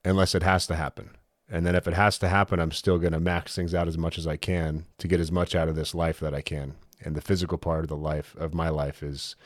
[0.04, 1.10] unless it has to happen.
[1.48, 3.96] And then if it has to happen, I'm still going to max things out as
[3.96, 6.74] much as I can to get as much out of this life that I can.
[7.00, 9.36] And the physical part of the life of my life is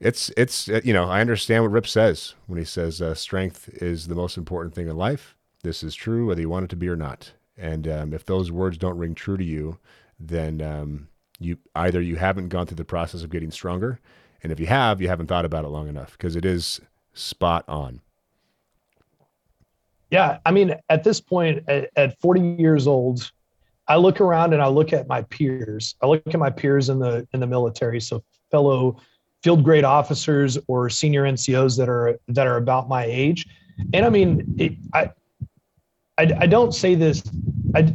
[0.00, 3.68] it's it's uh, you know I understand what Rip says when he says uh, strength
[3.74, 5.36] is the most important thing in life.
[5.62, 7.32] This is true whether you want it to be or not.
[7.56, 9.78] And um, if those words don't ring true to you,
[10.18, 14.00] then um, you either you haven't gone through the process of getting stronger,
[14.42, 16.80] and if you have, you haven't thought about it long enough because it is
[17.12, 18.00] spot on.
[20.12, 23.32] Yeah, I mean, at this point, at, at 40 years old,
[23.88, 25.94] I look around and I look at my peers.
[26.02, 29.00] I look at my peers in the in the military, so fellow
[29.42, 33.46] field grade officers or senior NCOs that are that are about my age.
[33.94, 35.10] And I mean, it, I,
[36.18, 37.22] I, I don't say this.
[37.74, 37.92] I,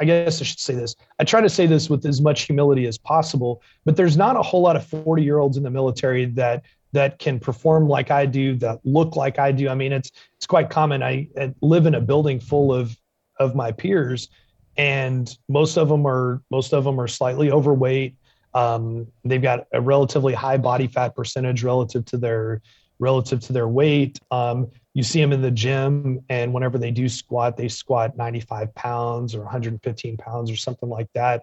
[0.00, 0.96] I guess I should say this.
[1.18, 4.42] I try to say this with as much humility as possible, but there's not a
[4.42, 8.26] whole lot of 40 year olds in the military that that can perform like I
[8.26, 9.68] do, that look like I do.
[9.68, 11.02] I mean, it's it's quite common.
[11.02, 12.96] I, I live in a building full of
[13.38, 14.28] of my peers,
[14.76, 18.16] and most of them are most of them are slightly overweight.
[18.54, 22.60] Um, they've got a relatively high body fat percentage relative to their
[22.98, 24.18] relative to their weight.
[24.30, 28.74] Um, you see them in the gym, and whenever they do squat, they squat 95
[28.74, 31.42] pounds or 115 pounds or something like that.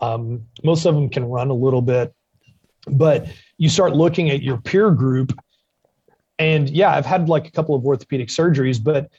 [0.00, 2.14] Um, most of them can run a little bit,
[2.86, 3.26] but
[3.58, 5.32] you start looking at your peer group,
[6.38, 9.10] and yeah, I've had like a couple of orthopedic surgeries, but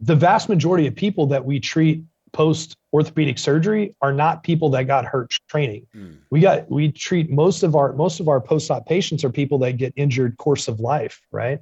[0.00, 2.02] the vast majority of people that we treat
[2.32, 5.86] post orthopedic surgery are not people that got hurt training.
[5.94, 6.18] Mm.
[6.30, 9.78] We got we treat most of our most of our post-op patients are people that
[9.78, 11.60] get injured course of life, right?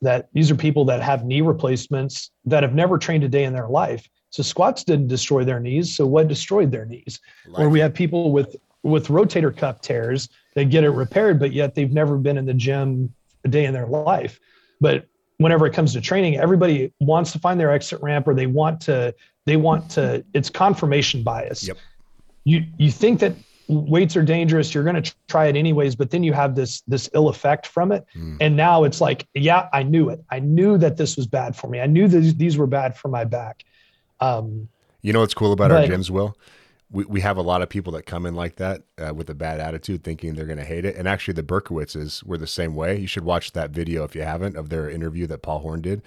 [0.00, 3.52] That these are people that have knee replacements that have never trained a day in
[3.52, 4.08] their life.
[4.30, 5.94] So squats didn't destroy their knees.
[5.94, 7.20] So what destroyed their knees?
[7.46, 7.66] Life.
[7.66, 11.74] Or we have people with with rotator cuff tears that get it repaired, but yet
[11.74, 13.12] they've never been in the gym
[13.44, 14.38] a day in their life.
[14.80, 15.06] But
[15.38, 18.80] whenever it comes to training, everybody wants to find their exit ramp or they want
[18.82, 19.14] to
[19.44, 21.66] they want to it's confirmation bias.
[21.66, 21.78] Yep.
[22.44, 23.34] You you think that
[23.68, 27.08] weights are dangerous, you're going to try it anyways, but then you have this this
[27.14, 28.04] ill effect from it.
[28.14, 28.36] Mm.
[28.40, 30.22] And now it's like, yeah, I knew it.
[30.30, 31.80] I knew that this was bad for me.
[31.80, 33.64] I knew that these were bad for my back.
[34.20, 34.68] Um,
[35.02, 36.36] you know what's cool about but, our gyms, Will?
[36.92, 39.34] We, we have a lot of people that come in like that uh, with a
[39.34, 40.94] bad attitude thinking they're going to hate it.
[40.94, 42.98] And actually the berkowitzes were the same way.
[42.98, 46.02] You should watch that video if you haven't of their interview that paul horn did.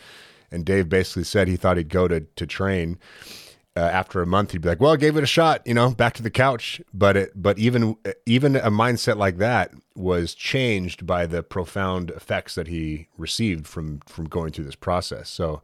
[0.52, 3.00] And dave basically said he thought he'd go to, to train
[3.76, 4.52] uh, after a month.
[4.52, 6.80] He'd be like well i gave it a shot you know back to the couch.
[6.94, 7.98] But it but even
[8.28, 14.02] even a mindset like that was changed by the profound effects that he received from
[14.06, 15.30] from going through this process.
[15.30, 15.62] So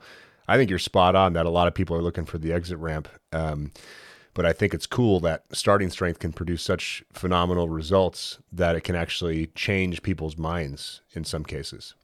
[0.47, 2.79] i think you're spot on that a lot of people are looking for the exit
[2.79, 3.07] ramp.
[3.31, 3.71] Um,
[4.33, 8.81] but I think it's cool that starting strength can produce such phenomenal results that it
[8.81, 11.95] can actually change people's minds in some cases.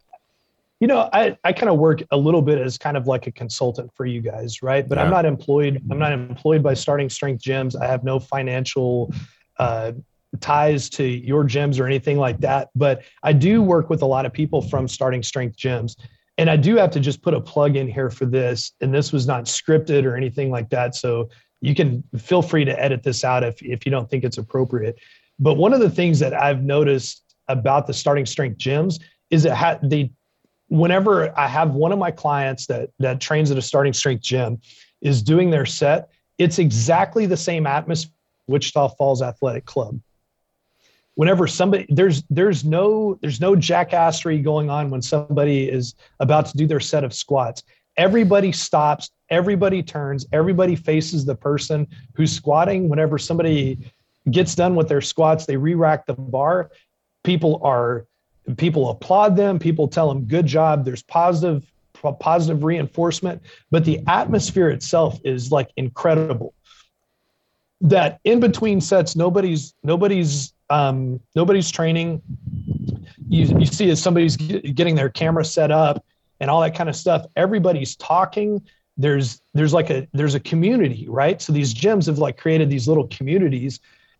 [0.80, 3.32] You know, I, I kind of work a little bit as kind of like a
[3.32, 4.88] consultant for you guys, right?
[4.88, 5.06] But yeah.
[5.06, 5.82] I'm not employed.
[5.90, 7.82] I'm not employed by Starting Strength gyms.
[7.82, 9.12] I have no financial
[9.58, 9.94] uh,
[10.40, 12.70] ties to your gyms or anything like that.
[12.76, 15.96] But I do work with a lot of people from Starting Strength gyms.
[16.38, 18.74] And I do have to just put a plug in here for this.
[18.80, 20.94] And this was not scripted or anything like that.
[20.94, 21.30] So
[21.62, 24.98] you can feel free to edit this out if, if you don't think it's appropriate.
[25.40, 29.56] But one of the things that I've noticed about the starting strength gyms is that
[29.56, 30.12] ha- they,
[30.70, 34.60] whenever I have one of my clients that that trains at a starting strength gym,
[35.02, 38.14] is doing their set, it's exactly the same atmosphere
[38.48, 40.00] Wichita Falls Athletic Club.
[41.16, 46.58] Whenever somebody there's there's no there's no jackassery going on when somebody is about to
[46.58, 47.64] do their set of squats
[47.98, 52.90] everybody stops, everybody turns, everybody faces the person who's squatting.
[52.90, 53.80] Whenever somebody
[54.32, 56.72] gets done with their squats, they re-rack the bar.
[57.24, 58.06] People are
[58.58, 60.86] people applaud them, people tell them good job.
[60.86, 61.70] There's positive
[62.20, 63.42] positive reinforcement,
[63.72, 66.54] but the atmosphere itself is like incredible.
[67.82, 72.22] That in between sets, nobody's nobody's um, nobody's training.
[73.30, 76.04] You, you see as somebody's getting their camera set up
[76.40, 78.62] and all that kind of stuff everybody's talking
[78.98, 81.42] there's there's like a there's a community right?
[81.42, 83.80] So these gyms have like created these little communities.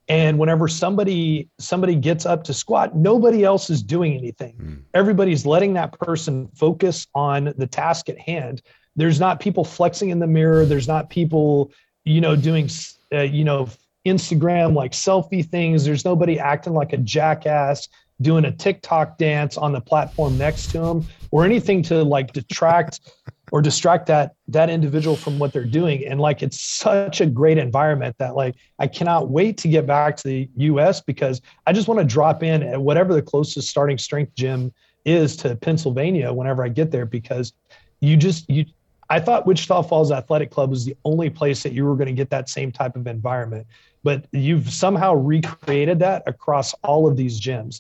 [0.10, 4.56] And whenever somebody somebody gets up to squat nobody else is doing anything.
[4.62, 4.82] Mm.
[4.94, 8.62] everybody's letting that person focus on the task at hand.
[8.96, 10.66] There's not people flexing in the mirror.
[10.66, 11.72] There's not people
[12.06, 12.70] you know doing
[13.12, 13.70] uh, you know
[14.06, 15.84] instagram like selfie things.
[15.84, 17.90] There's nobody acting like a jackass
[18.22, 23.02] doing a TikTok dance on the platform next to them or anything to like detract
[23.52, 26.06] or distract that that individual from what they're doing.
[26.06, 30.18] And like it's such a great environment that like I cannot wait to get back
[30.18, 33.98] to the US because I just want to drop in at whatever the closest starting
[33.98, 34.74] strength gym
[35.06, 37.54] is to Pennsylvania whenever I get there because
[38.02, 38.66] you just you
[39.10, 42.14] I thought Wichita Falls Athletic Club was the only place that you were going to
[42.14, 43.66] get that same type of environment.
[44.04, 47.80] But you've somehow recreated that across all of these gyms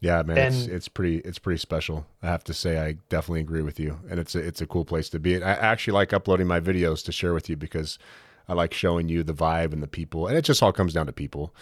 [0.00, 2.06] Yeah, man, and, it's it's pretty it's pretty special.
[2.22, 4.84] I have to say, I definitely agree with you, and it's a it's a cool
[4.84, 5.42] place to be.
[5.42, 7.98] I actually like uploading my videos to share with you because
[8.48, 11.06] I like showing you the vibe and the people, and it just all comes down
[11.06, 11.54] to people.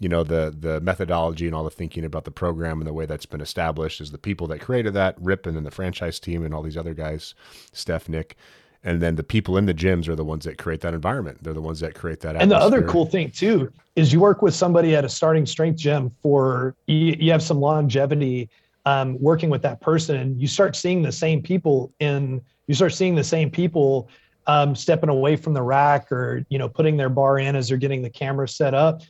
[0.00, 3.04] You know, the the methodology and all the thinking about the program and the way
[3.04, 6.44] that's been established is the people that created that, Rip, and then the franchise team
[6.44, 7.34] and all these other guys,
[7.72, 8.36] Steph, Nick
[8.84, 11.54] and then the people in the gyms are the ones that create that environment they're
[11.54, 12.42] the ones that create that atmosphere.
[12.42, 15.78] and the other cool thing too is you work with somebody at a starting strength
[15.78, 18.48] gym for you, you have some longevity
[18.84, 22.92] um, working with that person and you start seeing the same people in you start
[22.92, 24.08] seeing the same people
[24.46, 27.76] um, stepping away from the rack or you know putting their bar in as they're
[27.76, 29.02] getting the camera set up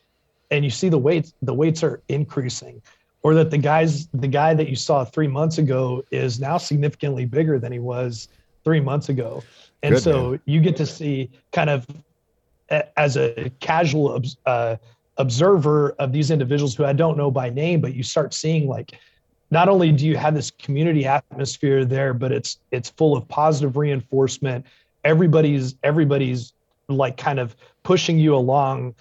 [0.50, 2.82] and you see the weights the weights are increasing
[3.22, 7.24] or that the guys the guy that you saw three months ago is now significantly
[7.24, 8.28] bigger than he was
[8.64, 9.42] three months ago
[9.82, 10.40] and Good, so man.
[10.44, 11.86] you get to see kind of
[12.96, 14.76] as a casual uh,
[15.18, 18.92] observer of these individuals who I don't know by name, but you start seeing like
[19.50, 23.76] not only do you have this community atmosphere there, but it's it's full of positive
[23.76, 24.64] reinforcement.
[25.04, 26.54] Everybody's everybody's
[26.88, 28.94] like kind of pushing you along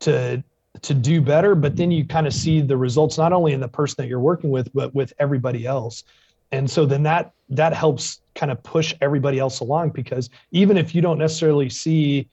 [0.00, 0.42] to
[0.82, 3.68] to do better, but then you kind of see the results not only in the
[3.68, 6.04] person that you're working with, but with everybody else.
[6.52, 10.94] And so then that that helps kind of push everybody else along because even if
[10.94, 12.28] you don't necessarily see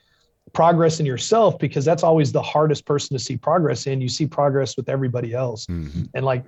[0.54, 4.28] progress in yourself because that's always the hardest person to see progress in you see
[4.28, 6.04] progress with everybody else mm-hmm.
[6.14, 6.46] and like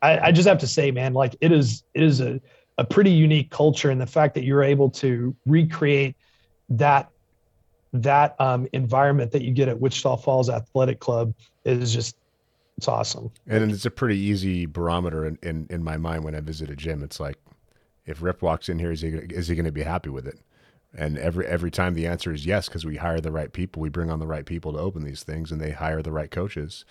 [0.00, 2.40] I, I, just have to say man like it is it is a,
[2.78, 6.16] a pretty unique culture and the fact that you're able to recreate
[6.70, 7.10] that
[7.92, 11.32] that um, environment that you get at wichita falls athletic club
[11.64, 12.16] is just
[12.76, 16.40] it's awesome and it's a pretty easy barometer in, in, in my mind when i
[16.40, 17.38] visit a gym it's like
[18.06, 20.38] if Rip walks in here, is he is he going to be happy with it?
[20.96, 23.88] And every every time the answer is yes, because we hire the right people, we
[23.88, 26.84] bring on the right people to open these things, and they hire the right coaches,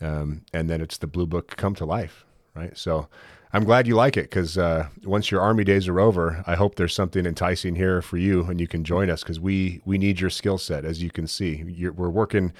[0.00, 2.24] um, and then it's the blue book come to life,
[2.54, 2.76] right?
[2.76, 3.08] So
[3.52, 6.74] I'm glad you like it because uh, once your army days are over, I hope
[6.74, 10.18] there's something enticing here for you, and you can join us because we we need
[10.18, 11.62] your skill set, as you can see.
[11.66, 12.52] You're, we're working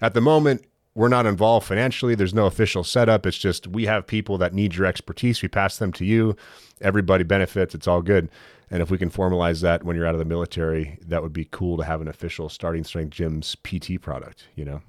[0.00, 0.64] at the moment
[0.94, 2.14] we're not involved financially.
[2.14, 3.26] There's no official setup.
[3.26, 5.42] It's just we have people that need your expertise.
[5.42, 6.36] We pass them to you.
[6.80, 7.74] Everybody benefits.
[7.74, 8.30] It's all good.
[8.70, 11.48] And if we can formalize that when you're out of the military, that would be
[11.50, 14.82] cool to have an official starting strength gyms PT product, you know?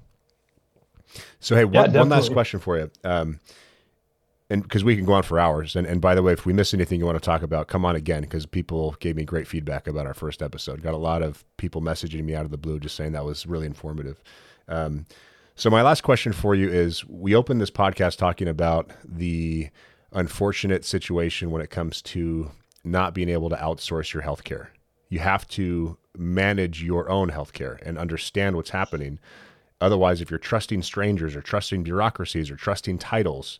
[1.40, 2.90] So, hey, yeah, one, one, last question for you.
[3.04, 3.40] Um,
[4.48, 5.74] and because we can go on for hours.
[5.74, 7.84] And, and by the way, if we miss anything you want to talk about, come
[7.84, 10.82] on again because people gave me great feedback about our first episode.
[10.82, 13.46] Got a lot of people messaging me out of the blue just saying that was
[13.46, 14.22] really informative.
[14.68, 15.06] Um,
[15.58, 19.70] so, my last question for you is we opened this podcast talking about the
[20.12, 22.50] unfortunate situation when it comes to
[22.84, 24.68] not being able to outsource your healthcare.
[25.08, 29.18] You have to manage your own healthcare and understand what's happening.
[29.80, 33.58] Otherwise, if you're trusting strangers or trusting bureaucracies or trusting titles,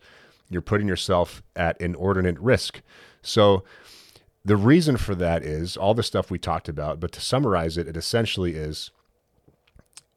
[0.50, 2.82] you're putting yourself at inordinate risk.
[3.22, 3.64] So,
[4.44, 7.88] the reason for that is all the stuff we talked about, but to summarize it,
[7.88, 8.90] it essentially is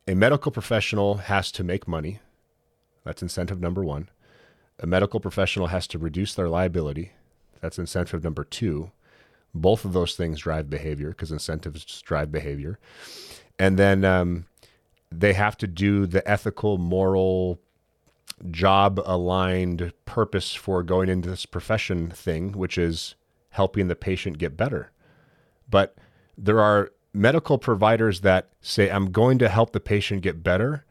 [0.10, 2.20] a medical professional has to make money.
[3.04, 4.10] That's incentive number one.
[4.80, 7.12] A medical professional has to reduce their liability.
[7.62, 8.90] That's incentive number two.
[9.54, 12.80] Both of those things drive behavior because incentives drive behavior.
[13.60, 14.48] And then um,
[15.12, 17.60] they have to do the ethical, moral,
[18.50, 23.14] job aligned purpose for going into this profession thing, which is
[23.52, 24.92] helping the patient get better.
[25.70, 25.96] But
[26.36, 30.86] there are medical providers that say, I'm going to help the patient get better,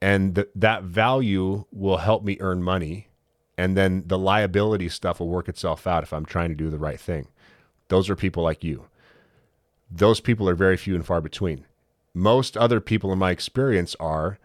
[0.00, 3.08] and th- that value will help me earn money.
[3.56, 6.78] And then the liability stuff will work itself out if I'm trying to do the
[6.78, 7.26] right thing.
[7.88, 8.84] Those are people like you.
[9.90, 11.64] Those people are very few and far between.
[12.14, 14.38] Most other people, in my experience, are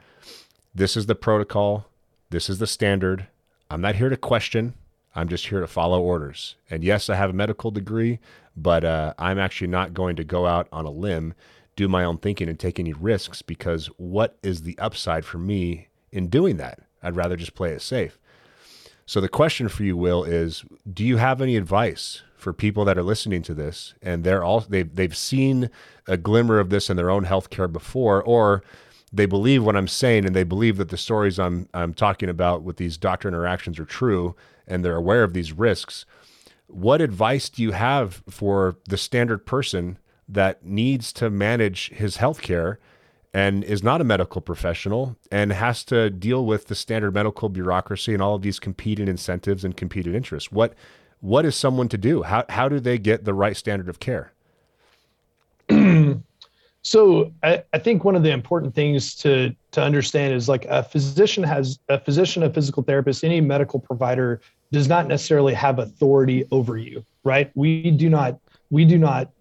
[0.73, 1.85] this is the protocol,
[2.31, 3.27] this is the standard.
[3.69, 4.73] I'm not here to question.
[5.15, 6.56] I'm just here to follow orders.
[6.69, 8.19] And yes, I have a medical degree,
[8.55, 11.34] but uh, I'm actually not going to go out on a limb,
[11.75, 15.88] do my own thinking, and take any risks because what is the upside for me
[16.11, 16.80] in doing that?
[17.01, 18.19] I'd rather just play it safe.
[19.05, 22.97] So the question for you, Will, is do you have any advice for people that
[22.97, 25.69] are listening to this and they're all they've they've seen
[26.07, 28.63] a glimmer of this in their own healthcare before, or
[29.11, 32.63] they believe what I'm saying and they believe that the stories I'm I'm talking about
[32.63, 34.35] with these doctor interactions are true
[34.67, 36.05] and they're aware of these risks
[36.68, 42.41] what advice do you have for the standard person that needs to manage his health
[42.41, 42.80] care
[43.34, 48.14] and is not a medical professional and has to deal with the standard medical bureaucracy
[48.14, 50.52] and all of these competing incentives and competing interests?
[50.52, 50.73] What
[51.19, 52.23] what is someone to do?
[52.23, 54.32] How how do they get the right standard of care?
[56.84, 60.84] So I, I, think one of the important things to to understand is like a
[60.84, 64.41] physician has a physician, a physical therapist, any medical provider
[64.73, 67.51] does not necessarily have authority over you, right?
[67.55, 68.38] We do not
[68.69, 69.31] we do not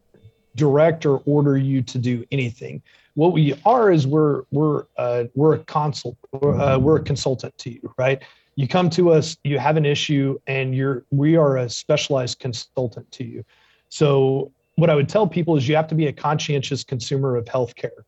[0.54, 2.80] direct or order you to do anything.
[3.14, 7.70] What we are is we're we're uh, we're a consult uh, we're a consultant to
[7.70, 8.22] you, right?
[8.54, 13.10] You come to us, you have an issue, and you're we are a specialized consultant
[13.12, 13.44] to you.
[13.88, 17.44] So what I would tell people is you have to be a conscientious consumer of
[17.44, 18.04] healthcare.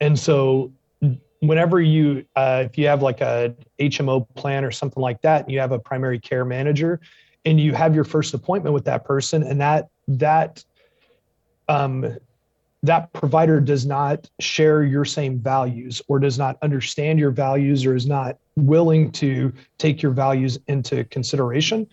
[0.00, 0.72] And so
[1.40, 5.60] whenever you uh, if you have like a HMO plan or something like that, you
[5.60, 7.00] have a primary care manager
[7.44, 10.64] and you have your first appointment with that person and that that
[11.68, 12.16] um,
[12.82, 17.94] that provider does not share your same values or does not understand your values or
[17.94, 21.86] is not willing to take your values into consideration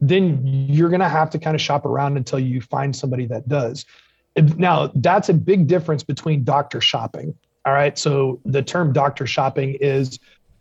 [0.00, 3.48] then you're going to have to kind of shop around until you find somebody that
[3.48, 3.84] does.
[4.36, 7.34] Now, that's a big difference between doctor shopping.
[7.64, 7.98] All right.
[7.98, 10.18] So the term doctor shopping is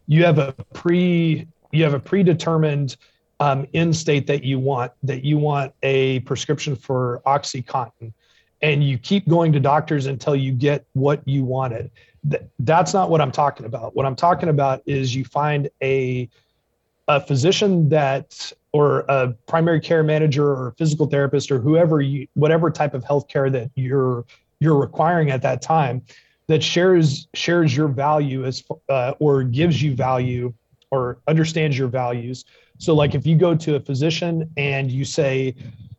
[0.07, 2.97] you have a pre you have a predetermined
[3.39, 8.11] um, end state that you want that you want a prescription for OxyContin,
[8.61, 11.91] and you keep going to doctors until you get what you wanted.
[12.59, 13.95] that's not what I'm talking about.
[13.95, 16.27] What I'm talking about is you find a
[17.07, 22.69] a physician that or a primary care manager or physical therapist or whoever you whatever
[22.69, 24.25] type of healthcare that you're
[24.59, 26.01] you're requiring at that time
[26.47, 30.53] that shares shares your value as uh, or gives you value
[30.91, 32.45] or understands your values.
[32.77, 35.55] So like if you go to a physician and you say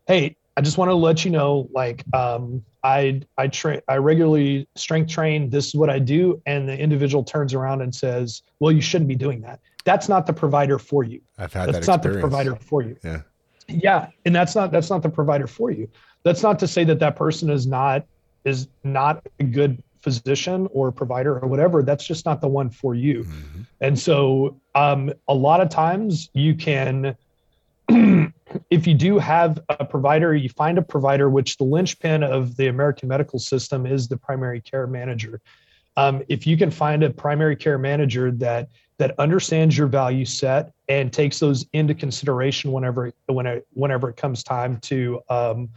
[0.08, 4.66] hey i just want to let you know like um, i i train i regularly
[4.74, 8.72] strength train this is what i do and the individual turns around and says well
[8.72, 11.20] you shouldn't be doing that that's not the provider for you.
[11.38, 12.96] I've had that's that not the provider for you.
[13.02, 13.22] Yeah.
[13.68, 15.88] Yeah, and that's not that's not the provider for you.
[16.22, 18.06] That's not to say that that person is not
[18.44, 21.82] is not a good physician or provider or whatever.
[21.82, 23.24] That's just not the one for you.
[23.24, 23.62] Mm-hmm.
[23.80, 27.16] And so, um, a lot of times you can.
[28.70, 32.66] if you do have a provider, you find a provider, which the linchpin of the
[32.66, 35.40] American medical system is the primary care manager.
[35.96, 38.68] Um, if you can find a primary care manager that
[38.98, 44.42] that understands your value set and takes those into consideration whenever whenever whenever it comes
[44.42, 45.68] time to um,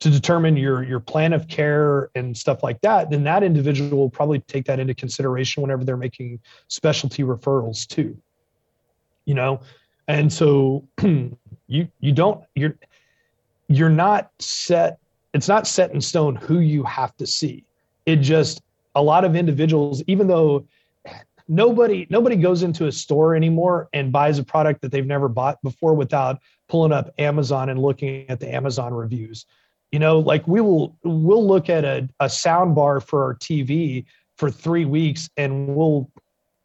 [0.00, 4.10] to determine your your plan of care and stuff like that, then that individual will
[4.10, 8.16] probably take that into consideration whenever they're making specialty referrals too.
[9.24, 9.60] You know,
[10.08, 12.76] and so you you don't you're
[13.68, 14.98] you're not set.
[15.34, 17.64] It's not set in stone who you have to see.
[18.06, 18.62] It just
[18.94, 20.66] a lot of individuals, even though
[21.48, 25.60] nobody nobody goes into a store anymore and buys a product that they've never bought
[25.62, 29.46] before without pulling up Amazon and looking at the Amazon reviews.
[29.92, 34.04] You know, like we will we'll look at a, a sound bar for our TV
[34.36, 36.10] for three weeks and we'll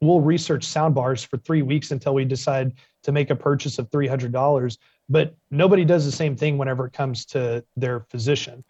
[0.02, 3.90] we'll research sound bars for three weeks until we decide to make a purchase of
[3.92, 4.78] $300
[5.10, 8.64] but nobody does the same thing whenever it comes to their physician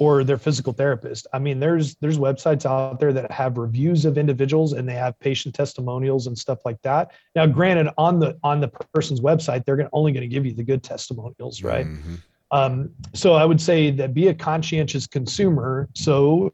[0.00, 1.26] or their physical therapist.
[1.32, 5.16] I mean, there's there's websites out there that have reviews of individuals and they have
[5.20, 7.12] patient testimonials and stuff like that.
[7.36, 10.54] Now, granted, on the on the person's website, they're gonna, only going to give you
[10.54, 11.86] the good testimonials, right?
[11.86, 12.14] Mm-hmm.
[12.50, 15.88] Um, so I would say that be a conscientious consumer.
[15.94, 16.52] So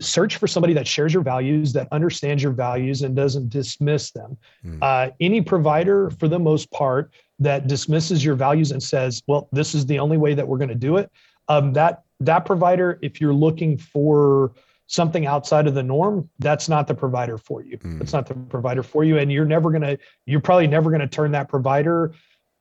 [0.00, 4.36] search for somebody that shares your values, that understands your values, and doesn't dismiss them.
[4.64, 4.78] Mm.
[4.82, 9.74] Uh, any provider, for the most part, that dismisses your values and says, "Well, this
[9.74, 11.10] is the only way that we're going to do it,"
[11.48, 14.52] um, that that provider, if you're looking for
[14.86, 17.76] something outside of the norm, that's not the provider for you.
[17.78, 17.98] Mm.
[17.98, 19.18] That's not the provider for you.
[19.18, 22.12] And you're never gonna, you're probably never gonna turn that provider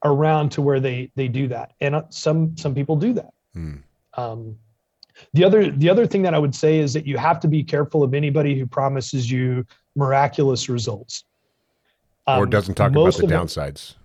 [0.04, 1.74] around to where they they do that.
[1.82, 3.34] And uh, some some people do that.
[3.56, 3.82] Mm.
[4.16, 4.58] Um,
[5.34, 7.64] the other the other thing that I would say is that you have to be
[7.64, 9.66] careful of anybody who promises you
[9.96, 11.24] miraculous results.
[12.28, 13.94] Um, or doesn't talk about the downsides.
[13.94, 14.02] Them,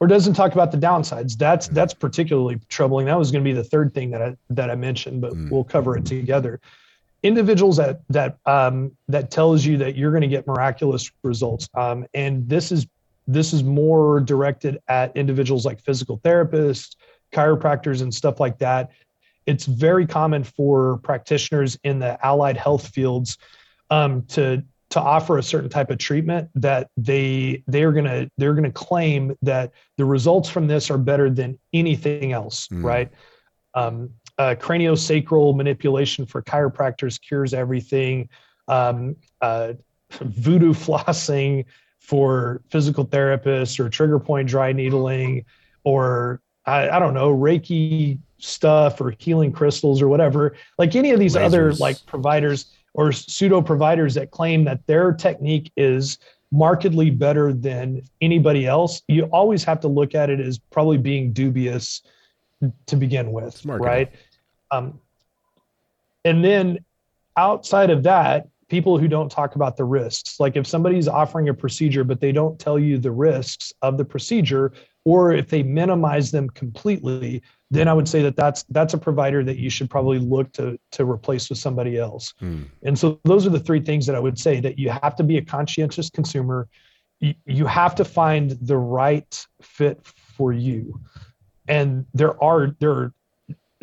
[0.00, 1.36] or doesn't talk about the downsides.
[1.36, 3.06] That's that's particularly troubling.
[3.06, 5.50] That was going to be the third thing that I that I mentioned, but mm.
[5.50, 6.60] we'll cover it together.
[7.22, 12.06] Individuals that that um, that tells you that you're going to get miraculous results, um,
[12.14, 12.86] and this is
[13.26, 16.96] this is more directed at individuals like physical therapists,
[17.32, 18.90] chiropractors, and stuff like that.
[19.46, 23.38] It's very common for practitioners in the allied health fields
[23.90, 24.64] um, to
[24.94, 28.62] to offer a certain type of treatment that they they are going to they're going
[28.62, 32.84] to claim that the results from this are better than anything else mm.
[32.84, 33.10] right?
[33.74, 38.28] Um, uh, craniosacral manipulation for chiropractors cures everything.
[38.68, 39.72] Um, uh,
[40.20, 41.64] voodoo flossing
[41.98, 45.44] for physical therapists or trigger point dry needling
[45.82, 51.18] or I, I don't know reiki stuff or healing crystals or whatever, like any of
[51.18, 56.18] these other like providers or pseudo providers that claim that their technique is
[56.52, 61.32] markedly better than anybody else, you always have to look at it as probably being
[61.32, 62.02] dubious
[62.86, 64.12] to begin with, right?
[64.70, 65.00] Um,
[66.24, 66.78] and then
[67.36, 71.54] outside of that, people who don't talk about the risks, like if somebody's offering a
[71.54, 74.72] procedure but they don't tell you the risks of the procedure,
[75.04, 79.44] or if they minimize them completely, then I would say that that's that's a provider
[79.44, 82.34] that you should probably look to to replace with somebody else.
[82.38, 82.62] Hmm.
[82.82, 85.24] And so those are the three things that I would say that you have to
[85.24, 86.68] be a conscientious consumer.
[87.20, 91.00] You, you have to find the right fit for you.
[91.68, 93.12] And there are there are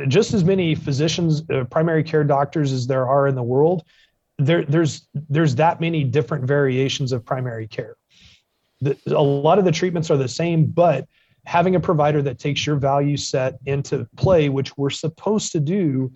[0.07, 3.83] just as many physicians, uh, primary care doctors as there are in the world.
[4.45, 7.95] There, there's there's that many different variations of primary care.
[8.81, 11.07] The, a lot of the treatments are the same, but
[11.45, 16.11] having a provider that takes your value set into play, which we're supposed to do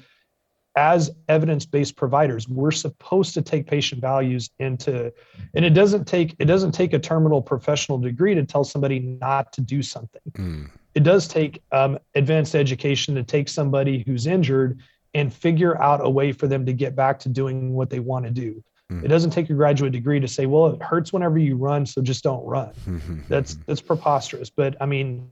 [0.76, 5.12] as evidence-based providers we're supposed to take patient values into
[5.54, 9.54] and it doesn't take it doesn't take a terminal professional degree to tell somebody not
[9.54, 10.70] to do something mm.
[10.94, 14.82] it does take um, advanced education to take somebody who's injured
[15.16, 18.26] and figure out a way for them to get back to doing what they want
[18.26, 19.04] to do Mm.
[19.04, 22.02] It doesn't take a graduate degree to say, well, it hurts whenever you run, so
[22.02, 22.72] just don't run.
[23.30, 24.50] that's that's preposterous.
[24.50, 25.30] But I mean,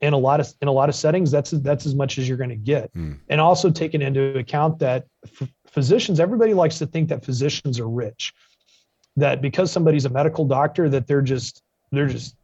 [0.00, 2.36] in a lot of in a lot of settings, that's that's as much as you're
[2.36, 2.92] going to get.
[2.94, 3.18] Mm.
[3.28, 7.88] And also taking into account that f- physicians, everybody likes to think that physicians are
[7.88, 8.34] rich,
[9.16, 11.62] that because somebody's a medical doctor, that they're just
[11.92, 12.34] they're just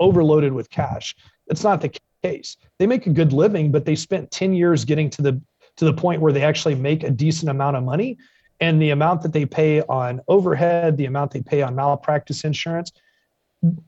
[0.00, 1.14] overloaded with cash.
[1.48, 2.56] That's not the case.
[2.78, 5.40] They make a good living, but they spent 10 years getting to the
[5.80, 8.18] to the point where they actually make a decent amount of money
[8.60, 12.92] and the amount that they pay on overhead, the amount they pay on malpractice insurance,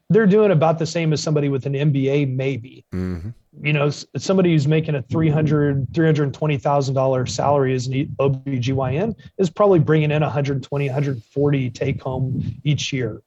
[0.08, 2.86] they're doing about the same as somebody with an MBA, maybe.
[2.94, 3.28] Mm-hmm.
[3.62, 10.10] You know, somebody who's making a $300, $320,000 salary as an OBGYN is probably bringing
[10.10, 13.20] in 120, 140 take home each year.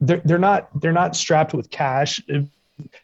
[0.00, 2.20] They're, they're not, they're not strapped with cash.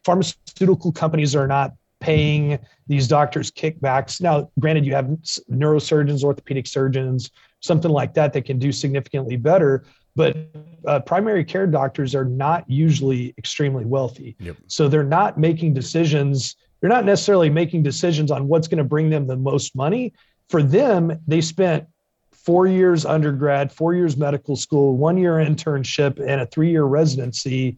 [0.04, 1.74] Pharmaceutical companies are not
[2.08, 4.18] paying these doctors kickbacks.
[4.18, 5.04] Now, granted, you have
[5.50, 7.30] neurosurgeons, orthopedic surgeons,
[7.60, 9.84] something like that that can do significantly better.
[10.16, 10.38] But
[10.86, 14.36] uh, primary care doctors are not usually extremely wealthy.
[14.40, 14.56] Yep.
[14.68, 16.56] So they're not making decisions.
[16.80, 20.14] They're not necessarily making decisions on what's going to bring them the most money.
[20.48, 21.86] For them, they spent
[22.32, 27.76] four years undergrad, four years medical school, one year internship, and a three year residency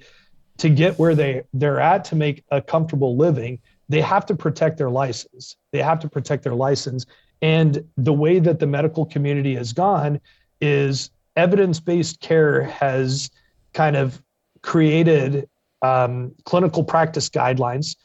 [0.59, 3.59] to get where they, they're at to make a comfortable living.
[3.91, 5.57] They have to protect their license.
[5.73, 7.07] They have to protect their license.
[7.43, 10.21] And the way that the medical community has gone
[10.61, 13.31] is evidence based care has
[13.73, 14.23] kind of
[14.63, 15.49] created
[15.83, 17.97] um, clinical practice guidelines,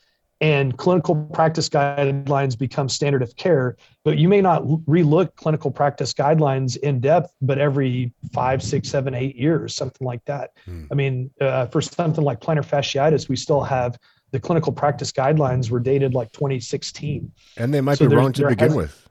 [0.41, 3.77] and clinical practice guidelines become standard of care.
[4.03, 9.13] But you may not relook clinical practice guidelines in depth, but every five, six, seven,
[9.13, 10.51] eight years, something like that.
[10.65, 10.85] Hmm.
[10.91, 13.99] I mean, uh, for something like plantar fasciitis, we still have
[14.35, 17.31] the clinical practice guidelines were dated like 2016.
[17.55, 19.07] And they might so be wrong to begin with.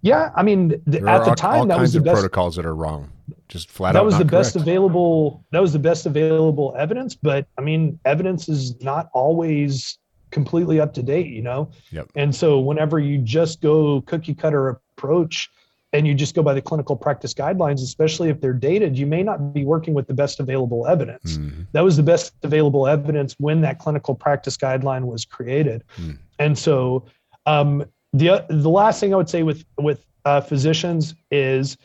[0.00, 2.66] Yeah, I mean, the, at the all, time all that was the best protocols that
[2.66, 3.12] are wrong.
[3.46, 4.04] Just flat that out.
[4.04, 4.32] was the correct.
[4.32, 5.44] best available.
[5.52, 9.96] That was the best available evidence, but I mean, evidence is not always
[10.32, 11.70] completely up to date, you know.
[11.92, 12.10] Yep.
[12.16, 15.48] And so, whenever you just go cookie cutter approach,
[15.92, 19.22] and you just go by the clinical practice guidelines, especially if they're dated, you may
[19.22, 21.36] not be working with the best available evidence.
[21.36, 21.62] Mm-hmm.
[21.72, 25.84] That was the best available evidence when that clinical practice guideline was created.
[25.98, 26.18] Mm.
[26.38, 27.04] And so,
[27.46, 31.76] um, the the last thing I would say with with uh, physicians is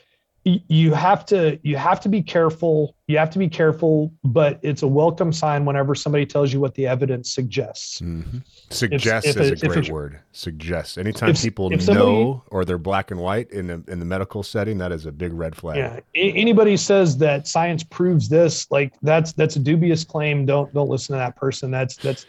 [0.67, 4.81] you have to you have to be careful you have to be careful but it's
[4.81, 7.99] a welcome sign whenever somebody tells you what the evidence suggests.
[8.01, 8.39] Mm-hmm.
[8.69, 10.19] suggests is a great word.
[10.31, 13.99] Suggests anytime if, people if somebody, know or they're black and white in the, in
[13.99, 15.77] the medical setting that is a big red flag.
[15.77, 15.99] Yeah.
[16.15, 20.45] Anybody says that science proves this like that's that's a dubious claim.
[20.45, 21.71] Don't don't listen to that person.
[21.71, 22.25] That's that's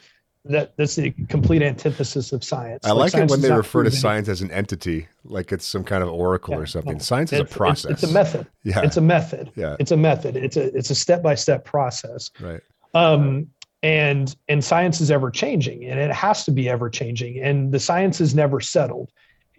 [0.49, 2.85] that that's the complete antithesis of science.
[2.85, 5.85] I like, like it when they refer to science as an entity, like it's some
[5.85, 6.95] kind of oracle yeah, or something.
[6.95, 7.93] No, science is a process.
[7.93, 8.47] It's, it's, a method.
[8.65, 9.53] Yeah, it's a method.
[9.55, 10.37] Yeah, it's a method.
[10.37, 12.31] It's a it's a step by step process.
[12.41, 12.61] Right.
[12.95, 13.49] Um,
[13.83, 17.81] and and science is ever changing, and it has to be ever changing, and the
[17.81, 19.13] science is never settled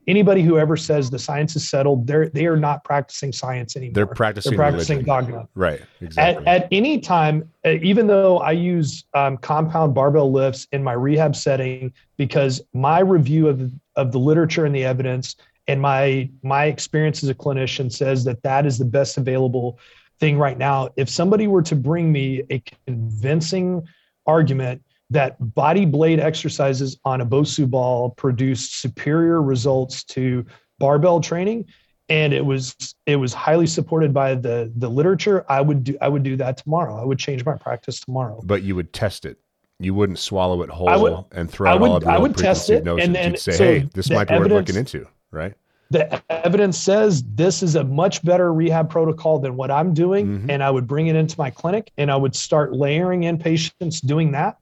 [0.10, 3.94] anybody who ever says the science is settled, they're they are not practicing science anymore.
[3.94, 5.48] They're practicing, they're practicing dogma.
[5.56, 5.82] Right.
[6.02, 6.48] Exactly.
[6.48, 10.94] At, at any time, uh, even though I use um, compound barbell lifts in my
[10.94, 15.36] rehab setting, because my review of of the literature and the evidence
[15.68, 19.80] and my my experience as a clinician says that that is the best available
[20.20, 20.90] thing right now.
[20.98, 23.88] If somebody were to bring me a convincing
[24.26, 30.46] argument that body blade exercises on a Bosu ball produced superior results to
[30.78, 31.66] barbell training.
[32.10, 32.76] And it was
[33.06, 35.46] it was highly supported by the the literature.
[35.48, 37.00] I would do i would do that tomorrow.
[37.00, 38.42] I would change my practice tomorrow.
[38.44, 39.38] But you would test it.
[39.80, 42.36] You wouldn't swallow it whole would, and throw out would, all of your I would
[42.36, 43.06] test it notions.
[43.06, 45.54] and then You'd say so hey this might be worth looking into right?
[45.92, 50.50] the evidence says this is a much better rehab protocol than what i'm doing mm-hmm.
[50.50, 54.02] and i would bring it into my clinic and i would start layering in patients
[54.02, 54.58] doing that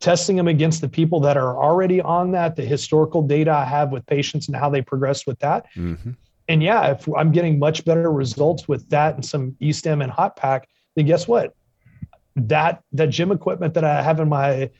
[0.00, 3.90] testing them against the people that are already on that the historical data i have
[3.90, 6.10] with patients and how they progressed with that mm-hmm
[6.48, 10.36] and yeah, if I'm getting much better results with that and some e-stim and hot
[10.36, 11.54] pack, then guess what?
[12.36, 14.70] That that gym equipment that I have in my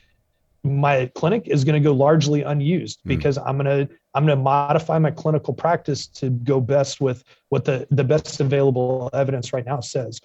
[0.65, 3.09] my clinic is going to go largely unused mm.
[3.09, 7.23] because I'm going to I'm going to modify my clinical practice to go best with
[7.51, 10.20] what the the best available evidence right now says.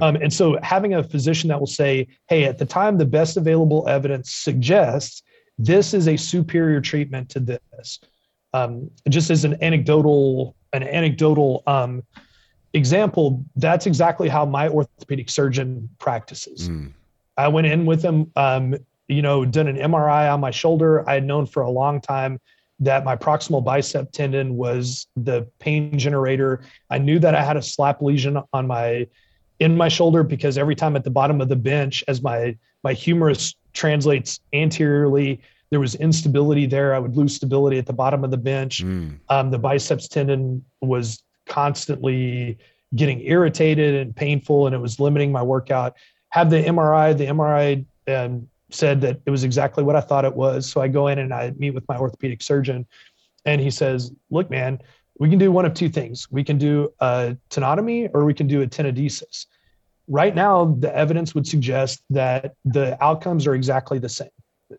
[0.00, 3.36] Um, and so having a physician that will say, "Hey, at the time the best
[3.36, 5.22] available evidence suggests
[5.58, 8.00] this is a superior treatment to this,"
[8.52, 12.02] um, just as an anecdotal an anecdotal um,
[12.74, 16.68] example, that's exactly how my orthopedic surgeon practices.
[16.68, 16.92] Mm.
[17.36, 18.74] I went in with him, um,
[19.06, 21.08] you know, done an MRI on my shoulder.
[21.08, 22.40] I had known for a long time
[22.80, 26.62] that my proximal bicep tendon was the pain generator.
[26.90, 29.06] I knew that I had a slap lesion on my
[29.60, 32.92] in my shoulder because every time at the bottom of the bench, as my my
[32.92, 35.40] humerus translates anteriorly,
[35.70, 36.94] there was instability there.
[36.94, 38.84] I would lose stability at the bottom of the bench.
[38.84, 39.18] Mm.
[39.28, 42.58] Um, the biceps tendon was constantly
[42.94, 45.96] getting irritated and painful, and it was limiting my workout.
[46.30, 47.16] Have the MRI.
[47.16, 50.70] The MRI um, said that it was exactly what I thought it was.
[50.70, 52.86] So I go in and I meet with my orthopedic surgeon,
[53.44, 54.78] and he says, "Look, man,
[55.18, 56.28] we can do one of two things.
[56.30, 59.46] We can do a tenotomy, or we can do a tenodesis."
[60.06, 64.30] Right now, the evidence would suggest that the outcomes are exactly the same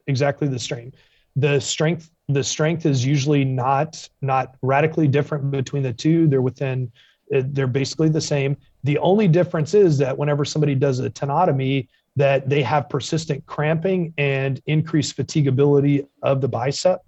[0.08, 0.92] exactly the same.
[1.36, 6.28] The strength the strength is usually not not radically different between the two.
[6.28, 6.92] They're within
[7.30, 8.58] they're basically the same.
[8.84, 14.14] The only difference is that whenever somebody does a tenotomy, that they have persistent cramping
[14.18, 17.00] and increased fatigability of the bicep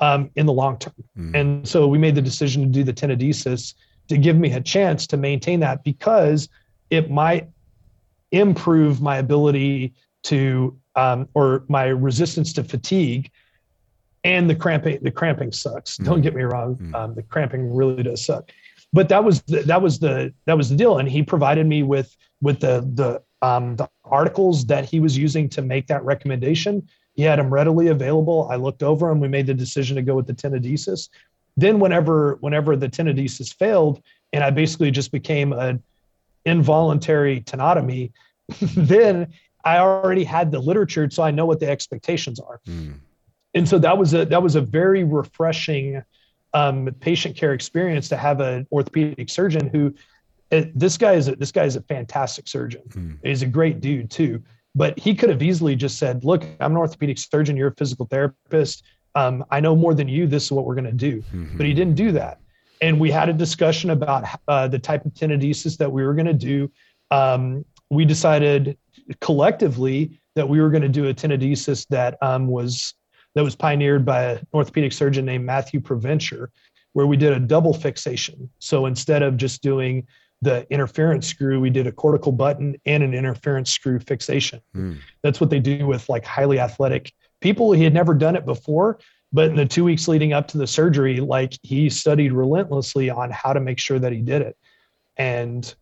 [0.00, 0.94] um, in the long term.
[1.16, 1.34] Mm.
[1.34, 3.74] And so we made the decision to do the tenodesis
[4.08, 6.48] to give me a chance to maintain that because
[6.90, 7.48] it might
[8.32, 9.94] improve my ability
[10.24, 13.30] to um, or my resistance to fatigue
[14.24, 15.96] and the cramping the cramping sucks.
[15.98, 18.50] Mm don't get me wrong mm um, the cramping really does suck.
[18.92, 20.98] But that was the, that was the that was the deal.
[20.98, 25.48] And he provided me with with the the um, the articles that he was using
[25.50, 26.86] to make that recommendation
[27.20, 30.14] he had them readily available i looked over them we made the decision to go
[30.14, 31.08] with the tenodesis
[31.56, 34.02] then whenever whenever the tenodesis failed
[34.32, 35.82] and i basically just became an
[36.44, 38.10] involuntary tenotomy
[38.76, 39.32] then
[39.64, 42.60] I already had the literature, so I know what the expectations are.
[42.66, 42.94] Mm.
[43.54, 46.02] And so that was a that was a very refreshing
[46.54, 49.94] um, patient care experience to have an orthopedic surgeon who
[50.52, 52.82] uh, this guy is a, this guy is a fantastic surgeon.
[52.88, 53.18] Mm.
[53.22, 54.42] He's a great dude too.
[54.74, 57.56] But he could have easily just said, "Look, I'm an orthopedic surgeon.
[57.56, 58.84] You're a physical therapist.
[59.14, 60.26] Um, I know more than you.
[60.26, 61.56] This is what we're going to do." Mm-hmm.
[61.56, 62.40] But he didn't do that.
[62.80, 66.26] And we had a discussion about uh, the type of tenodesis that we were going
[66.26, 66.70] to do.
[67.10, 68.78] Um, we decided
[69.20, 72.94] collectively that we were going to do a tenodesis that um, was
[73.34, 76.50] that was pioneered by an orthopedic surgeon named Matthew Provencher,
[76.94, 78.50] where we did a double fixation.
[78.58, 80.06] So instead of just doing
[80.42, 84.60] the interference screw, we did a cortical button and an interference screw fixation.
[84.74, 84.98] Mm.
[85.22, 87.72] That's what they do with like highly athletic people.
[87.72, 88.98] He had never done it before,
[89.32, 93.30] but in the two weeks leading up to the surgery, like he studied relentlessly on
[93.30, 94.56] how to make sure that he did it.
[95.16, 95.72] And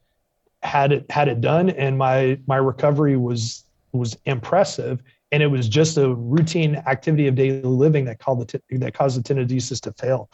[0.63, 5.69] had it had it done and my my recovery was was impressive and it was
[5.69, 9.81] just a routine activity of daily living that called the t- that caused the tenodesis
[9.81, 10.29] to fail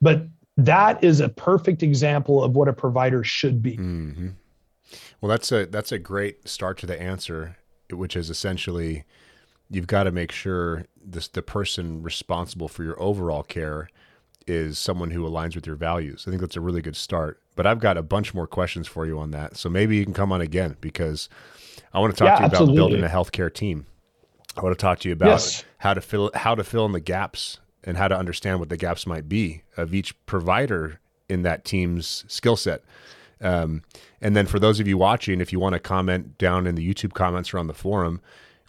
[0.00, 0.26] but
[0.66, 4.28] that is a perfect example of what a provider should be mm-hmm.
[5.20, 7.56] well that's a that's a great start to the answer
[7.90, 9.04] which is essentially
[9.70, 13.88] you've got to make sure this the person responsible for your overall care
[14.46, 16.24] is someone who aligns with your values.
[16.26, 17.40] I think that's a really good start.
[17.56, 19.56] But I've got a bunch more questions for you on that.
[19.56, 21.28] So maybe you can come on again because
[21.92, 22.76] I want to talk yeah, to you absolutely.
[22.76, 23.86] about building a healthcare team.
[24.56, 25.64] I want to talk to you about yes.
[25.78, 28.76] how to fill how to fill in the gaps and how to understand what the
[28.76, 32.82] gaps might be of each provider in that team's skill set.
[33.40, 33.82] Um,
[34.20, 36.94] and then for those of you watching, if you want to comment down in the
[36.94, 38.20] YouTube comments or on the forum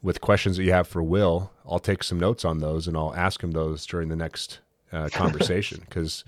[0.02, 3.14] with questions that you have for Will, I'll take some notes on those and I'll
[3.14, 4.60] ask him those during the next
[4.92, 6.24] uh, conversation because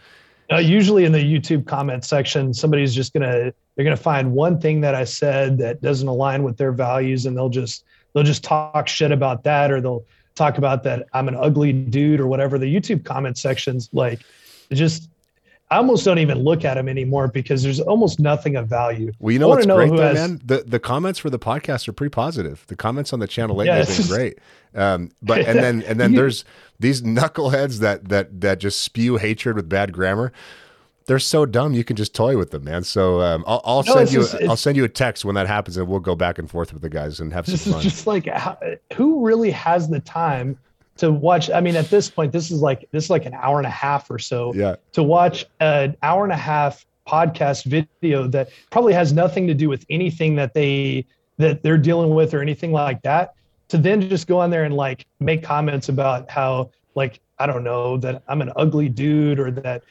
[0.51, 4.81] uh, usually in the YouTube comment section, somebody's just gonna they're gonna find one thing
[4.81, 8.87] that I said that doesn't align with their values, and they'll just they'll just talk
[8.87, 10.03] shit about that or they'll
[10.35, 12.57] talk about that I'm an ugly dude or whatever.
[12.57, 14.21] The YouTube comment sections, like,
[14.71, 15.09] just
[15.73, 19.11] I almost don't even look at them anymore because there's almost nothing of value.
[19.19, 20.39] Well, you know what's know great though, has, man?
[20.45, 22.63] The the comments for the podcast are pretty positive.
[22.67, 24.39] The comments on the channel lately have been great.
[24.75, 26.45] Um, but and then and then there's
[26.79, 30.31] these knuckleheads that that that just spew hatred with bad grammar.
[31.05, 32.83] They're so dumb you can just toy with them, man.
[32.83, 35.47] So um, I'll, I'll no, send you just, I'll send you a text when that
[35.47, 37.77] happens, and we'll go back and forth with the guys and have some this fun.
[37.77, 38.27] Is just like
[38.93, 40.57] who really has the time
[40.95, 43.57] to watch i mean at this point this is like this is like an hour
[43.57, 48.27] and a half or so yeah to watch an hour and a half podcast video
[48.27, 51.05] that probably has nothing to do with anything that they
[51.37, 53.33] that they're dealing with or anything like that
[53.67, 57.63] to then just go on there and like make comments about how like i don't
[57.63, 59.83] know that i'm an ugly dude or that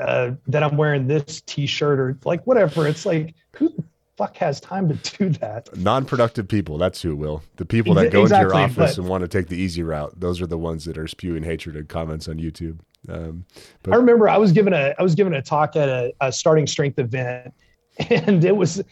[0.00, 3.84] uh, that i'm wearing this t-shirt or like whatever it's like who the
[4.16, 5.74] fuck has time to do that?
[5.76, 6.78] Non-productive people.
[6.78, 7.42] That's who will.
[7.56, 10.18] The people that go exactly, into your office and want to take the easy route.
[10.18, 12.78] Those are the ones that are spewing hatred and comments on YouTube.
[13.08, 13.44] Um,
[13.82, 16.30] but- I remember I was given a I was given a talk at a, a
[16.30, 17.52] starting strength event,
[18.10, 18.82] and it was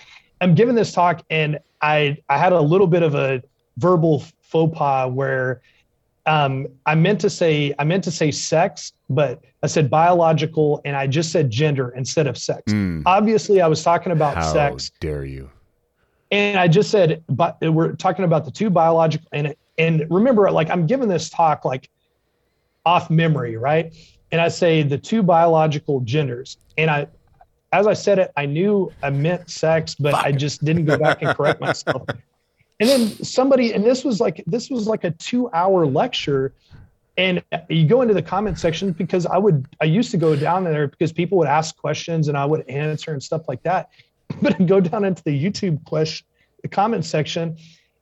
[0.40, 3.42] I'm giving this talk, and I I had a little bit of a
[3.76, 5.60] verbal faux pas where
[6.26, 10.96] um, I meant to say I meant to say sex, but I said biological, and
[10.96, 12.72] I just said gender instead of sex.
[12.72, 13.02] Mm.
[13.04, 14.46] Obviously, I was talking about sex.
[14.46, 14.92] How sex.
[15.00, 15.50] Dare you?
[16.30, 20.70] And I just said, but we're talking about the two biological, and and remember, like
[20.70, 21.90] I'm giving this talk like
[22.86, 23.92] off memory, right?
[24.30, 27.08] And I say the two biological genders, and I,
[27.72, 30.24] as I said it, I knew I meant sex, but Fuck.
[30.24, 32.04] I just didn't go back and correct myself.
[32.80, 36.54] and then somebody and this was like this was like a two hour lecture
[37.20, 40.64] and you go into the comment section because i would i used to go down
[40.64, 43.90] there because people would ask questions and i would answer and stuff like that.
[44.42, 46.26] But I'd go down into the youtube question
[46.62, 47.56] the comment section.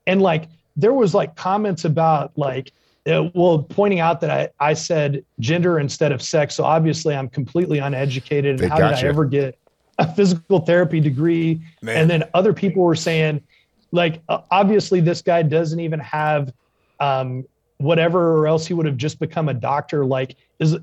[0.07, 2.73] And like there was like comments about like
[3.07, 6.55] uh, well pointing out that I, I said gender instead of sex.
[6.55, 8.61] So obviously i'm completely uneducated.
[8.61, 9.59] And how did i ever get
[9.99, 11.61] a physical therapy degree?
[11.83, 11.97] Man.
[11.97, 13.43] and then other people were saying
[13.91, 16.53] like uh, obviously this guy doesn't even have
[17.01, 17.45] um,
[17.79, 20.77] whatever or else he would have just become a doctor like is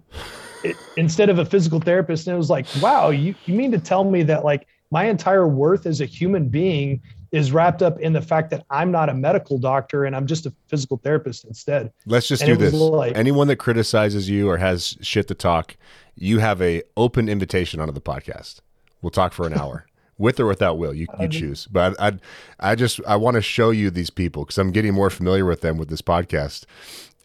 [0.63, 3.79] it, instead of a physical therapist and it was like wow you, you mean to
[3.79, 7.01] tell me that like my entire worth as a human being
[7.31, 10.45] is wrapped up in the fact that I'm not a medical doctor and I'm just
[10.45, 11.91] a physical therapist instead.
[12.05, 12.73] Let's just and do this.
[12.73, 15.75] Like, Anyone that criticizes you or has shit to talk,
[16.15, 18.61] you have a open invitation onto the podcast.
[19.01, 19.85] We'll talk for an hour
[20.17, 20.93] with or without Will.
[20.93, 21.67] You you choose.
[21.67, 24.93] But I I, I just I want to show you these people because I'm getting
[24.93, 26.65] more familiar with them with this podcast.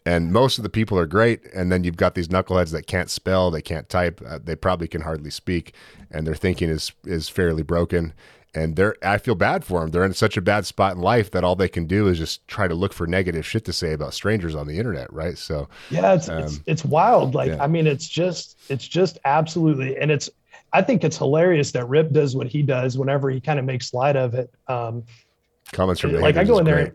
[0.03, 3.07] And most of the people are great, and then you've got these knuckleheads that can't
[3.07, 5.75] spell, they can't type, uh, they probably can hardly speak,
[6.09, 8.13] and their thinking is is fairly broken.
[8.53, 9.91] And they're I feel bad for them.
[9.91, 12.45] They're in such a bad spot in life that all they can do is just
[12.47, 15.37] try to look for negative shit to say about strangers on the internet, right?
[15.37, 17.35] So yeah, it's um, it's, it's wild.
[17.35, 17.63] Like yeah.
[17.63, 20.31] I mean, it's just it's just absolutely, and it's
[20.73, 23.93] I think it's hilarious that Rip does what he does whenever he kind of makes
[23.93, 24.53] light of it.
[24.67, 25.03] Um,
[25.71, 26.93] comments from like I go in there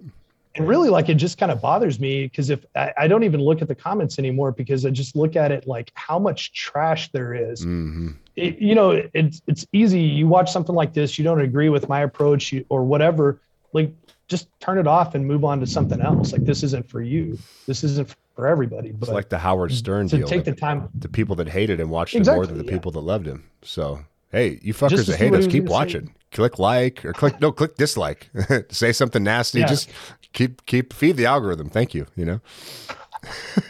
[0.56, 3.40] and really like it just kind of bothers me because if I, I, don't even
[3.40, 7.10] look at the comments anymore because I just look at it like how much trash
[7.12, 7.64] there is.
[7.64, 8.12] Mm-hmm.
[8.36, 10.00] It, you know, it's it's easy.
[10.00, 13.40] You watch something like this, you don't agree with my approach or whatever.
[13.72, 13.92] Like
[14.28, 16.32] just turn it off and move on to something else.
[16.32, 17.38] Like this isn't for you.
[17.66, 18.92] This isn't for everybody.
[18.92, 20.28] But it's like the Howard Stern to deal.
[20.28, 20.88] take the time.
[20.94, 22.76] The people that hated him watched exactly, him more than the yeah.
[22.76, 23.50] people that loved him.
[23.62, 24.00] So
[24.30, 26.06] hey, you fuckers that hate us, keep watching.
[26.06, 26.12] Say.
[26.32, 28.28] Click like or click no, click dislike.
[28.70, 29.60] say something nasty.
[29.60, 29.66] Yeah.
[29.66, 29.90] Just
[30.32, 31.70] keep keep feed the algorithm.
[31.70, 32.06] Thank you.
[32.14, 32.40] You know.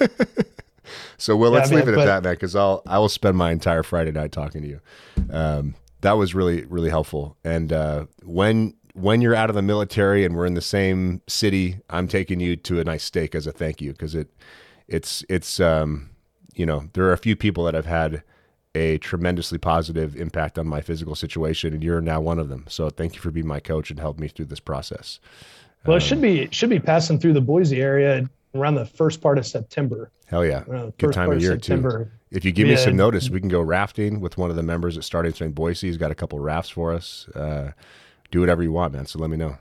[1.16, 3.84] so well, let's leave it at that, man, because I'll I will spend my entire
[3.84, 4.80] Friday night talking to you.
[5.30, 7.36] Um, that was really really helpful.
[7.44, 11.78] And uh, when when you're out of the military and we're in the same city,
[11.90, 14.28] I'm taking you to a nice steak as a thank you because it
[14.89, 16.10] it's it's um
[16.55, 18.23] you know there are a few people that have had
[18.74, 22.64] a tremendously positive impact on my physical situation and you're now one of them.
[22.68, 25.20] So thank you for being my coach and helping me through this process.
[25.85, 28.86] Well um, it should be it should be passing through the boise area around the
[28.86, 30.10] first part of september.
[30.27, 30.64] Hell yeah.
[30.97, 32.05] Good time of year september.
[32.05, 32.74] too if you give yeah.
[32.74, 35.52] me some notice we can go rafting with one of the members at starting in
[35.52, 35.86] boise.
[35.86, 37.28] He's got a couple rafts for us.
[37.35, 37.73] Uh,
[38.30, 39.06] do whatever you want, man.
[39.06, 39.56] So let me know.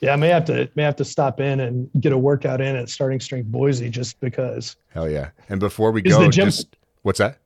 [0.00, 2.74] Yeah, I may have to may have to stop in and get a workout in
[2.74, 4.76] at Starting Strength Boise just because.
[4.88, 5.30] Hell yeah!
[5.48, 7.38] And before we go, the gym, just what's that?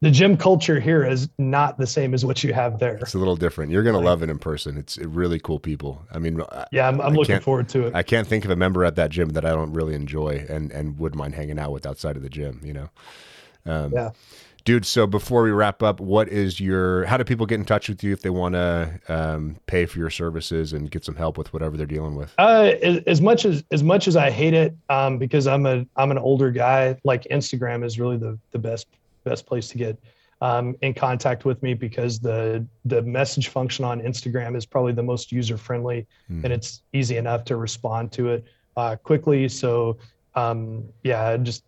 [0.00, 2.96] The gym culture here is not the same as what you have there.
[2.96, 3.72] It's a little different.
[3.72, 4.76] You're gonna like, love it in person.
[4.76, 6.06] It's really cool people.
[6.12, 7.94] I mean, yeah, I'm, I'm looking forward to it.
[7.94, 10.70] I can't think of a member at that gym that I don't really enjoy and
[10.70, 12.60] and would mind hanging out with outside of the gym.
[12.62, 12.90] You know.
[13.66, 14.10] Um, yeah.
[14.64, 14.86] Dude.
[14.86, 17.04] So before we wrap up, what is your?
[17.04, 19.98] How do people get in touch with you if they want to um, pay for
[19.98, 22.34] your services and get some help with whatever they're dealing with?
[22.38, 25.86] Uh, as, as much as as much as I hate it, um, because I'm a
[25.96, 26.96] I'm an older guy.
[27.04, 28.86] Like Instagram is really the the best
[29.24, 29.98] best place to get
[30.40, 35.02] um, in contact with me because the the message function on Instagram is probably the
[35.02, 36.42] most user friendly mm.
[36.44, 38.44] and it's easy enough to respond to it
[38.76, 39.48] uh, quickly.
[39.48, 39.98] So
[40.34, 41.64] um, yeah, just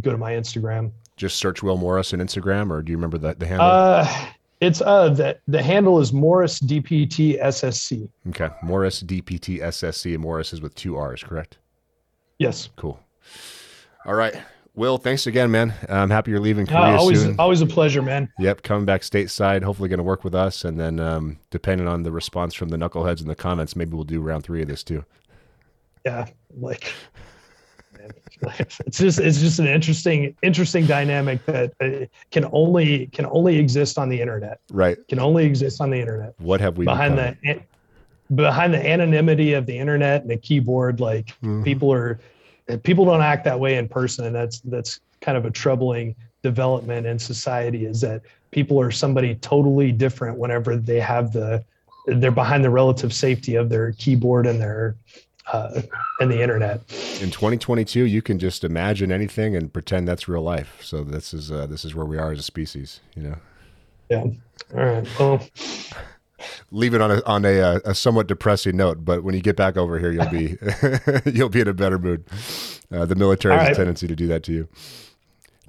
[0.00, 0.92] go to my Instagram.
[1.16, 3.66] Just search Will Morris on Instagram, or do you remember the, the handle?
[3.66, 4.26] Uh,
[4.60, 8.08] it's uh the the handle is Morris DPT SSC.
[8.28, 10.18] Okay, Morris DPT SSC.
[10.18, 11.58] Morris is with two R's, correct?
[12.38, 12.68] Yes.
[12.76, 12.98] Cool.
[14.04, 14.34] All right.
[14.74, 15.72] Will, thanks again, man.
[15.88, 17.36] I'm happy you're leaving Korea uh, always, soon.
[17.38, 18.30] Always a pleasure, man.
[18.38, 19.62] Yep, coming back stateside.
[19.62, 22.76] Hopefully, going to work with us, and then um, depending on the response from the
[22.76, 25.02] knuckleheads in the comments, maybe we'll do round three of this too.
[26.04, 26.92] Yeah, like
[28.80, 33.98] it's just it's just an interesting interesting dynamic that uh, can only can only exist
[33.98, 34.60] on the internet.
[34.70, 34.98] Right.
[35.08, 36.34] Can only exist on the internet.
[36.38, 37.36] What have we behind become?
[37.42, 41.00] the behind the anonymity of the internet and the keyboard?
[41.00, 41.62] Like mm-hmm.
[41.62, 42.18] people are
[42.82, 47.06] people don't act that way in person and that's that's kind of a troubling development
[47.06, 51.64] in society is that people are somebody totally different whenever they have the
[52.06, 54.96] they're behind the relative safety of their keyboard and their
[55.52, 55.82] uh,
[56.20, 56.80] and the internet.
[57.20, 60.78] In 2022, you can just imagine anything and pretend that's real life.
[60.82, 63.36] So this is uh, this is where we are as a species, you know.
[64.08, 64.24] Yeah.
[64.74, 65.08] All right.
[65.18, 65.42] Well,
[66.70, 69.04] leave it on a on a, uh, a, somewhat depressing note.
[69.04, 70.56] But when you get back over here, you'll be
[71.30, 72.24] you'll be in a better mood.
[72.92, 73.72] Uh, the military has right.
[73.72, 74.68] a tendency to do that to you.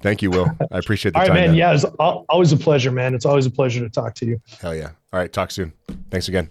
[0.00, 0.48] Thank you, Will.
[0.70, 1.34] I appreciate the All time.
[1.34, 1.50] right, man.
[1.50, 1.56] man.
[1.56, 3.14] Yeah, it's always a pleasure, man.
[3.14, 4.40] It's always a pleasure to talk to you.
[4.60, 4.90] Hell yeah.
[5.12, 5.72] All right, talk soon.
[6.10, 6.50] Thanks again.